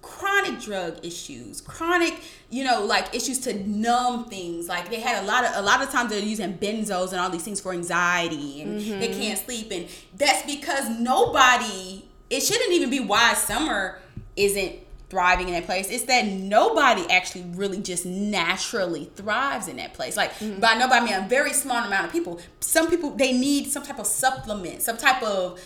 [0.00, 2.14] chronic drug issues chronic
[2.48, 5.82] you know like issues to numb things like they had a lot of a lot
[5.82, 9.20] of times they're using benzos and all these things for anxiety and they mm-hmm.
[9.20, 13.98] can't sleep and that's because nobody it shouldn't even be why summer
[14.36, 14.76] isn't
[15.10, 20.18] thriving in that place it's that nobody actually really just naturally thrives in that place
[20.18, 20.60] like mm-hmm.
[20.60, 23.82] by nobody i mean a very small amount of people some people they need some
[23.82, 25.58] type of supplement some type of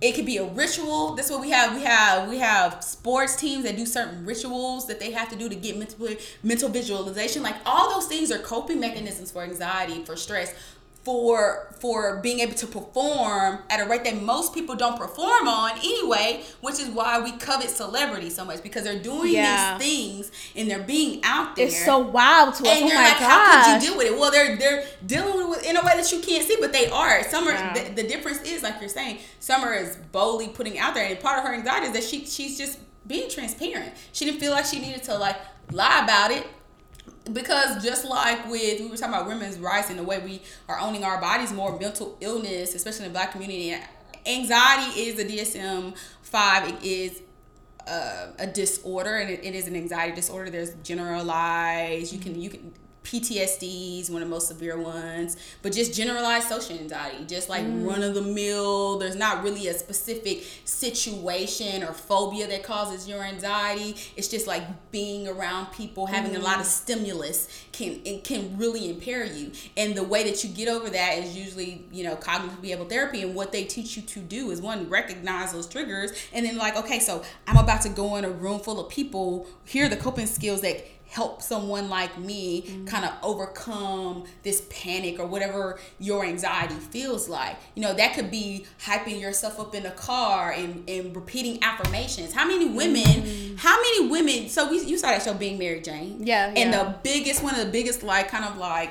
[0.00, 1.14] it could be a ritual.
[1.14, 1.74] That's what we have.
[1.74, 5.48] We have we have sports teams that do certain rituals that they have to do
[5.48, 6.08] to get mental
[6.42, 7.42] mental visualization.
[7.42, 10.54] Like all those things are coping mechanisms for anxiety, for stress,
[11.02, 15.72] for for being able to perform at a rate that most people don't perform on
[15.78, 16.42] anyway.
[16.60, 19.78] Which is why we covet celebrity so much because they're doing Yeah.
[19.78, 19.88] these
[20.28, 21.66] things and they're being out there.
[21.66, 22.68] it's so wild to us.
[22.68, 23.30] And oh you're like, gosh.
[23.30, 24.18] how could you deal with it?
[24.18, 26.88] Well, they're they're dealing with it in a way that you can't see, but they
[26.90, 27.24] are.
[27.24, 27.72] Summer, Yeah.
[27.72, 31.38] the, the difference is like you're saying, Summer is boldly putting out there, and part
[31.38, 33.92] of her anxiety is that she she's just being transparent.
[34.12, 35.36] She didn't feel like she needed to like
[35.72, 36.46] lie about it.
[37.32, 40.78] Because just like with we were talking about women's rights and the way we are
[40.80, 43.76] owning our bodies more, mental illness, especially in the black community,
[44.26, 46.68] anxiety is a DSM five.
[46.68, 47.22] It is
[47.86, 52.50] uh, a disorder and it, it is an anxiety disorder there's generalized you can you
[52.50, 52.72] can
[53.04, 57.64] PTSD is one of the most severe ones, but just generalized social anxiety, just like
[57.64, 57.86] mm.
[57.86, 58.98] run of the mill.
[58.98, 63.96] There's not really a specific situation or phobia that causes your anxiety.
[64.16, 66.70] It's just like being around people, having a lot of mm.
[66.70, 69.52] stimulus can it can really impair you.
[69.76, 73.22] And the way that you get over that is usually, you know, cognitive behavioral therapy.
[73.22, 76.76] And what they teach you to do is one, recognize those triggers, and then like,
[76.76, 79.46] okay, so I'm about to go in a room full of people.
[79.64, 82.84] Here are the coping skills that help someone like me mm-hmm.
[82.84, 87.56] kind of overcome this panic or whatever your anxiety feels like.
[87.74, 92.32] You know, that could be hyping yourself up in a car and, and repeating affirmations.
[92.32, 93.56] How many women, mm-hmm.
[93.56, 96.24] how many women, so we, you saw that show Being Mary Jane.
[96.24, 96.84] Yeah, And yeah.
[96.84, 98.90] the biggest, one of the biggest, like, kind of like,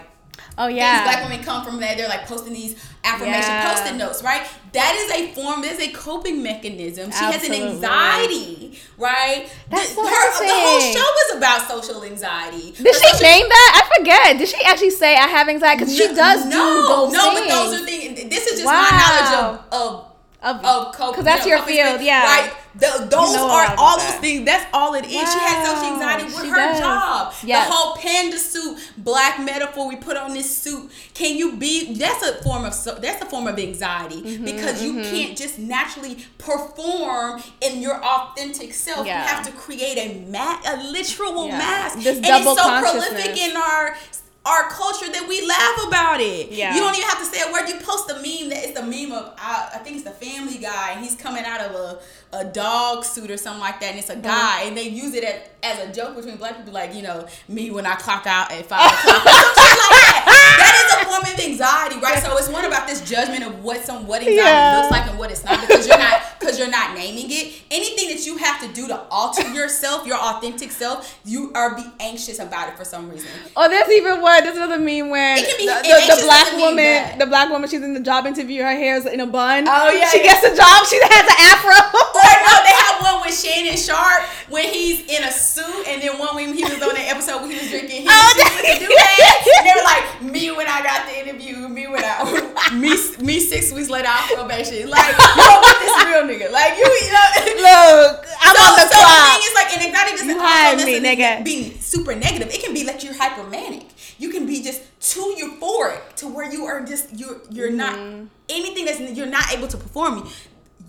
[0.58, 1.04] oh things yeah.
[1.04, 3.74] black women come from that they're like posting these affirmation Yeah.
[3.74, 8.80] post-it notes right that is a form that's a coping mechanism she has an anxiety
[8.98, 13.08] right That's the, so her, the whole show is about social anxiety Did Her she
[13.08, 13.82] social- name that?
[13.90, 14.38] I forget.
[14.38, 15.80] Did she actually say I have anxiety?
[15.86, 17.40] Because she does no, do those no, things.
[17.40, 18.30] but those are things.
[18.30, 18.88] This is just Wow.
[18.90, 19.34] my knowledge
[19.72, 20.09] of of
[20.42, 21.16] Of- of coping.
[21.16, 22.24] 'cause that's you know, your field, skills, yeah.
[22.24, 22.52] Right.
[22.76, 24.12] The, those know are all that.
[24.12, 24.46] those things.
[24.46, 25.12] That's all it is.
[25.12, 26.80] She has social anxiety with She her does.
[26.80, 27.34] job.
[27.44, 27.68] Yes.
[27.68, 30.90] The whole panda suit, black metaphor we put on this suit.
[31.14, 31.94] Can you be?
[31.96, 36.26] That's a form of that's a form of anxiety Mm-hmm, because you can't just naturally
[36.38, 39.06] perform in your authentic self.
[39.06, 39.22] Yeah.
[39.24, 41.58] You have to create a ma- a literal Yeah.
[41.58, 42.00] mask.
[42.00, 43.98] This and double it's so prolific in our
[44.46, 46.52] our culture that we laugh about it.
[46.52, 46.74] Yeah.
[46.74, 47.68] You don't even have to say a word.
[47.68, 50.58] You post a meme that it's the meme of I, I think it's the Family
[50.58, 52.00] Guy, and he's coming out of a,
[52.38, 54.24] a dog suit or something like that, and it's a mm-hmm.
[54.24, 57.28] guy, and they use it as, as a joke between black people, like you know
[57.48, 59.26] me when I clock out at five o'clock.
[59.26, 60.26] or some shit like that.
[60.60, 62.24] That is a form of anxiety, right?
[62.24, 64.80] So it's one about this judgment of what some what anxiety Yeah.
[64.80, 67.62] looks like and what it's not because you're not because you're not naming it.
[67.70, 71.86] Anything that you have to do to alter yourself, your authentic self, you are be
[72.00, 73.30] anxious about it for some reason.
[73.56, 74.44] Oh, there's even what?
[74.44, 75.10] There's another meme
[75.42, 78.62] can be- the, the, black woman, the black woman, she's in the job interview.
[78.62, 79.66] Her hair's in a bun.
[79.68, 80.24] Oh, yeah, she yeah.
[80.24, 80.86] gets a job.
[80.86, 82.09] She has an afro.
[82.50, 86.34] No, they have one with Shannon Sharpe when he's in a suit, and then one
[86.36, 88.34] when he was on the episode when he was drinking Hennessy Oh,
[88.66, 88.90] the.
[89.60, 92.90] And they were like, me when I got the interview, me when I, me,
[93.24, 94.90] me six weeks later on probation.
[94.90, 96.52] Like, you don't this real nigga.
[96.52, 97.28] Like, you, you know.
[98.10, 99.34] Look, I'm so, on the so the clock.
[99.36, 101.44] thing is like, and anxiety doesn't You also hired me, nigga.
[101.44, 102.50] be super negative.
[102.54, 103.86] It can be like you're hypermanic.
[104.18, 108.26] You can be just too euphoric to where you are just you're you're not Mm-hmm.
[108.50, 110.28] anything that's you're not able to perform.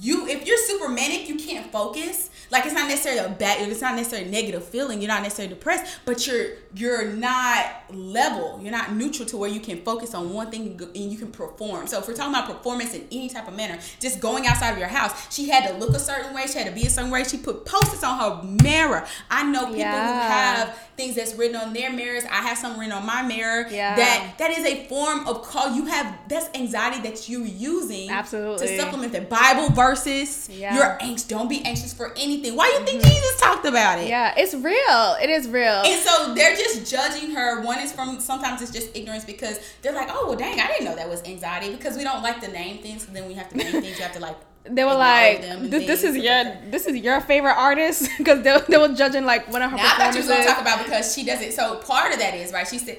[0.00, 2.30] You if you're super manic, you can't focus.
[2.50, 5.00] Like it's not necessarily a bad, it's not necessarily a negative feeling.
[5.00, 8.60] You're not necessarily depressed, but you're you're not level.
[8.62, 11.86] You're not neutral to where you can focus on one thing and you can perform.
[11.86, 14.78] So if we're talking about performance in any type of manner, just going outside of
[14.78, 16.46] your house, she had to look a certain way.
[16.46, 17.24] She had to be a certain way.
[17.24, 19.06] She put post-its on her mirror.
[19.30, 22.24] I know people who have things that's written on their mirrors.
[22.24, 23.66] I have some written on my mirror.
[23.70, 23.96] Yeah.
[23.96, 25.74] That that is a form of call.
[25.74, 28.66] You have that's anxiety that you're using Absolutely.
[28.66, 30.48] to supplement the Bible verses.
[30.52, 30.74] Yeah.
[30.74, 31.26] You're anxious.
[31.26, 32.54] Don't be anxious for anything.
[32.54, 33.10] Why do you think mm-hmm.
[33.10, 34.08] Jesus talked about it?
[34.08, 35.16] Yeah, it's real.
[35.22, 35.82] It is real.
[35.84, 37.62] And so they're just judging her.
[37.62, 40.84] One is from sometimes it's just ignorance because they're like, oh well, dang, I didn't
[40.84, 43.06] know that was anxiety because we don't like to name things.
[43.06, 43.96] So then we have to name things.
[43.98, 44.36] You have to like.
[44.64, 48.76] they were like, this, this is your this is your favorite artist because they, they
[48.78, 51.14] were judging like one of her Now I thought you was gonna talk about because
[51.14, 51.52] she doesn't.
[51.52, 52.66] So part of that is right.
[52.68, 52.98] She said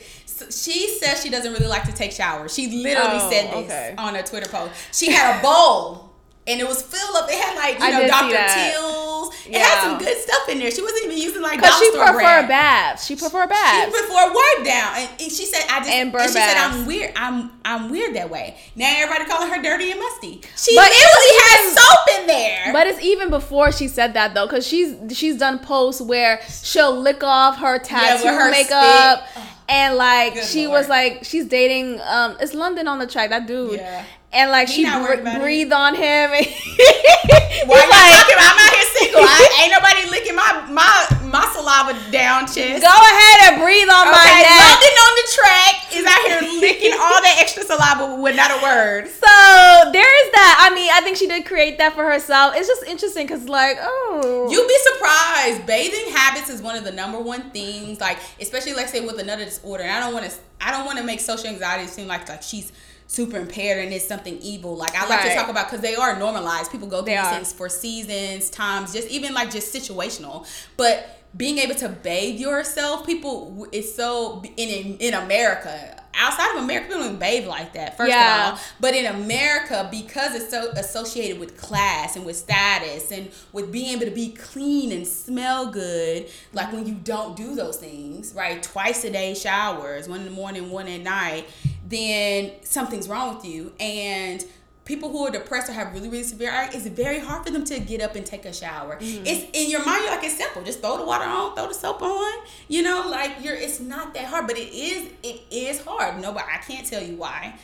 [0.52, 2.54] she says she doesn't really like to take showers.
[2.54, 3.94] She literally Oh, said this okay.
[3.98, 4.74] on a Twitter post.
[4.92, 6.11] She had a bowl.
[6.47, 7.30] And it was filled up.
[7.30, 8.34] It had like you I know Dr.
[8.34, 8.73] that.
[8.73, 9.35] Teal's.
[9.45, 9.59] It Yeah.
[9.59, 10.72] had some good stuff in there.
[10.72, 13.05] She wasn't even using like Because she prefer baths.
[13.05, 13.85] She prefer baths.
[13.85, 16.57] She prefer wipe down, and, and she said, "I just." And And, she said.
[16.57, 17.13] "I'm weird.
[17.15, 20.41] I'm I'm weird that way." Now everybody calling her dirty and musty.
[20.57, 22.73] She But it literally has soap in there.
[22.73, 26.95] But it's even before she said that though, because she's she's done posts where she'll
[26.99, 29.43] lick off her tattoo with her makeup, spit.
[29.69, 30.80] and like Good she Lord.
[30.80, 34.03] was like she's dating um it's London On Da Track that dude, Yeah.
[34.34, 35.40] And like He she br- it.
[35.41, 36.32] breathed on him.
[36.32, 36.45] And
[37.68, 38.56] Why like, talking about?
[38.56, 39.22] I'm out here single.
[39.28, 40.91] I, ain't nobody licking my my
[41.28, 42.84] my saliva down chest.
[42.84, 44.56] go ahead and breathe on my neck.
[44.56, 48.60] London On Da Track is out here licking all that extra saliva with not a
[48.64, 49.08] word.
[49.22, 50.68] So there is that.
[50.70, 52.53] I mean, I think she did create that for herself.
[52.56, 55.66] It's just interesting because, like, oh, You'd be surprised.
[55.66, 58.02] Bathing habits is one of the number one things.
[58.02, 59.84] Like, especially like say with another disorder.
[59.84, 60.36] And I don't want to.
[60.60, 62.72] I don't want to make social anxiety seem like like she's
[63.12, 64.78] super impaired and it's something evil.
[64.78, 65.30] Like I like Right.
[65.32, 66.72] to talk about because they are normalized.
[66.72, 67.34] People go through They these are.
[67.36, 70.48] things for seasons, times, just even like just situational.
[70.78, 75.98] But being able to bathe yourself, people, it's so in in America.
[76.14, 77.96] Outside of America, people don't bathe like that.
[77.98, 78.50] First Yeah.
[78.50, 83.30] of all, but in America, because it's so associated with class and with status and
[83.54, 87.78] with being able to be clean and smell good, like when you don't do those
[87.78, 88.62] things, right?
[88.62, 91.46] Twice a day showers, one in the morning, one at night,
[91.91, 93.73] then something's wrong with you.
[93.80, 94.43] And
[94.85, 97.63] people who are depressed or have really, really severe eye, it's very hard for them
[97.65, 98.95] to get up and take a shower.
[98.95, 99.26] Mm-hmm.
[99.26, 100.63] It's in your mind, you're like it's simple.
[100.63, 102.34] Just throw the water on, throw the soap on.
[102.68, 106.22] You know, like you're it's not that hard, but it is it is hard.
[106.22, 107.55] No, but I can't tell you why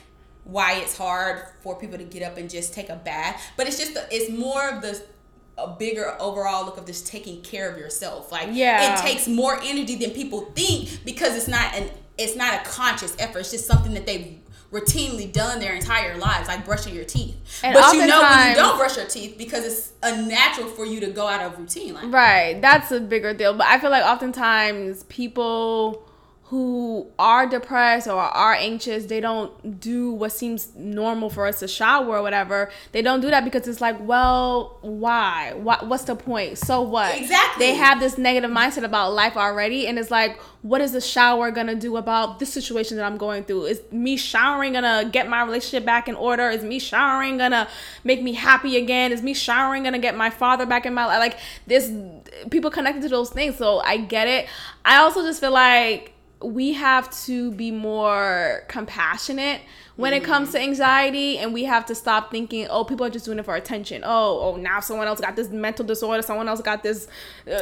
[0.44, 3.42] why it's hard for people to get up and just take a bath.
[3.58, 5.02] But it's just the, it's more of the
[5.58, 8.32] a bigger overall look of just taking care of yourself.
[8.32, 8.94] Like Yeah.
[8.96, 13.16] it takes more energy than people think because it's not an it's not a conscious
[13.20, 13.40] effort.
[13.40, 14.40] It's just something that they've
[14.72, 17.36] routinely done their entire lives, like brushing your teeth.
[17.64, 21.00] And but you know when you don't brush your teeth because it's unnatural for you
[21.02, 21.94] to go out of routine.
[21.94, 22.62] Like Right.
[22.62, 23.54] That's a bigger deal.
[23.54, 26.07] But I feel like oftentimes people
[26.50, 31.68] who are depressed or are anxious, they don't do what seems normal for us to
[31.68, 32.72] shower or whatever.
[32.94, 35.52] They don't do that because it's like, well, why?
[35.56, 36.58] What what's the point?
[36.58, 37.18] So what?
[37.18, 37.66] Exactly.
[37.66, 41.52] They have this negative mindset about life already and it's like, what is the shower
[41.52, 43.66] gonna do about this situation that I'm going through?
[43.66, 46.50] Is me showering gonna get my relationship back in order?
[46.50, 47.68] Is me showering gonna
[48.06, 49.12] make me happy again?
[49.12, 51.20] Is me showering gonna get my father back in my life?
[51.20, 51.92] Like this
[52.52, 54.48] people connected to those things, so I get it.
[54.86, 59.62] I also just feel like we have to be more compassionate
[59.96, 63.26] when it comes to anxiety and we have to stop thinking oh people are just
[63.26, 66.62] doing it for attention oh oh now someone else got this mental disorder someone else
[66.62, 67.08] got this
[67.48, 67.62] uh,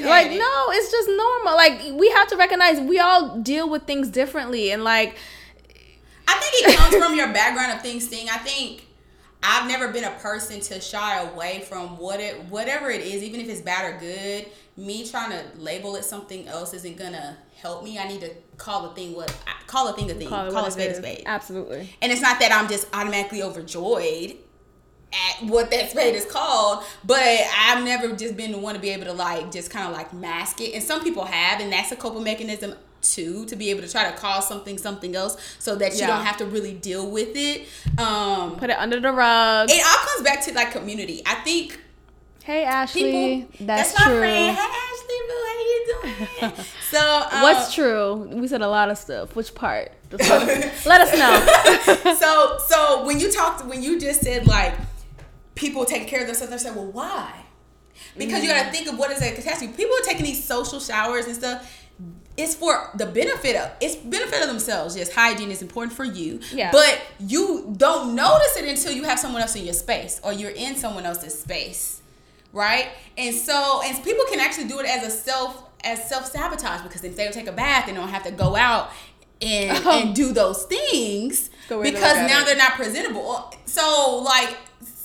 [0.00, 3.84] No, like no it's just normal like we have to recognize we all deal with
[3.84, 5.16] things differently and like
[6.28, 8.28] I think it comes from your background of things thing.
[8.28, 8.86] I think
[9.42, 13.40] I've never been a person to shy away from what it whatever it is, even
[13.40, 14.46] if it's bad or good.
[14.76, 17.98] Me trying to label it something else isn't gonna help me.
[17.98, 19.34] I need to call a thing what
[19.66, 20.28] call a thing a thing.
[20.28, 21.22] Call, what a spade a spade.
[21.26, 24.36] absolutely And it's not that I'm just automatically overjoyed
[25.12, 28.90] at what that spade is called, but I've never just been the one to be
[28.90, 30.74] able to like just kind of like mask it.
[30.74, 34.10] And some people have, and that's a coping mechanism too, to be able to try
[34.10, 36.08] to call something something else so that you Yeah.
[36.08, 37.68] don't have to really deal with it.
[37.98, 41.22] Um put it under the rug it all comes back to like community.
[41.24, 41.80] I think
[42.46, 43.02] hey ashley
[43.42, 44.56] people that's, my true friend.
[44.56, 46.64] Hey Ashley, boo, how you doing?
[46.90, 51.12] so um, what's true we said a lot of stuff which part let, let us
[51.18, 54.74] know so so when you talked when you just said like
[55.56, 57.32] people taking care of themselves, they said, well, why?
[58.16, 58.56] Because you Mm.
[58.56, 59.72] got to think of what is a catastrophe.
[59.74, 61.86] People are taking these social showers and stuff.
[62.36, 64.94] It's for the benefit of it's benefit of themselves.
[64.94, 66.40] Yes, hygiene is important for you.
[66.52, 66.70] Yeah.
[66.72, 70.50] But you don't notice it until you have someone else in your space or you're
[70.50, 71.95] in someone else's space.
[72.56, 72.88] Right?
[73.18, 77.04] And so and people can actually do it as a self as self sabotage because
[77.04, 78.90] if they take a bath, they don't have to go out
[79.42, 80.00] and, Oh.
[80.02, 82.46] and do those things because now it.
[82.46, 83.22] they're not presentable.
[83.26, 84.56] Oh, so like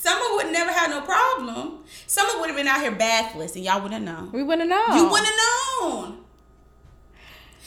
[0.02, 1.84] Summer would never have no problem.
[2.07, 4.30] Summer would have been out here bathless and y'all wouldn't know.
[4.32, 6.18] we wouldn't know You wouldn't have known.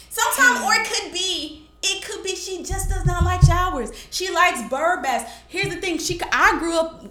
[0.09, 0.95] Sometimes, or it hmm.
[0.95, 3.93] could be, it could be she just does not like showers.
[4.11, 5.31] She likes bird baths.
[5.49, 7.05] Here's the thing: she, I grew up,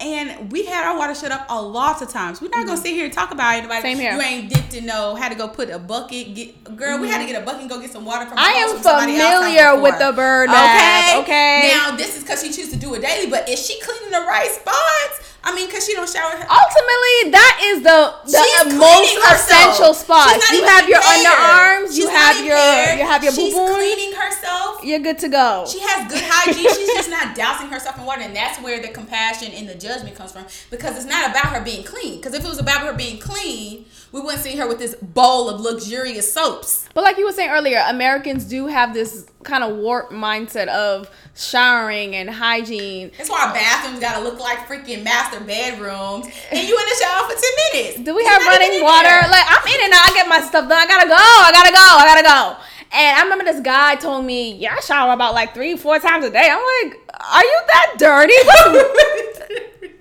[0.00, 2.40] and we had our water shut up a lot of times.
[2.40, 3.76] We're not gonna sit here and talk about anybody.
[3.76, 3.82] Mm-hmm.
[3.82, 4.12] Same here.
[4.14, 6.34] You ain't dipped to know how to go put a bucket.
[6.34, 8.38] Get girl, we had to get a bucket and go get some water from.
[8.38, 8.46] Mm-hmm.
[8.46, 11.70] I am from somebody else familiar with the bird bath, okay?
[11.74, 14.26] Now this is because she chooses to do it daily, but is she cleaning the
[14.26, 15.29] right spots?
[15.42, 16.30] I mean, because she don't shower.
[16.32, 16.46] Her.
[16.48, 20.36] ultimately that is the the most essential spot.
[20.52, 24.12] You have your underarms you She's not have your you have your She's boo cleaning
[24.12, 24.84] herself.
[24.84, 26.68] you're good to go She has good hygiene.
[26.74, 30.14] She's just not dousing herself in water, and that's where the compassion and the judgment
[30.16, 30.44] comes from.
[30.70, 32.16] Because it's not about her being clean.
[32.16, 35.48] Because if it was about her being clean, we wouldn't see her with this bowl
[35.48, 36.88] of luxurious soaps.
[36.94, 41.08] But like you were saying earlier, Americans do have this kind of warped mindset of
[41.36, 43.10] showering and hygiene.
[43.16, 47.28] That's why our bathrooms gotta look like freaking master bedrooms, and you in the shower
[47.28, 48.00] for ten minutes.
[48.04, 49.04] Do we have running water?
[49.08, 49.22] there.
[49.22, 50.10] Like I'm in and out.
[50.10, 50.78] I get my stuff done.
[50.78, 51.14] I gotta go.
[51.16, 51.78] I gotta go.
[51.78, 52.26] I gotta
[52.56, 52.62] go.
[52.92, 56.24] And I remember this guy told me, "Yeah, I shower about like three, four times
[56.24, 57.00] a day." I'm like,
[57.32, 58.34] "Are you that dirty?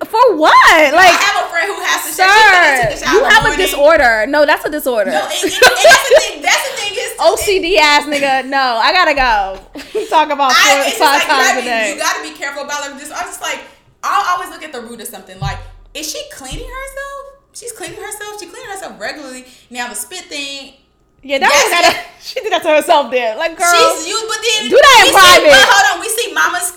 [0.09, 0.53] For what?
[0.53, 2.33] I Like, I have a friend who has to shower.
[2.33, 4.25] Take sir, shower you have a disorder.
[4.25, 5.11] No, that's a disorder.
[5.11, 6.41] No, and, and, and that's the thing.
[6.41, 8.49] That's the thing is OCD ass nigga.
[8.49, 9.61] No, I gotta go.
[10.09, 11.93] Talk about four, I, five like, times a day.
[11.93, 13.11] you gotta be careful about like this.
[13.11, 13.61] I'm just like,
[14.03, 15.39] I'll always look at the root of something.
[15.39, 15.59] Like,
[15.93, 17.45] is she cleaning herself?
[17.53, 18.39] She's cleaning herself.
[18.39, 19.45] She cleaning herself regularly.
[19.69, 20.73] Now the spit thing,
[21.21, 22.09] yeah, that Yes, was gotta.
[22.19, 23.11] She did that to herself.
[23.11, 23.71] There, like, girl.
[23.71, 25.47] she's used, but then do that in private.
[25.47, 26.67] See, but hold on, we see mamas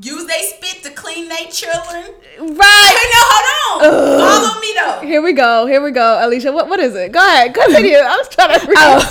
[0.00, 2.02] use they spit to clean their children.
[2.38, 2.94] right.
[2.98, 3.94] Hey, no, hold on.
[3.94, 4.20] Ugh.
[4.20, 5.06] Follow me though.
[5.06, 5.66] Here we go.
[5.66, 6.52] Here we go, Alletia.
[6.52, 7.12] What what is it?
[7.12, 7.54] Go ahead.
[7.54, 7.96] Continue.
[7.98, 8.66] I was trying to.
[8.76, 9.08] Oh,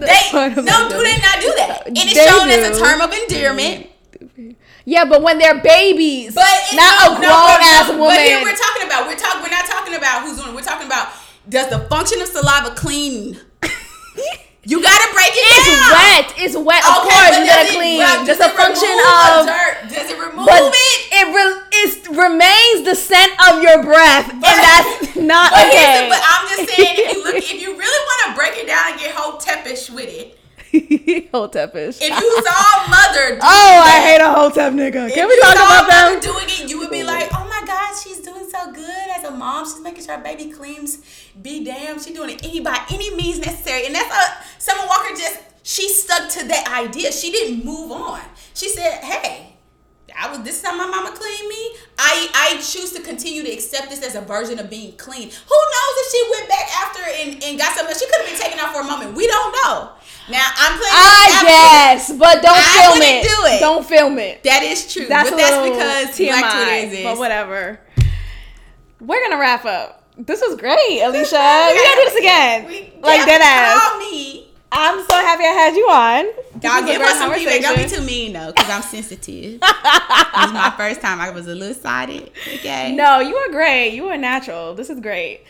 [0.00, 0.30] They
[0.62, 1.82] no, do they not do that?
[1.86, 3.88] And it's They shown as a term of endearment.
[4.86, 6.44] Yeah, but when they're babies, But
[6.74, 7.98] not no, a grown no, ass no.
[7.98, 8.16] woman.
[8.16, 10.54] But here we're talking about we're talking we're not talking about who's doing it.
[10.54, 11.08] We're talking about
[11.48, 13.38] does the function of saliva clean?
[14.66, 15.92] you gotta break it it's down.
[15.92, 16.26] wet.
[16.38, 16.82] It's wet.
[16.84, 17.98] Of course, you gotta it- clean.
[17.98, 19.46] well, Just a function of.
[19.46, 19.74] dirt?
[19.92, 20.74] Does it remove But it?
[21.12, 26.06] it re- it remains the scent of your breath, and that's not But, okay.
[26.08, 28.92] but I'm just saying, if you look, if you really want to break it down
[28.92, 30.38] and get whole teppish with it,
[31.30, 31.98] whole teppish.
[32.02, 35.12] if you saw mother, oh, I hate a Hotep nigga.
[35.12, 36.20] Can we talk about them?
[36.20, 38.33] doing it, you would be like, "Oh my God, she's doing
[38.64, 39.64] so good as a mom.
[39.64, 40.98] She's making sure her baby cleans.
[41.40, 45.14] Be damn, she's doing it any by any means necessary." And that's a Summer Walker
[45.16, 47.12] just she stuck to that idea.
[47.12, 48.20] She didn't move on.
[48.54, 49.50] She said, "Hey."
[50.16, 51.74] I was this is how my mama cleaned me.
[51.98, 55.28] I I choose to continue to accept this as a version of being clean.
[55.28, 57.96] Who knows if she went back after and, and got something?
[57.98, 59.16] She could have been taken out for a moment.
[59.16, 59.90] We don't know.
[60.30, 60.94] Now I'm playing.
[60.94, 63.22] Ah, I guess, but don't I film it.
[63.24, 63.60] do it.
[63.60, 64.42] Don't film it.
[64.44, 65.06] That is true.
[65.06, 67.04] That's but that's because TMI, Black Twitter exists.
[67.04, 67.80] but whatever.
[69.06, 70.02] We're gonna wrap up.
[70.16, 71.72] This was great, Alletia.
[71.72, 73.98] we gotta do this again, We- like dead ass.
[73.98, 74.48] Me.
[74.76, 76.26] I'm so happy I had you on.
[76.62, 77.60] Y'all give us some feedback.
[77.62, 79.60] Don't be too mean though, because I'm sensitive.
[79.60, 81.20] this is my first time.
[81.20, 82.30] I was a little excited.
[82.54, 82.92] Okay.
[82.92, 83.90] No, you were great.
[83.90, 84.74] You were natural.
[84.74, 85.42] This is great.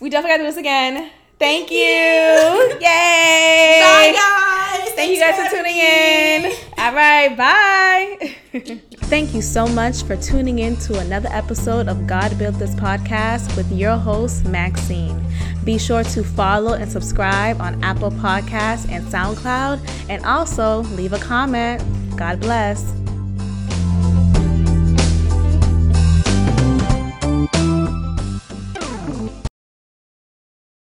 [0.00, 1.10] We definitely gotta do this again.
[1.42, 1.76] Thank you.
[2.80, 3.80] Yay.
[3.82, 4.92] Bye, guys.
[4.92, 6.52] Thank you guys for tuning in.
[6.78, 8.36] All right, bye.
[9.10, 13.56] Thank you so much for tuning in to another episode of God Built This podcast
[13.56, 15.20] with your host, Maxine.
[15.64, 21.18] Be sure to follow and subscribe on Apple Podcasts and SoundCloud, and also leave a
[21.18, 21.82] comment.
[22.16, 22.92] God bless.